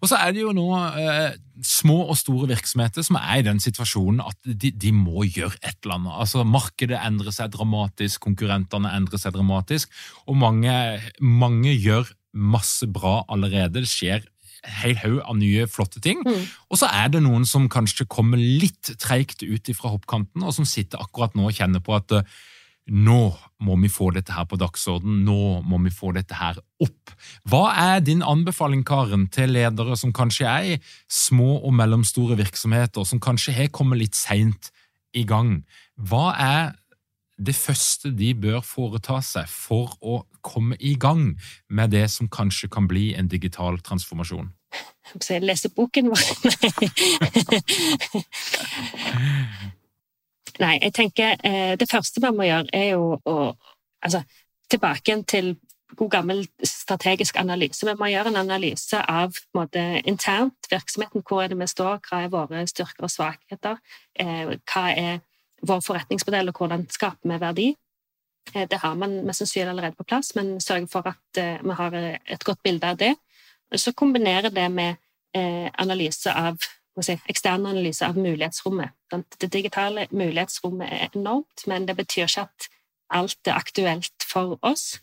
Og 0.00 0.10
så 0.10 0.18
er 0.18 0.34
det 0.34 0.42
jo 0.42 0.52
nå 0.56 0.66
eh, 0.98 1.36
små 1.62 2.00
og 2.10 2.18
store 2.18 2.50
virksomheter 2.50 3.06
som 3.06 3.18
er 3.20 3.40
i 3.40 3.46
den 3.46 3.62
situasjonen 3.62 4.24
at 4.26 4.38
de, 4.46 4.72
de, 4.72 4.92
må 4.94 5.22
gjøre 5.26 5.60
et 5.62 5.78
eller 5.84 6.00
annet. 6.00 6.18
Altså 6.24 6.42
Markedet 6.46 6.98
endrer 6.98 7.34
seg 7.34 7.54
dramatisk, 7.54 8.24
konkurrentene 8.26 8.94
endrer 8.98 9.22
seg 9.22 9.36
dramatisk, 9.38 9.94
og 10.26 10.38
mange, 10.42 10.74
mange 11.20 11.74
gjør 11.74 12.10
masse 12.36 12.86
bra 12.90 13.20
allerede. 13.32 13.80
Det 13.80 13.90
skjer 13.90 14.26
hel 14.82 14.96
haug 15.02 15.20
av 15.22 15.38
nye, 15.38 15.68
flotte 15.70 16.02
ting. 16.02 16.20
Mm. 16.26 16.44
Og 16.70 16.80
så 16.80 16.90
er 16.90 17.12
det 17.14 17.22
noen 17.24 17.46
som 17.48 17.70
kanskje 17.72 18.08
kommer 18.10 18.40
litt 18.40 18.94
treigt 19.02 19.44
ut 19.46 19.72
fra 19.78 19.94
hoppkanten, 19.94 20.44
og 20.44 20.54
som 20.56 20.68
sitter 20.68 21.02
akkurat 21.02 21.36
nå 21.38 21.48
og 21.48 21.56
kjenner 21.56 21.84
på 21.84 21.96
at 21.96 22.18
uh, 22.18 22.36
nå 22.86 23.20
må 23.66 23.74
vi 23.82 23.90
få 23.90 24.12
dette 24.14 24.34
her 24.34 24.46
på 24.46 24.58
dagsorden, 24.60 25.24
nå 25.26 25.60
må 25.66 25.80
vi 25.82 25.90
få 25.90 26.12
dette 26.14 26.36
her 26.38 26.58
opp. 26.82 27.14
Hva 27.48 27.64
er 27.82 28.02
din 28.04 28.22
anbefaling, 28.22 28.84
Karen, 28.86 29.26
til 29.32 29.56
ledere 29.56 29.96
som 29.98 30.14
kanskje 30.14 30.46
er 30.46 30.68
i 30.74 30.80
små 31.10 31.58
og 31.58 31.74
mellomstore 31.74 32.38
virksomheter, 32.38 33.04
som 33.04 33.22
kanskje 33.22 33.56
har 33.56 33.72
kommet 33.74 34.04
litt 34.04 34.18
seint 34.18 34.70
i 35.16 35.24
gang? 35.26 35.64
Hva 35.96 36.30
er 36.38 36.76
det 37.36 37.56
første 37.56 38.12
de 38.16 38.32
bør 38.38 38.62
foreta 38.64 39.18
seg 39.24 39.50
for 39.50 39.96
å 40.00 40.22
komme 40.46 40.78
i 40.78 40.94
gang 40.94 41.34
med 41.68 41.92
det 41.92 42.06
som 42.12 42.30
kanskje 42.32 42.70
kan 42.72 42.86
bli 42.88 43.10
en 43.18 43.28
digital 43.28 43.80
transformasjon? 43.82 44.52
Jeg 45.28 45.42
lese 45.42 45.68
boken 45.70 46.10
vår. 46.10 46.18
Nei, 50.62 50.78
jeg 50.80 50.92
tenker 50.96 51.36
eh, 51.44 51.74
det 51.78 51.88
første 51.90 52.20
man 52.24 52.36
må 52.36 52.42
gjøre, 52.48 52.66
er 52.72 52.88
jo 52.96 53.20
å 53.24 53.54
Altså, 54.06 54.20
tilbake 54.70 55.24
til 55.26 55.56
god 55.98 56.10
gammel 56.12 56.44
strategisk 56.62 57.36
analyse. 57.40 57.86
Vi 57.88 57.94
må 57.98 58.06
gjøre 58.12 58.28
en 58.30 58.38
analyse 58.38 59.00
av 59.00 59.34
måte, 59.56 59.82
internt 60.06 60.68
virksomheten. 60.70 61.24
Hvor 61.26 61.42
er 61.42 61.48
det 61.50 61.58
vi 61.58 61.66
står, 61.66 61.98
hva 62.06 62.20
er 62.22 62.30
våre 62.30 62.66
styrker 62.70 63.08
og 63.08 63.10
svakheter? 63.10 63.80
Eh, 64.14 64.52
hva 64.68 64.84
er 64.92 65.18
vår 65.66 65.80
forretningsmodell, 65.88 66.48
og 66.52 66.56
hvordan 66.60 66.86
skaper 66.92 67.32
vi 67.32 67.40
verdi? 67.42 67.66
Eh, 68.54 68.68
det 68.70 68.78
har 68.84 68.94
man 69.00 69.24
mest 69.26 69.42
sannsynlig 69.42 69.72
allerede 69.72 69.98
på 69.98 70.06
plass, 70.06 70.28
men 70.38 70.60
sørge 70.60 70.86
for 70.92 71.02
at 71.10 71.42
vi 71.64 71.72
har 71.80 71.98
et 71.98 72.44
godt 72.44 72.62
bilde 72.62 72.92
av 72.92 72.96
det. 73.02 73.16
Så 73.74 73.92
kombinerer 73.92 74.48
det 74.48 74.70
med 74.70 74.94
eh, 75.34 75.70
analyse 75.78 76.32
av 76.32 76.58
si, 77.02 77.16
ekstern 77.28 77.66
analyse 77.66 78.06
av 78.06 78.18
mulighetsrommet. 78.18 78.94
Det 79.40 79.52
digitale 79.52 80.06
mulighetsrommet 80.10 80.92
er 80.92 81.08
enormt, 81.14 81.66
men 81.66 81.88
det 81.88 81.96
betyr 81.96 82.28
ikke 82.28 82.46
at 82.46 82.68
alt 83.10 83.46
er 83.46 83.58
aktuelt 83.58 84.26
for 84.32 84.58
oss. 84.62 85.00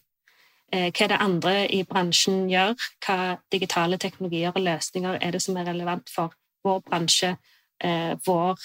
Eh, 0.71 0.89
hva 0.91 1.05
er 1.05 1.11
det 1.11 1.19
andre 1.19 1.53
i 1.71 1.83
bransjen 1.83 2.47
gjør? 2.49 2.73
Hva 3.05 3.35
digitale 3.51 3.97
teknologier 3.97 4.55
og 4.55 4.63
løsninger 4.63 5.19
er 5.21 5.35
det 5.35 5.41
som 5.43 5.57
er 5.57 5.67
relevant 5.69 6.09
for 6.09 6.33
vår 6.63 6.79
bransje, 6.87 7.35
eh, 7.83 8.15
vår 8.25 8.59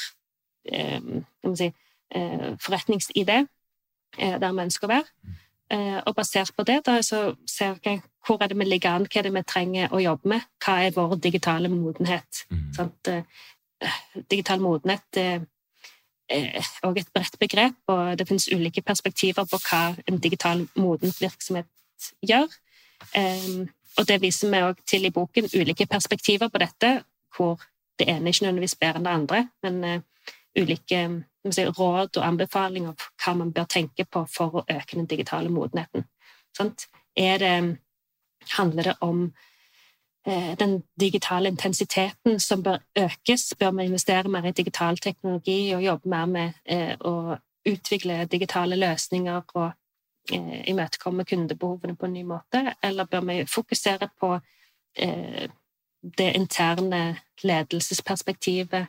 si, 1.57 1.73
forretningsidé, 2.61 3.39
der 4.19 4.53
vi 4.53 4.63
ønsker 4.63 4.87
å 4.87 4.91
være? 4.91 5.39
Eh, 5.71 5.99
og 6.07 6.15
basert 6.17 6.55
på 6.57 6.65
det 6.65 6.79
da, 6.87 6.95
så 7.05 7.35
ser 7.47 7.77
jeg 7.85 8.01
hvor 8.25 8.41
er 8.43 8.49
det 8.49 8.57
vi 8.59 8.65
ligger 8.65 8.97
an, 8.97 9.05
hva 9.05 9.21
er 9.21 9.27
det 9.29 9.35
vi 9.35 9.43
trenger 9.45 9.93
å 9.93 10.01
jobbe 10.01 10.31
med, 10.33 10.47
hva 10.65 10.79
er 10.85 10.95
vår 10.97 11.17
digitale 11.21 11.69
modenhet. 11.73 12.45
Mm. 12.49 12.63
Sånn, 12.77 12.93
digital 14.31 14.65
modenhet 14.65 15.21
er 15.21 15.45
òg 16.85 17.01
et 17.01 17.13
bredt 17.13 17.39
begrep, 17.41 17.79
og 17.89 18.17
det 18.21 18.27
finnes 18.29 18.49
ulike 18.53 18.83
perspektiver 18.85 19.49
på 19.49 19.61
hva 19.69 19.83
en 20.09 20.21
digital 20.21 20.67
moden 20.77 21.13
virksomhet 21.21 22.11
gjør. 22.21 22.49
Og 23.99 24.09
det 24.09 24.19
viser 24.21 24.53
vi 24.53 24.61
òg 24.67 24.83
til 24.89 25.09
i 25.09 25.13
boken, 25.15 25.49
ulike 25.55 25.87
perspektiver 25.89 26.53
på 26.53 26.61
dette, 26.61 26.91
hvor 27.37 27.57
det 27.99 28.11
ene 28.13 28.29
ikke 28.29 28.45
nødvendigvis 28.45 28.77
bedre 28.77 29.01
enn 29.01 29.09
det 29.09 29.15
andre, 29.15 29.41
men 29.65 30.03
ulike 30.59 31.01
si, 31.53 31.65
råd 31.67 32.17
og 32.17 32.27
anbefalinger 32.27 32.95
på 32.99 33.11
hva 33.25 33.35
man 33.39 33.53
bør 33.53 33.69
tenke 33.71 34.05
på 34.05 34.25
for 34.33 34.61
å 34.61 34.65
øke 34.65 34.97
den 34.97 35.07
digitale 35.07 35.51
modenheten. 35.53 36.05
Det, 36.59 37.79
handler 38.57 38.83
det 38.83 38.95
om 39.01 39.33
eh, 40.27 40.59
den 40.59 40.83
digitale 41.01 41.49
intensiteten 41.49 42.41
som 42.41 42.63
bør 42.63 42.79
økes. 42.97 43.55
Bør 43.59 43.71
vi 43.71 43.85
investere 43.85 44.29
mer 44.29 44.47
i 44.49 44.53
digital 44.53 44.99
teknologi 44.99 45.75
og 45.75 45.83
jobbe 45.83 46.09
mer 46.09 46.27
med 46.27 46.53
eh, 46.65 46.95
å 47.01 47.37
utvikle 47.69 48.25
digitale 48.25 48.77
løsninger 48.77 49.43
og 49.55 49.71
imøtekomme 50.69 51.25
kundebehovene 51.25 51.97
på 51.97 52.07
en 52.07 52.13
ny 52.13 52.23
måte, 52.23 52.75
eller 52.83 53.05
bør 53.09 53.21
vi 53.21 53.37
fokusere 53.49 54.09
på 54.21 54.35
det 56.19 56.33
interne 56.37 57.17
ledelsesperspektivet, 57.43 58.87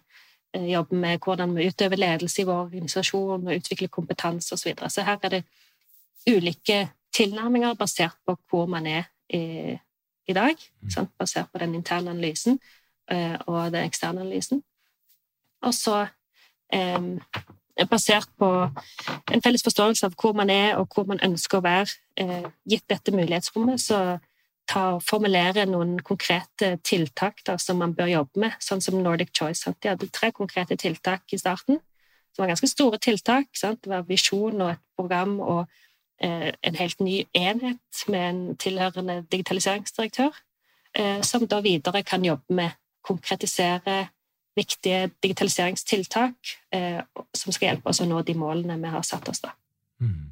jobbe 0.56 0.95
med 0.95 1.20
hvordan 1.24 1.56
vi 1.56 1.68
utøver 1.68 1.95
ledelse 1.95 2.41
i 2.41 2.45
vår 2.45 2.62
organisasjon 2.64 3.47
og 3.47 3.56
utvikle 3.56 3.88
kompetanse 3.88 4.54
osv. 4.54 4.58
Så, 4.58 4.70
videre. 4.70 4.89
så 4.89 5.02
her 5.06 5.18
er 5.24 5.30
det 5.30 5.43
ulike 6.30 6.89
tilnærminger 7.14 7.74
basert 7.74 8.18
på 8.26 8.38
hvor 8.50 8.66
man 8.66 8.88
er 8.88 9.04
i, 9.30 9.78
i 10.28 10.34
dag. 10.34 10.56
Mm. 10.82 10.89
Sant? 10.89 11.10
Basert 11.20 11.52
på 11.54 11.60
den 11.60 11.76
interne 11.76 12.10
analysen 12.10 12.60
eh, 13.12 13.38
og 13.45 13.72
den 13.72 13.86
eksterne 13.86 14.22
analysen. 14.22 14.64
Og 15.62 15.74
så 15.74 16.08
eh, 16.74 17.02
basert 17.89 18.30
på 18.39 18.70
en 19.34 19.41
felles 19.41 19.64
forståelse 19.64 20.06
av 20.06 20.16
hvor 20.22 20.34
man 20.34 20.50
er, 20.50 20.76
og 20.76 20.88
hvor 20.93 21.06
man 21.08 21.22
ønsker 21.24 21.60
å 21.60 21.66
være, 21.66 21.93
eh, 22.18 22.50
gitt 22.70 22.89
dette 22.89 23.12
mulighetsrommet, 23.12 23.82
så 23.82 24.20
ta, 24.70 24.86
formulere 25.01 25.65
noen 25.65 25.97
konkrete 26.05 26.76
tiltak 26.86 27.41
da, 27.47 27.57
som 27.57 27.82
man 27.82 27.95
bør 27.97 28.11
jobbe 28.13 28.45
med, 28.45 28.57
sånn 28.63 28.84
som 28.86 28.99
Nordic 29.01 29.34
Choice. 29.34 29.63
Sant? 29.65 29.80
De 29.82 29.91
hadde 29.91 30.11
tre 30.13 30.32
konkrete 30.36 30.78
tiltak 30.80 31.34
i 31.34 31.41
starten, 31.41 31.82
som 32.36 32.43
var 32.43 32.53
ganske 32.53 32.70
store 32.70 33.01
tiltak. 33.01 33.49
Sant? 33.57 33.82
Det 33.84 33.91
var 33.91 34.07
visjon 34.07 34.61
og 34.61 34.76
et 34.76 34.84
program 34.99 35.39
og 35.41 35.65
Eh, 36.22 36.53
en 36.61 36.76
helt 36.76 36.99
ny 36.99 37.24
enhet 37.34 38.07
med 38.07 38.30
en 38.30 38.39
tilhørende 38.59 39.22
digitaliseringsdirektør, 39.32 40.36
eh, 40.95 41.22
som 41.22 41.47
da 41.47 41.61
videre 41.63 42.03
kan 42.03 42.26
jobbe 42.26 42.53
med 42.53 42.70
konkretisere 43.03 44.09
viktige 44.55 45.11
digitaliseringstiltak 45.24 46.36
eh, 46.74 46.99
som 47.34 47.55
skal 47.55 47.70
hjelpe 47.70 47.89
oss 47.89 48.01
å 48.03 48.07
nå 48.09 48.20
de 48.28 48.36
målene 48.36 48.76
vi 48.82 48.91
har 48.91 49.05
satt 49.07 49.30
oss. 49.30 49.39
da. 49.39 49.53
Mm. 50.01 50.32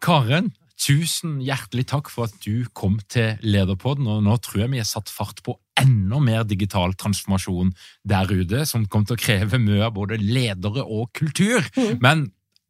Karen, 0.00 0.52
tusen 0.82 1.38
hjertelig 1.44 1.86
takk 1.92 2.10
for 2.10 2.26
at 2.26 2.34
du 2.42 2.66
kom 2.74 2.98
til 3.12 3.38
Lederpodden. 3.46 4.08
og 4.10 4.22
Nå 4.26 4.36
tror 4.42 4.64
jeg 4.64 4.72
vi 4.74 4.80
har 4.82 4.88
satt 4.88 5.12
fart 5.12 5.42
på 5.46 5.54
enda 5.78 6.18
mer 6.22 6.44
digital 6.48 6.94
transformasjon 6.98 7.72
der 8.08 8.30
ute, 8.30 8.64
som 8.66 8.86
kommer 8.86 9.12
til 9.12 9.18
å 9.18 9.22
kreve 9.22 9.60
mye 9.62 9.84
av 9.86 9.94
både 9.96 10.18
ledere 10.20 10.84
og 10.84 11.12
kultur. 11.16 11.64
Mm. 11.76 11.98
Men 12.02 12.26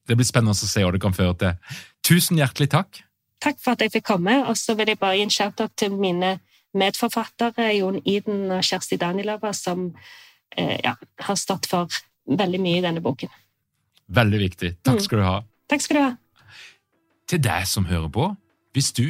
det 0.08 0.18
blir 0.18 0.28
spennende 0.28 0.54
å 0.56 0.60
se 0.60 0.84
hva 0.84 0.92
det 0.92 1.02
kan 1.02 1.16
føre 1.16 1.34
til. 1.40 1.76
Tusen 2.04 2.40
hjertelig 2.40 2.72
takk. 2.74 3.02
Takk 3.42 3.58
for 3.62 3.74
at 3.74 3.84
jeg 3.84 3.94
fikk 3.96 4.08
komme. 4.12 4.38
Og 4.46 4.58
så 4.60 4.76
vil 4.78 4.92
jeg 4.92 5.00
bare 5.00 5.18
gi 5.18 5.26
en 5.26 5.34
shout-out 5.34 5.76
til 5.78 5.94
mine 5.96 6.36
medforfattere 6.78 7.72
Jon 7.76 8.00
Iden 8.08 8.50
og 8.50 8.64
Kjersti 8.64 8.98
Danilova, 9.00 9.52
som 9.56 9.90
eh, 10.56 10.78
ja, 10.84 10.96
har 10.96 11.38
stått 11.38 11.68
for 11.70 12.02
veldig 12.28 12.60
mye 12.62 12.80
i 12.80 12.84
denne 12.84 13.02
boken. 13.04 13.32
Veldig 14.12 14.42
viktig. 14.46 14.74
Takk 14.84 15.00
mm. 15.00 15.06
skal 15.06 15.22
du 15.22 15.26
ha. 15.26 15.38
Takk 15.72 15.84
skal 15.84 15.98
du 15.98 16.04
ha. 16.04 16.12
Til 17.32 17.40
deg 17.40 17.64
som 17.64 17.86
hører 17.88 18.10
på, 18.12 18.26
hvis 18.76 18.90
du 18.92 19.06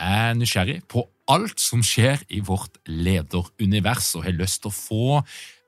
er 0.00 0.32
nysgjerrig 0.32 0.78
på 0.88 1.02
alt 1.28 1.60
som 1.60 1.82
skjer 1.84 2.22
i 2.32 2.38
vårt 2.40 2.78
lederunivers, 2.88 4.14
og 4.16 4.24
har 4.24 4.36
lyst 4.38 4.62
til 4.62 4.70
å 4.70 4.76
få 4.76 5.18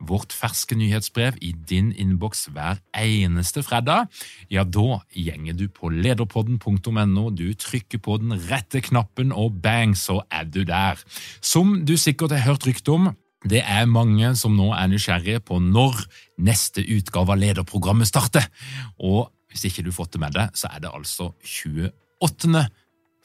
vårt 0.09 0.33
ferske 0.33 0.79
nyhetsbrev 0.79 1.37
i 1.45 1.51
din 1.69 1.91
innboks 1.93 2.47
hver 2.55 2.81
eneste 2.97 3.61
fredag, 3.67 4.09
ja, 4.49 4.65
da 4.65 5.03
gjenger 5.13 5.59
du 5.59 5.67
på 5.69 5.93
lederpodden.no, 5.93 7.29
du 7.29 7.49
trykker 7.53 8.01
på 8.01 8.17
den 8.23 8.39
rette 8.49 8.81
knappen, 8.89 9.35
og 9.37 9.61
bang, 9.61 9.93
så 9.93 10.23
er 10.33 10.49
du 10.49 10.63
der. 10.65 10.97
Som 11.45 11.83
du 11.85 11.99
sikkert 12.01 12.39
har 12.39 12.47
hørt 12.55 12.65
rykte 12.71 12.97
om, 12.97 13.11
det 13.45 13.61
er 13.69 13.85
mange 13.91 14.33
som 14.39 14.57
nå 14.57 14.73
er 14.75 14.89
nysgjerrige 14.91 15.45
på 15.45 15.61
når 15.63 16.01
neste 16.41 16.83
utgave 16.83 17.37
av 17.37 17.43
lederprogrammet 17.45 18.09
starter. 18.09 18.49
Og 18.97 19.29
hvis 19.59 19.73
ikke 19.73 19.83
du 19.83 19.91
har 19.91 19.99
fått 19.99 20.15
det 20.15 20.23
med 20.23 20.37
deg, 20.39 20.55
så 20.55 20.71
er 20.71 20.79
det 20.85 20.95
altså 20.95 21.33
28. 21.43 22.63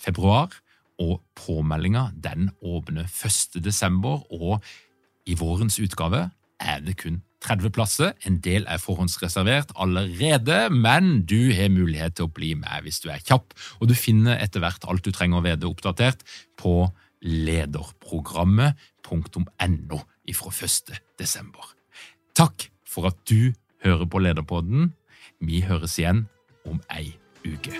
februar 0.01 0.49
og 1.01 1.21
påmeldinga 1.37 2.11
den 2.17 2.49
åpner 2.65 3.05
1. 3.05 3.61
desember, 3.61 4.25
og 4.33 4.63
i 5.29 5.37
vårens 5.37 5.77
utgave 5.81 6.29
er 6.59 6.79
det 6.81 6.97
kun 7.03 7.21
30 7.43 7.69
plasser. 7.75 8.13
En 8.25 8.41
del 8.41 8.65
er 8.71 8.77
forhåndsreservert 8.81 9.71
allerede, 9.75 10.69
men 10.73 11.25
du 11.29 11.53
har 11.53 11.69
mulighet 11.69 12.15
til 12.17 12.25
å 12.25 12.33
bli 12.33 12.55
med 12.57 12.83
hvis 12.85 12.99
du 13.03 13.09
er 13.13 13.21
kjapp, 13.21 13.53
og 13.79 13.87
du 13.91 13.95
finner 13.97 14.37
etter 14.41 14.59
hvert 14.63 14.85
alt 14.89 15.05
du 15.05 15.11
trenger 15.13 15.37
å 15.37 15.45
vite 15.45 15.67
oppdatert 15.69 16.23
på 16.57 16.89
lederprogrammet.no 17.23 19.99
fra 20.33 20.51
1. 20.65 20.97
desember. 21.19 21.65
Takk 22.33 22.71
for 22.89 23.05
at 23.11 23.17
du 23.29 23.53
hører 23.83 24.07
på 24.09 24.19
Lederpodden. 24.23 24.93
Vi 25.43 25.59
høres 25.67 25.97
igjen 25.99 26.23
om 26.65 26.79
ei 26.95 27.17
uke. 27.43 27.75